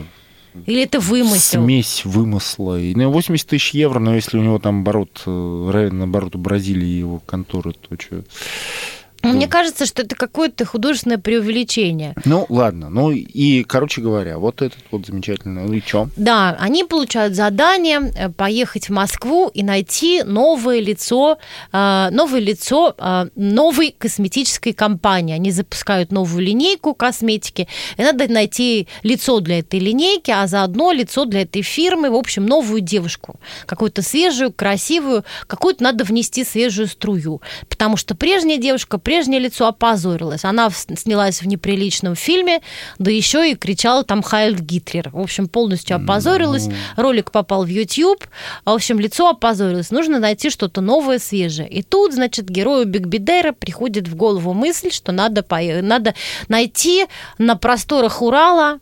Или 0.66 0.82
это 0.82 1.00
вымысел? 1.00 1.62
Смесь 1.62 2.04
вымысла. 2.04 2.78
И, 2.78 2.94
ну, 2.94 3.10
80 3.10 3.48
тысяч 3.48 3.70
евро, 3.70 3.98
но 3.98 4.14
если 4.14 4.38
у 4.38 4.42
него 4.42 4.58
там 4.58 4.80
оборот, 4.80 5.22
э, 5.26 5.70
равен 5.72 6.02
обороту 6.02 6.38
Бразилии 6.38 6.86
его 6.86 7.20
конторы, 7.24 7.72
то 7.72 7.96
что... 7.98 8.24
Мне 9.22 9.46
кажется, 9.46 9.86
что 9.86 10.02
это 10.02 10.16
какое-то 10.16 10.64
художественное 10.64 11.18
преувеличение. 11.18 12.14
Ну, 12.24 12.46
ладно. 12.48 12.90
Ну, 12.90 13.10
и, 13.12 13.62
короче 13.64 14.00
говоря, 14.00 14.38
вот 14.38 14.62
этот 14.62 14.80
вот 14.90 15.06
замечательный. 15.06 15.64
Ну 15.64 15.72
и 15.72 15.80
чё? 15.80 16.08
Да, 16.16 16.56
они 16.58 16.84
получают 16.84 17.34
задание 17.34 18.12
э, 18.16 18.28
поехать 18.30 18.88
в 18.88 18.92
Москву 18.92 19.50
и 19.54 19.62
найти 19.62 20.22
новое 20.24 20.80
лицо, 20.80 21.38
э, 21.72 22.08
новое 22.10 22.40
лицо 22.40 22.94
э, 22.98 23.26
новой 23.36 23.94
косметической 23.96 24.72
компании. 24.72 25.34
Они 25.34 25.50
запускают 25.50 26.10
новую 26.10 26.44
линейку 26.44 26.94
косметики, 26.94 27.68
и 27.96 28.02
надо 28.02 28.28
найти 28.28 28.88
лицо 29.02 29.40
для 29.40 29.60
этой 29.60 29.78
линейки, 29.78 30.30
а 30.30 30.46
заодно 30.46 30.92
лицо 30.92 31.24
для 31.24 31.42
этой 31.42 31.62
фирмы, 31.62 32.10
в 32.10 32.16
общем, 32.16 32.46
новую 32.46 32.80
девушку. 32.80 33.38
Какую-то 33.66 34.02
свежую, 34.02 34.52
красивую, 34.52 35.24
какую-то 35.46 35.82
надо 35.82 36.04
внести 36.04 36.44
свежую 36.44 36.88
струю. 36.88 37.40
Потому 37.68 37.96
что 37.96 38.14
прежняя 38.14 38.58
девушка 38.58 38.98
прежнее 39.12 39.40
лицо 39.40 39.66
опозорилось. 39.66 40.42
Она 40.42 40.70
снялась 40.70 41.42
в 41.42 41.46
неприличном 41.46 42.14
фильме, 42.14 42.62
да 42.98 43.10
еще 43.10 43.50
и 43.50 43.54
кричала 43.54 44.04
там 44.04 44.22
Хайль 44.22 44.58
Гитлер. 44.58 45.10
В 45.10 45.20
общем, 45.20 45.48
полностью 45.48 45.96
опозорилась. 45.96 46.68
Ролик 46.96 47.30
попал 47.30 47.64
в 47.64 47.68
YouTube. 47.68 48.26
В 48.64 48.70
общем, 48.70 48.98
лицо 48.98 49.28
опозорилось. 49.28 49.90
Нужно 49.90 50.18
найти 50.18 50.48
что-то 50.48 50.80
новое, 50.80 51.18
свежее. 51.18 51.68
И 51.68 51.82
тут, 51.82 52.14
значит, 52.14 52.48
герою 52.48 52.86
Биг 52.86 53.06
Бидера 53.06 53.52
приходит 53.52 54.08
в 54.08 54.14
голову 54.14 54.54
мысль, 54.54 54.90
что 54.90 55.12
надо, 55.12 55.42
по... 55.42 55.60
надо 55.60 56.14
найти 56.48 57.04
на 57.36 57.56
просторах 57.56 58.22
Урала 58.22 58.78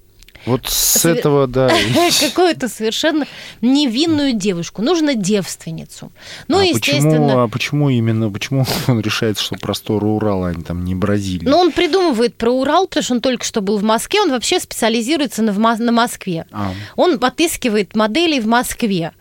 вот 0.47 0.67
с 0.67 1.05
этого, 1.05 1.47
да. 1.47 1.71
Какую-то 2.21 2.69
совершенно 2.69 3.27
невинную 3.61 4.33
девушку. 4.33 4.83
Нужно 4.83 5.15
девственницу. 5.15 6.13
Ну, 6.49 6.59
а 6.59 6.65
естественно... 6.65 7.11
Почему, 7.11 7.39
а 7.39 7.49
почему 7.49 7.91
именно, 7.91 8.31
почему 8.31 8.67
он 8.89 9.01
решает, 9.01 9.39
что 9.39 9.57
просторы 9.57 10.07
Урала, 10.07 10.51
а 10.51 10.55
там 10.55 10.85
не 10.85 10.95
Бразилия? 10.95 11.49
Ну, 11.49 11.59
он 11.59 11.73
придумывает 11.73 12.37
про 12.37 12.51
Урал, 12.51 12.87
потому 12.87 13.05
что 13.05 13.15
он 13.15 13.21
только 13.21 13.45
что 13.45 13.61
был 13.61 13.79
в 13.79 13.83
Москве, 13.83 14.21
он 14.21 14.31
вообще 14.31 14.61
специализируется 14.61 15.43
на, 15.43 15.53
на 15.53 15.93
Москве. 15.93 16.47
А. 16.53 16.73
Он 16.97 17.23
отыскивает 17.23 17.95
моделей 17.95 18.41
в 18.41 18.47
Москве. 18.47 19.13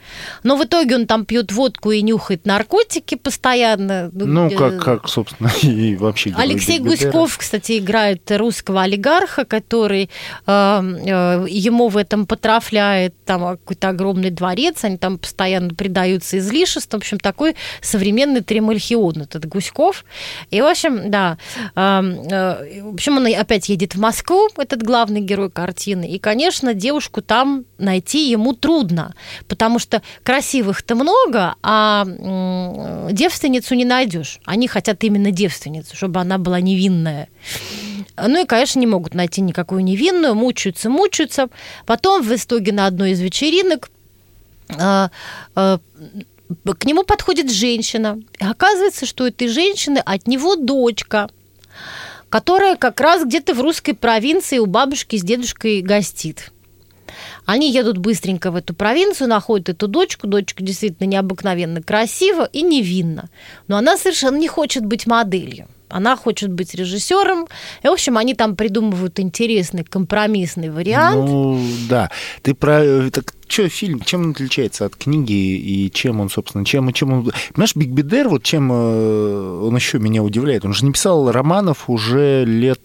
Но 0.44 0.56
в 0.56 0.64
итоге 0.64 0.96
он 0.96 1.08
там 1.08 1.26
пьет 1.26 1.52
водку 1.52 1.92
и 1.92 2.02
нюхает 2.02 2.46
наркотики 2.46 3.16
постоянно. 3.16 4.10
Ну, 4.14 4.50
как, 4.52 4.82
как 4.82 5.10
собственно, 5.10 5.52
и 5.62 5.96
вообще 5.96 6.34
Алексей 6.38 6.80
Гуськов, 6.80 7.38
кстати, 7.38 7.80
играет 7.80 8.30
русского 8.32 8.84
олигарха, 8.84 9.44
который 9.44 10.10
э, 10.46 10.80
Э, 11.09 11.09
ему 11.10 11.88
в 11.88 11.98
этом 11.98 12.26
потрафляет 12.26 13.14
там 13.26 13.42
какой-то 13.42 13.90
огромный 13.90 14.30
дворец, 14.30 14.84
они 14.84 14.98
там 14.98 15.18
постоянно 15.18 15.74
предаются 15.74 16.38
излишествам. 16.38 17.00
В 17.00 17.04
общем, 17.04 17.20
такой 17.20 17.56
современный 17.82 18.42
Тремальхион 18.42 19.22
этот 19.22 19.46
Гуськов. 19.46 20.06
И, 20.52 20.62
в 20.62 20.66
общем, 20.66 21.12
да, 21.12 21.38
э, 21.76 22.82
в 22.82 22.94
общем, 22.94 23.18
он 23.18 23.28
опять 23.28 23.70
едет 23.70 23.96
в 23.96 24.00
Москву, 24.00 24.50
этот 24.58 24.84
главный 24.84 25.22
герой 25.22 25.50
картины. 25.50 26.10
И, 26.10 26.20
конечно, 26.20 26.74
девушку 26.74 27.22
там 27.22 27.66
найти 27.78 28.30
ему 28.30 28.54
трудно, 28.54 29.16
потому 29.48 29.80
что 29.80 30.02
красивых-то 30.24 30.96
много, 30.96 31.56
а 31.62 32.06
девственницу 33.12 33.76
не 33.76 33.86
найдешь. 33.86 34.40
Они 34.46 34.68
хотят 34.68 35.04
именно 35.04 35.32
девственницу, 35.32 35.96
чтобы 35.96 36.20
она 36.20 36.38
была 36.38 36.62
невинная. 36.62 37.30
Ну 38.28 38.44
и, 38.44 38.46
конечно, 38.46 38.80
не 38.80 38.88
могут 38.88 39.14
найти 39.14 39.42
никакую 39.42 39.84
невинную, 39.84 40.36
мучаются, 40.36 40.90
мучаются. 40.90 41.50
Потом 41.86 42.24
в 42.24 42.32
итоге 42.34 42.72
на 42.72 42.86
одной 42.88 43.12
из 43.12 43.20
вечеринок 43.20 43.90
а, 44.78 45.12
а, 45.56 45.80
к 46.78 46.86
нему 46.86 47.04
подходит 47.04 47.52
женщина. 47.52 48.20
И 48.40 48.44
оказывается, 48.44 49.06
что 49.06 49.28
этой 49.28 49.48
женщины 49.48 50.00
от 50.00 50.28
него 50.28 50.56
дочка, 50.56 51.30
которая 52.30 52.76
как 52.76 53.00
раз 53.00 53.26
где-то 53.26 53.54
в 53.54 53.62
русской 53.62 53.94
провинции 53.94 54.60
у 54.60 54.66
бабушки 54.66 55.16
с 55.16 55.24
дедушкой 55.24 55.82
гостит. 55.82 56.52
Они 57.46 57.72
едут 57.72 57.98
быстренько 57.98 58.52
в 58.52 58.56
эту 58.56 58.76
провинцию, 58.76 59.30
находят 59.30 59.70
эту 59.70 59.88
дочку. 59.88 60.28
Дочка 60.28 60.64
действительно 60.64 61.08
необыкновенно 61.08 61.82
красива 61.82 62.48
и 62.52 62.62
невинна. 62.62 63.30
Но 63.68 63.78
она 63.78 63.98
совершенно 63.98 64.38
не 64.38 64.48
хочет 64.48 64.86
быть 64.86 65.08
моделью 65.08 65.68
она 65.90 66.16
хочет 66.16 66.52
быть 66.52 66.76
режиссером. 66.76 67.48
И, 67.84 67.88
в 67.88 67.92
общем, 67.92 68.18
они 68.18 68.34
там 68.34 68.56
придумывают 68.56 69.20
интересный 69.20 69.84
компромиссный 69.84 70.70
вариант. 70.70 71.30
Ну, 71.30 71.62
да. 71.90 72.10
Ты 72.42 72.54
про... 72.54 73.10
Так 73.12 73.34
что 73.48 73.68
фильм, 73.68 74.00
чем 74.02 74.22
он 74.22 74.32
отличается 74.32 74.86
от 74.86 74.96
книги 74.96 75.34
и 75.34 75.92
чем 75.92 76.22
он, 76.22 76.30
собственно, 76.30 76.66
чем, 76.66 76.94
чем 76.94 77.14
он... 77.14 77.32
Понимаешь, 77.54 77.76
Биг 77.76 77.90
Бидер, 77.90 78.30
вот 78.30 78.44
чем 78.44 78.72
э, 78.72 79.62
он 79.64 79.76
еще 79.76 80.00
меня 80.00 80.22
удивляет, 80.24 80.66
он 80.66 80.74
же 80.74 80.86
не 80.86 80.92
писал 80.92 81.32
романов 81.32 81.90
уже 81.90 82.46
лет 82.46 82.82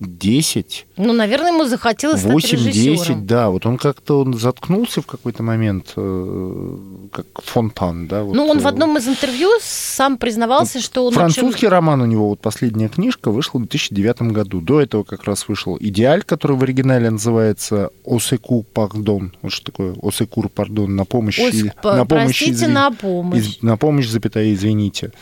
10. 0.00 0.86
Ну, 0.96 1.12
наверное, 1.12 1.52
ему 1.52 1.64
захотелось 1.64 2.22
8-10, 2.22 3.24
да. 3.24 3.50
Вот 3.50 3.66
он 3.66 3.78
как-то 3.78 4.20
он 4.20 4.34
заткнулся 4.34 5.02
в 5.02 5.06
какой-то 5.06 5.42
момент, 5.42 5.92
э, 5.96 6.76
как 7.12 7.26
фон 7.42 7.70
Пан, 7.70 8.06
да. 8.06 8.22
Вот. 8.22 8.34
Ну, 8.34 8.46
он 8.46 8.60
в 8.60 8.66
э, 8.66 8.68
одном 8.68 8.96
из 8.96 9.08
интервью 9.08 9.48
сам 9.60 10.16
признавался, 10.16 10.80
что 10.80 11.06
он... 11.06 11.14
Французский 11.14 11.66
очень... 11.66 11.68
роман 11.68 12.00
у 12.00 12.06
него, 12.06 12.28
вот 12.28 12.40
последняя 12.40 12.88
книжка, 12.88 13.30
вышла 13.30 13.58
в 13.58 13.62
2009 13.62 14.22
году. 14.32 14.60
До 14.60 14.80
этого 14.80 15.02
как 15.02 15.24
раз 15.24 15.48
вышел 15.48 15.76
«Идеаль», 15.80 16.22
который 16.22 16.56
в 16.56 16.62
оригинале 16.62 17.10
называется 17.10 17.90
«Осеку 18.06 18.62
пардон». 18.62 19.32
Вот 19.42 19.52
что 19.52 19.66
такое 19.66 19.96
«Осекур 20.00 20.48
пардон» 20.48 20.94
на 20.94 21.04
помощь... 21.04 21.40
Ос... 21.40 21.54
На 21.82 22.04
помощь 22.04 22.08
Простите, 22.08 22.52
извин... 22.52 22.72
на 22.72 22.90
помощь. 22.92 23.58
На 23.62 23.76
помощь, 23.76 24.06
запятая, 24.06 24.52
извините. 24.52 25.12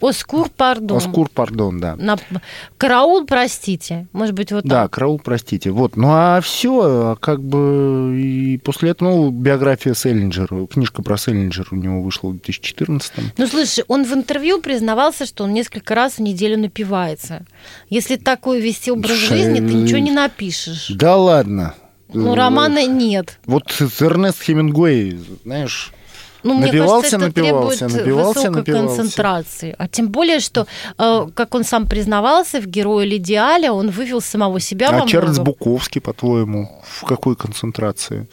Оскур, 0.00 0.48
пардон. 0.48 0.98
Оскур, 0.98 1.28
пардон, 1.28 1.80
да. 1.80 1.96
На... 1.96 2.16
Караул, 2.76 3.26
простите. 3.26 4.06
Может 4.12 4.34
быть, 4.34 4.52
вот 4.52 4.62
так. 4.62 4.70
Да, 4.70 4.88
караул, 4.88 5.18
простите. 5.18 5.70
Вот. 5.70 5.96
Ну, 5.96 6.08
а 6.10 6.40
все, 6.40 7.16
как 7.20 7.42
бы, 7.42 8.16
и 8.20 8.58
после 8.58 8.90
этого, 8.90 9.08
ну, 9.08 9.30
биография 9.30 9.94
Селлинджера, 9.94 10.66
книжка 10.66 11.02
про 11.02 11.16
Селлинджера 11.16 11.68
у 11.72 11.76
него 11.76 12.02
вышла 12.02 12.28
в 12.28 12.32
2014 12.32 13.12
Ну, 13.36 13.46
слушай, 13.46 13.84
он 13.88 14.04
в 14.04 14.12
интервью 14.12 14.60
признавался, 14.60 15.26
что 15.26 15.44
он 15.44 15.52
несколько 15.52 15.94
раз 15.94 16.14
в 16.14 16.20
неделю 16.20 16.58
напивается. 16.58 17.44
Если 17.90 18.16
такой 18.16 18.60
вести 18.60 18.90
образ 18.92 19.16
Ш... 19.16 19.34
жизни, 19.34 19.56
ты 19.56 19.74
ничего 19.74 19.98
не 19.98 20.12
напишешь. 20.12 20.90
Да 20.90 21.16
ладно. 21.16 21.74
Ну, 22.12 22.34
романа 22.34 22.86
нет. 22.86 23.38
Вот 23.44 23.64
Эрнест 24.00 24.42
Хемингуэй, 24.42 25.18
знаешь, 25.44 25.92
ну, 26.42 26.58
напивался, 26.58 27.18
мне 27.18 27.26
кажется, 27.26 27.42
напивался, 27.42 27.84
это 27.86 27.96
напивался, 27.96 28.40
высокой 28.40 28.58
напивался. 28.58 28.96
концентрации. 28.96 29.74
А 29.78 29.88
тем 29.88 30.08
более, 30.08 30.40
что, 30.40 30.66
э, 30.98 31.26
как 31.34 31.54
он 31.54 31.64
сам 31.64 31.86
признавался, 31.86 32.60
в 32.60 32.66
«Герое 32.66 33.04
Лидиале» 33.04 33.70
он 33.70 33.90
вывел 33.90 34.20
самого 34.20 34.60
себя 34.60 34.90
А 34.90 35.06
Чарльз 35.06 35.38
Буковский, 35.38 36.00
по-твоему, 36.00 36.82
в 36.84 37.04
какой 37.04 37.36
концентрации? 37.36 38.28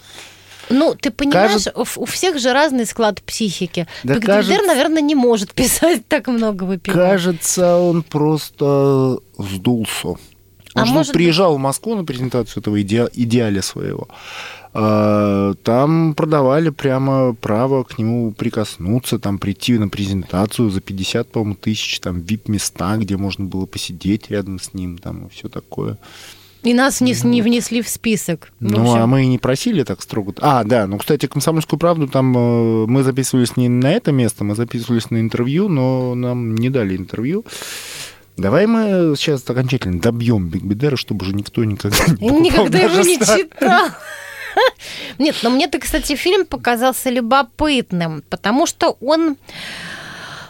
Ну, 0.70 0.96
ты 0.96 1.12
понимаешь, 1.12 1.66
Кажет... 1.66 1.98
у 1.98 2.06
всех 2.06 2.40
же 2.40 2.54
разный 2.54 2.86
склад 2.86 3.22
психики. 3.22 3.88
Да 4.04 4.16
Бигдер, 4.16 4.36
кажется... 4.36 4.66
наверное, 4.66 5.02
не 5.02 5.16
может 5.16 5.54
писать 5.54 6.08
так 6.08 6.28
много 6.28 6.64
выпивать. 6.64 6.98
Кажется, 6.98 7.78
он 7.78 8.04
просто 8.04 9.20
сдулся. 9.38 10.08
Он 10.08 10.18
а 10.74 10.86
может 10.86 11.14
приезжал 11.14 11.56
в 11.56 11.60
Москву 11.60 11.96
на 11.96 12.04
презентацию 12.04 12.62
этого 12.62 12.82
иде... 12.82 13.08
идеаля 13.14 13.62
своего. 13.62 14.10
А, 14.78 15.54
там 15.64 16.14
продавали 16.16 16.70
прямо 16.70 17.34
право 17.34 17.84
к 17.84 17.98
нему 17.98 18.34
прикоснуться, 18.34 19.20
там 19.20 19.40
прийти 19.40 19.78
на 19.78 19.88
презентацию 19.88 20.70
за 20.70 20.82
50, 20.82 21.32
по-моему, 21.32 21.56
тысяч, 21.56 22.02
там 22.02 22.20
вип-места, 22.20 22.98
где 22.98 23.16
можно 23.16 23.46
было 23.46 23.66
посидеть 23.66 24.30
рядом 24.30 24.60
с 24.60 24.74
ним, 24.74 24.98
там 24.98 25.28
и 25.28 25.30
все 25.30 25.48
такое. 25.48 25.98
И 26.64 26.74
нас 26.74 27.00
не, 27.00 27.16
не 27.24 27.42
внесли 27.42 27.82
в 27.82 27.88
список. 27.88 28.52
В 28.60 28.70
ну, 28.70 28.82
общем. 28.82 29.04
а 29.04 29.08
мы 29.08 29.24
и 29.24 29.28
не 29.28 29.38
просили 29.38 29.84
так 29.84 30.02
строго. 30.02 30.34
А, 30.42 30.66
да, 30.66 30.88
ну, 30.88 30.98
кстати, 30.98 31.28
«Комсомольскую 31.28 31.80
правду» 31.80 32.08
там 32.10 32.36
э, 32.36 32.86
мы 32.88 33.04
записывались 33.04 33.56
не 33.56 33.70
на 33.70 33.94
это 33.94 34.12
место, 34.12 34.44
мы 34.44 34.56
записывались 34.56 35.10
на 35.10 35.22
интервью, 35.22 35.70
но 35.70 36.16
нам 36.16 36.56
не 36.56 36.70
дали 36.70 36.98
интервью. 36.98 37.46
Давай 38.36 38.68
мы 38.68 39.16
сейчас 39.16 39.50
окончательно 39.50 40.02
добьем 40.02 40.50
Биг 40.50 40.64
Бедера, 40.64 40.98
чтобы 40.98 41.24
уже 41.24 41.34
никто 41.34 41.64
никогда 41.64 41.98
не 42.20 42.30
Никогда 42.42 42.80
его 42.80 43.02
не 43.02 43.18
читал. 43.20 43.90
Нет, 45.18 45.36
но 45.44 45.50
мне-то, 45.50 45.80
кстати, 45.80 46.16
фильм 46.16 46.46
показался 46.46 47.10
любопытным, 47.10 48.24
потому 48.30 48.66
что 48.66 48.98
он 49.02 49.38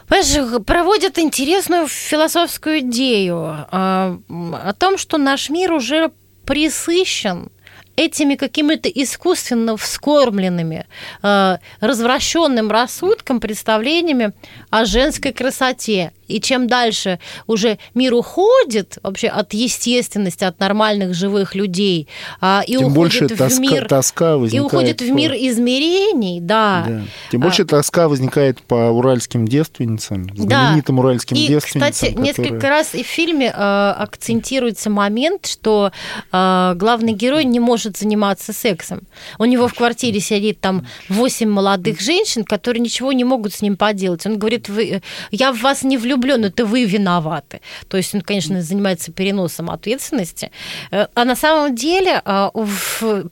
Понимаешь, 0.08 0.64
проводит 0.64 1.18
интересную 1.18 1.88
философскую 1.88 2.78
идею 2.78 3.66
а, 3.72 4.16
о 4.28 4.72
том, 4.72 4.98
что 4.98 5.18
наш 5.18 5.50
мир 5.50 5.72
уже 5.72 6.12
присыщен 6.44 7.50
этими 7.96 8.34
какими-то 8.36 8.88
искусственно 8.88 9.76
вскормленными, 9.76 10.86
э, 11.22 11.56
развращенным 11.80 12.70
рассудком, 12.70 13.40
представлениями 13.40 14.32
о 14.70 14.84
женской 14.84 15.32
красоте. 15.32 16.12
И 16.28 16.40
чем 16.40 16.66
дальше 16.66 17.18
уже 17.46 17.78
мир 17.94 18.14
уходит 18.14 18.98
вообще 19.02 19.28
от 19.28 19.52
естественности, 19.54 20.44
от 20.44 20.58
нормальных 20.60 21.14
живых 21.14 21.54
людей, 21.54 22.08
а, 22.40 22.62
и 22.66 22.72
Тем 22.72 22.86
уходит 22.86 22.94
больше 22.94 23.24
в 23.26 23.38
тоска, 23.38 23.60
мир... 23.60 23.88
тоска 23.88 24.36
возникает. 24.36 24.54
И 24.54 24.66
уходит 24.66 25.00
в 25.00 25.10
мир 25.10 25.32
измерений, 25.32 26.40
да. 26.40 26.84
да. 26.86 27.02
Тем 27.30 27.40
больше 27.40 27.62
а... 27.62 27.66
тоска 27.66 28.08
возникает 28.08 28.60
по 28.62 28.90
уральским 28.90 29.46
девственницам, 29.46 30.28
знаменитым 30.36 30.96
да. 30.96 31.02
уральским 31.02 31.36
и, 31.36 31.46
девственницам. 31.46 31.92
кстати, 31.92 32.10
которые... 32.12 32.26
несколько 32.26 32.68
раз 32.68 32.94
и 32.94 33.02
в 33.02 33.06
фильме 33.06 33.46
э, 33.46 33.94
акцентируется 33.98 34.90
момент, 34.90 35.46
что 35.46 35.92
э, 36.32 36.72
главный 36.76 37.12
герой 37.12 37.44
не 37.44 37.60
может 37.60 37.96
заниматься 37.96 38.52
сексом. 38.52 39.02
У 39.38 39.44
него 39.44 39.68
в 39.68 39.74
квартире 39.74 40.20
сидит 40.20 40.60
там 40.60 40.86
восемь 41.08 41.48
молодых 41.48 42.00
женщин, 42.00 42.44
которые 42.44 42.80
ничего 42.80 43.12
не 43.12 43.24
могут 43.24 43.54
с 43.54 43.62
ним 43.62 43.76
поделать. 43.76 44.26
Он 44.26 44.38
говорит, 44.38 44.68
вы, 44.68 45.02
я 45.30 45.52
в 45.52 45.60
вас 45.60 45.82
не 45.82 45.96
влюблен, 45.96 46.15
это 46.24 46.64
вы 46.64 46.84
виноваты. 46.84 47.60
То 47.88 47.96
есть 47.96 48.14
он, 48.14 48.20
конечно, 48.20 48.62
занимается 48.62 49.12
переносом 49.12 49.70
ответственности. 49.70 50.50
Э, 50.90 51.06
а 51.14 51.24
на 51.24 51.36
самом 51.36 51.74
деле 51.74 52.22
э, 52.24 52.50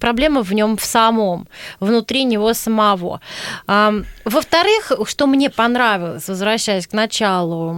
проблема 0.00 0.42
в 0.42 0.52
нем 0.52 0.76
в 0.76 0.84
самом, 0.84 1.48
внутри 1.80 2.24
него 2.24 2.54
самого. 2.54 3.20
Во-вторых, 3.66 4.92
что 5.06 5.26
мне 5.26 5.50
понравилось, 5.50 6.28
возвращаясь 6.28 6.86
к 6.86 6.92
началу 6.92 7.72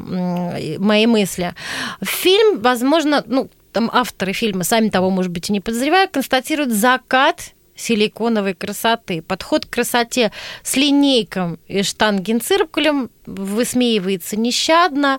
моей 0.79 1.07
мысли, 1.07 1.55
фильм, 2.03 2.61
возможно, 2.61 3.23
ну, 3.27 3.51
там 3.73 3.91
авторы 3.93 4.33
фильма, 4.33 4.65
сами 4.65 4.89
того, 4.89 5.11
может 5.11 5.31
быть, 5.31 5.51
и 5.51 5.53
не 5.53 5.61
подозревая, 5.61 6.07
констатируют 6.07 6.73
закат 6.73 7.53
силиконовой 7.77 8.55
красоты. 8.55 9.23
Подход 9.23 9.67
к 9.67 9.71
красоте 9.71 10.33
с 10.63 10.77
линейком 10.77 11.59
и 11.69 11.83
штангенциркулем 11.83 13.11
высмеивается 13.27 14.37
нещадно. 14.37 15.19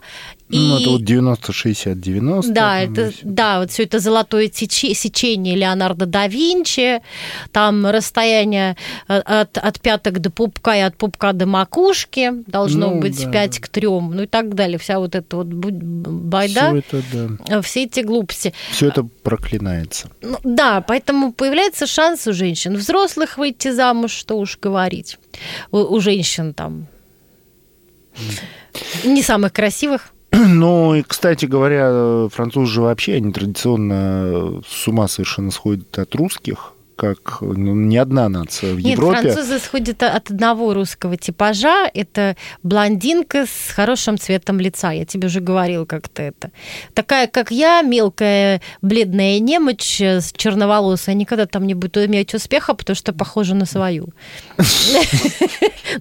И... 0.49 0.57
Ну, 0.57 0.79
это 0.79 0.89
вот 0.91 1.01
90-60-90. 1.01 2.53
Да, 2.53 2.79
это, 2.79 3.11
да, 3.21 3.59
вот 3.59 3.71
все 3.71 3.83
это 3.83 3.99
золотое 3.99 4.49
сечение 4.49 5.55
Леонардо 5.55 6.05
да 6.05 6.27
Винчи, 6.27 7.01
там 7.51 7.85
расстояние 7.85 8.77
э, 9.09 9.17
от, 9.17 9.57
от 9.57 9.81
пяток 9.81 10.19
до 10.19 10.29
пупка 10.31 10.77
и 10.77 10.79
от 10.79 10.95
пупка 10.95 11.33
до 11.33 11.45
макушки 11.45 12.31
должно 12.47 12.91
ну, 12.91 13.01
быть 13.01 13.21
да. 13.25 13.31
5 13.31 13.59
к 13.59 13.67
3, 13.67 13.87
ну 13.87 14.23
и 14.23 14.27
так 14.27 14.55
далее. 14.55 14.77
Вся 14.77 14.99
вот 14.99 15.15
эта 15.15 15.35
вот 15.35 15.47
байда. 15.47 16.69
Все 16.69 16.77
это, 16.77 17.03
да. 17.11 17.57
Э, 17.57 17.61
все 17.61 17.83
эти 17.83 17.99
глупости. 17.99 18.53
Все 18.71 18.87
это 18.87 19.03
проклинается. 19.03 20.09
Ну, 20.21 20.37
да, 20.43 20.79
поэтому 20.79 21.33
появляется 21.33 21.87
шанс 21.87 22.25
у 22.25 22.31
женщин 22.31 22.75
взрослых 22.75 23.37
выйти 23.37 23.71
замуж, 23.71 24.11
что 24.11 24.37
уж 24.37 24.57
говорить. 24.57 25.17
У, 25.71 25.79
у 25.79 25.99
женщин 25.99 26.53
там 26.53 26.87
не 29.03 29.23
самых 29.23 29.53
красивых. 29.53 30.13
Ну, 30.31 30.93
и, 30.93 31.03
кстати 31.03 31.45
говоря, 31.45 32.27
французы 32.29 32.71
же 32.71 32.81
вообще, 32.81 33.15
они 33.15 33.31
традиционно 33.31 34.61
с 34.67 34.87
ума 34.87 35.07
совершенно 35.07 35.51
сходят 35.51 35.97
от 35.97 36.13
русских 36.15 36.73
как 36.97 37.41
ну, 37.41 37.75
ни 37.75 37.95
одна 37.95 38.27
нация 38.27 38.73
в 38.73 38.79
Нет, 38.79 38.97
Европе. 38.97 39.21
французы 39.21 39.59
сходят 39.59 40.01
от 40.01 40.31
одного 40.31 40.73
русского 40.73 41.15
типажа. 41.15 41.89
Это 41.93 42.35
блондинка 42.63 43.45
с 43.45 43.71
хорошим 43.71 44.17
цветом 44.17 44.59
лица. 44.59 44.91
Я 44.91 45.05
тебе 45.05 45.27
уже 45.27 45.39
говорил 45.39 45.85
как-то 45.85 46.23
это. 46.23 46.51
Такая, 46.95 47.27
как 47.27 47.51
я, 47.51 47.83
мелкая, 47.83 48.61
бледная 48.81 49.37
немочь 49.39 50.01
с 50.01 50.33
черноволосой, 50.35 51.13
никогда 51.13 51.45
там 51.45 51.67
не 51.67 51.75
будет 51.75 51.97
иметь 51.97 52.33
успеха, 52.33 52.73
потому 52.73 52.95
что 52.95 53.13
похожа 53.13 53.53
на 53.53 53.65
свою. 53.65 54.09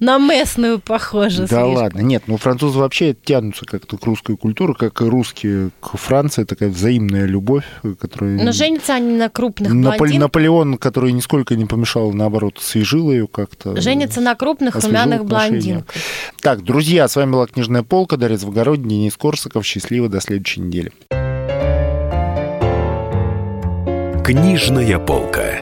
На 0.00 0.18
местную 0.18 0.80
похожа. 0.80 1.46
Да 1.46 1.66
ладно. 1.66 2.00
Нет, 2.00 2.24
ну 2.26 2.38
французы 2.38 2.78
вообще 2.78 3.14
тянутся 3.14 3.64
как-то 3.64 3.98
к 3.98 4.04
русской 4.04 4.36
культуре, 4.36 4.74
как 4.74 5.00
и 5.02 5.04
русские 5.04 5.70
к 5.80 5.96
Франции. 5.96 6.44
Такая 6.44 6.70
взаимная 6.70 7.26
любовь, 7.26 7.64
которая... 8.00 8.42
Но 8.42 8.52
женятся 8.52 8.94
они 8.94 9.14
на 9.14 9.28
крупных 9.28 9.72
блондинках. 9.72 10.18
Наполеон, 10.20 10.78
которая 10.86 11.10
нисколько 11.10 11.56
не 11.56 11.64
помешала, 11.64 12.12
наоборот, 12.12 12.58
освежила 12.58 13.10
ее 13.10 13.26
как-то. 13.26 13.80
Женится 13.80 14.20
на 14.20 14.36
крупных 14.36 14.76
румяных 14.76 15.24
блондинках. 15.24 15.92
Так, 16.40 16.62
друзья, 16.62 17.08
с 17.08 17.16
вами 17.16 17.32
была 17.32 17.48
«Книжная 17.48 17.82
полка», 17.82 18.16
Дарья 18.16 18.36
Звогородний, 18.36 18.90
Денис 18.90 19.16
Корсаков. 19.16 19.66
Счастливо, 19.66 20.08
до 20.08 20.20
следующей 20.20 20.60
недели. 20.60 20.92
«Книжная 24.24 25.00
полка». 25.00 25.58